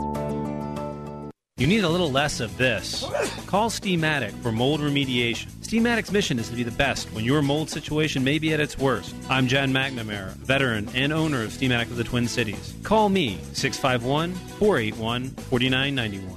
You 1.58 1.66
need 1.66 1.84
a 1.84 1.90
little 1.90 2.12
less 2.12 2.40
of 2.40 2.56
this. 2.58 3.04
Call 3.48 3.72
Steamatic 3.72 4.32
for 4.44 4.52
mold 4.52 4.80
remediation. 4.80 5.48
Steamatic's 5.62 6.12
mission 6.12 6.38
is 6.38 6.50
to 6.50 6.56
be 6.56 6.62
the 6.62 6.70
best 6.70 7.12
when 7.14 7.26
your 7.26 7.42
mold 7.42 7.72
situation 7.72 8.24
may 8.24 8.38
be 8.38 8.54
at 8.54 8.60
its 8.60 8.78
worst. 8.78 9.16
I'm 9.28 9.48
Jan 9.48 9.74
McNamara, 9.74 10.34
veteran 10.34 10.88
and 10.94 11.12
owner 11.12 11.42
of 11.42 11.50
Steamatic 11.50 11.90
of 11.90 11.98
the 11.98 12.04
Twin 12.04 12.28
Cities. 12.28 12.76
Call 12.84 13.10
me 13.10 13.40
651 13.54 14.34
481 14.60 15.30
4991. 15.30 16.37